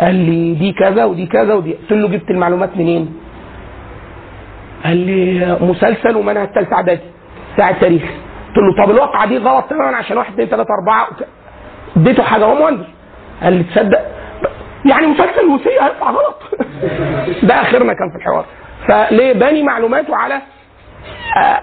[0.00, 3.14] قال لي دي كذا ودي كذا ودي قلت له جبت المعلومات منين؟
[4.84, 7.00] قال لي مسلسل ومنهج ثالثه اعدادي
[7.54, 8.02] بتاع التاريخ
[8.56, 11.08] قلت له طب الواقعة دي غلط تماما عشان واحد اثنين ثلاثة أربعة
[11.96, 12.86] اديته حاجة هو مهندس.
[13.42, 14.00] قال لي تصدق؟
[14.84, 16.42] يعني مسلسل وسيء هيطلع غلط.
[17.48, 18.44] ده آخرنا كان في الحوار.
[18.88, 20.40] فليه باني معلوماته على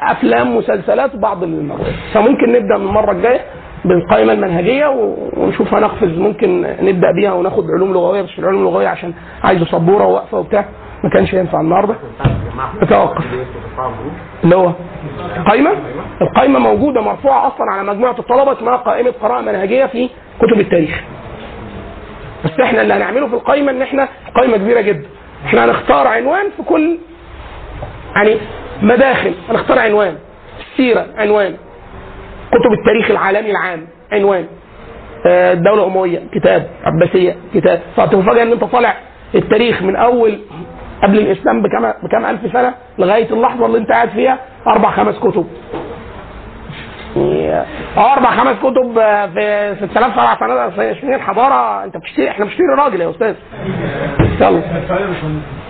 [0.02, 3.42] أفلام مسلسلات بعض المرات فممكن نبدأ من المرة الجاية.
[3.86, 4.88] بالقائمة المنهجية
[5.38, 10.38] ونشوف هنقفز ممكن نبدأ بيها وناخد علوم لغوية بس العلوم اللغوية عشان عايزة سبورة ووقفة
[10.40, 10.66] وبتاع
[11.04, 11.96] ما كانش ينفع النهارده.
[12.84, 13.26] نتوقف
[14.44, 14.72] اللي هو
[15.48, 15.72] قائمة
[16.22, 21.02] القائمة موجودة مرفوعة أصلا على مجموعة الطلبة اسمها قائمة قراءة منهجية في كتب التاريخ.
[22.46, 25.06] بس إحنا اللي هنعمله في القائمة إن إحنا قائمة كبيرة جدا.
[25.46, 26.98] إحنا هنختار عنوان في كل
[28.16, 28.36] يعني
[28.82, 29.34] مداخل.
[29.50, 30.16] هنختار عنوان.
[30.60, 31.56] السيرة عنوان.
[32.52, 34.46] كتب التاريخ العالمي العام عنوان.
[35.26, 36.68] آه، الدولة الأموية كتاب.
[36.86, 37.82] عباسية كتاب.
[37.98, 38.94] فتفاجئ إن أنت طالع
[39.36, 40.40] التاريخ من أول
[41.04, 45.48] قبل الإسلام بكام بكام ألف سنة لغاية اللحظة اللي أنت قاعد فيها؟ أربع خمس كتب.
[47.98, 51.84] أربع خمس كتب آه، في 6000 سبع سنوات سنين حضارة.
[51.84, 53.36] أنت بتشتري إحنا بنشتري راجل يا أستاذ.
[54.42, 54.62] يلا.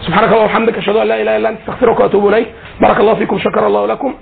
[0.02, 2.48] سبحانك اللهم وبحمدك أشهد أن لا إله إلا أنت أستغفرك وأتوب إليك.
[2.82, 4.14] بارك الله فيكم شكر الله لكم.